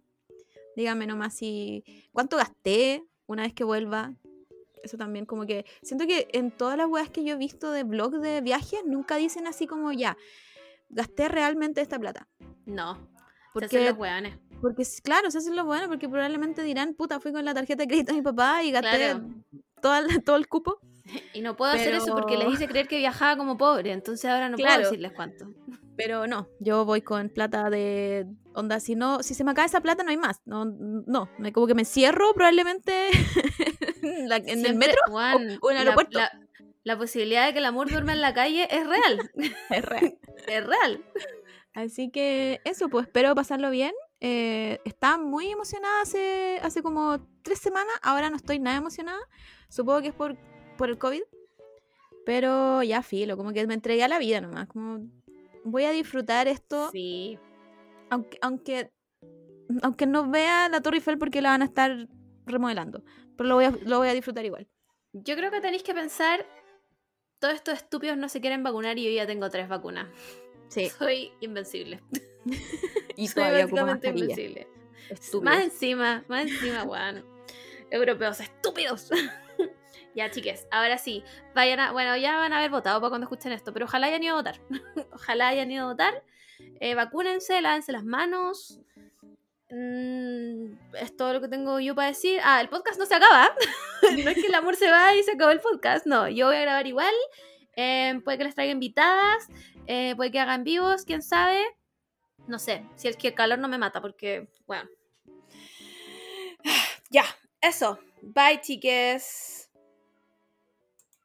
[0.76, 4.16] díganme nomás si cuánto gasté una vez que vuelva.
[4.82, 7.84] Eso también como que siento que en todas las weas que yo he visto de
[7.84, 10.18] blogs de viajes nunca dicen así como ya,
[10.90, 12.28] gasté realmente esta plata.
[12.66, 13.02] No, se
[13.54, 14.40] Porque hacen los weones.
[14.60, 17.88] porque claro, se hacen lo bueno, porque probablemente dirán, puta, fui con la tarjeta de
[17.88, 19.24] crédito de mi papá y gasté Claro.
[19.82, 20.80] Toda la- todo el cupo.
[21.34, 24.30] Y no puedo hacer eso porque Pero- les hice creer que viajaba como pobre, entonces
[24.30, 24.76] ahora no Claro.
[24.76, 25.46] puedo decirles cuánto.
[25.96, 29.82] Pero no, yo voy con plata de onda, si no, si se me acaba esa
[29.82, 30.42] plata no hay más.
[30.46, 33.08] No, no, me como que me cierro probablemente
[34.04, 36.20] en, la- en el Siempre, metro weón, o en el la- aeropuerto.
[36.20, 36.32] La,
[36.84, 39.32] la posibilidad de que el amor duerma en la calle es real.
[39.70, 40.18] Es real.
[40.48, 41.04] Es real.
[41.74, 43.94] Así que eso, pues espero pasarlo bien.
[44.20, 49.20] Eh, estaba muy emocionada hace, hace como tres semanas, ahora no estoy nada emocionada.
[49.70, 50.36] Supongo que es por,
[50.78, 51.22] por el COVID.
[52.26, 54.68] Pero ya filo, como que me entregué a la vida nomás.
[54.68, 55.00] Como
[55.64, 57.40] voy a disfrutar esto, Sí.
[58.10, 58.92] aunque, aunque,
[59.82, 62.08] aunque no vea la Torre Eiffel porque la van a estar
[62.46, 63.04] remodelando.
[63.38, 64.68] Pero lo voy a, lo voy a disfrutar igual.
[65.14, 66.46] Yo creo que tenéis que pensar,
[67.40, 70.08] todos estos estúpidos no se quieren vacunar y yo ya tengo tres vacunas.
[70.68, 70.90] Sí.
[71.00, 72.02] Soy invencible.
[73.16, 74.68] Y Soy todavía básicamente invencible.
[75.10, 75.44] Estúpidos.
[75.44, 77.24] Más encima, más encima, weón.
[77.92, 79.10] Europeos estúpidos.
[80.16, 81.24] ya, chiques, ahora sí.
[81.56, 84.24] Vayan a, bueno, ya van a haber votado para cuando escuchen esto, pero ojalá hayan
[84.24, 84.60] ido a votar.
[85.14, 86.24] ojalá hayan ido a votar.
[86.80, 88.80] Eh, vacúnense, lávense las manos.
[89.70, 92.40] Mm, es todo lo que tengo yo para decir.
[92.44, 93.54] Ah, el podcast no se acaba.
[94.02, 96.06] no es que el amor se va y se acabó el podcast.
[96.06, 97.14] No, yo voy a grabar igual.
[97.76, 99.48] Eh, puede que les traiga invitadas.
[99.86, 101.64] eh, puede que hagan vivos, quién sabe.
[102.48, 104.90] No sé, si es que el calor no me mata, porque, bueno.
[107.10, 107.24] Ya,
[107.62, 108.00] eso.
[108.22, 109.67] Bye, chiques.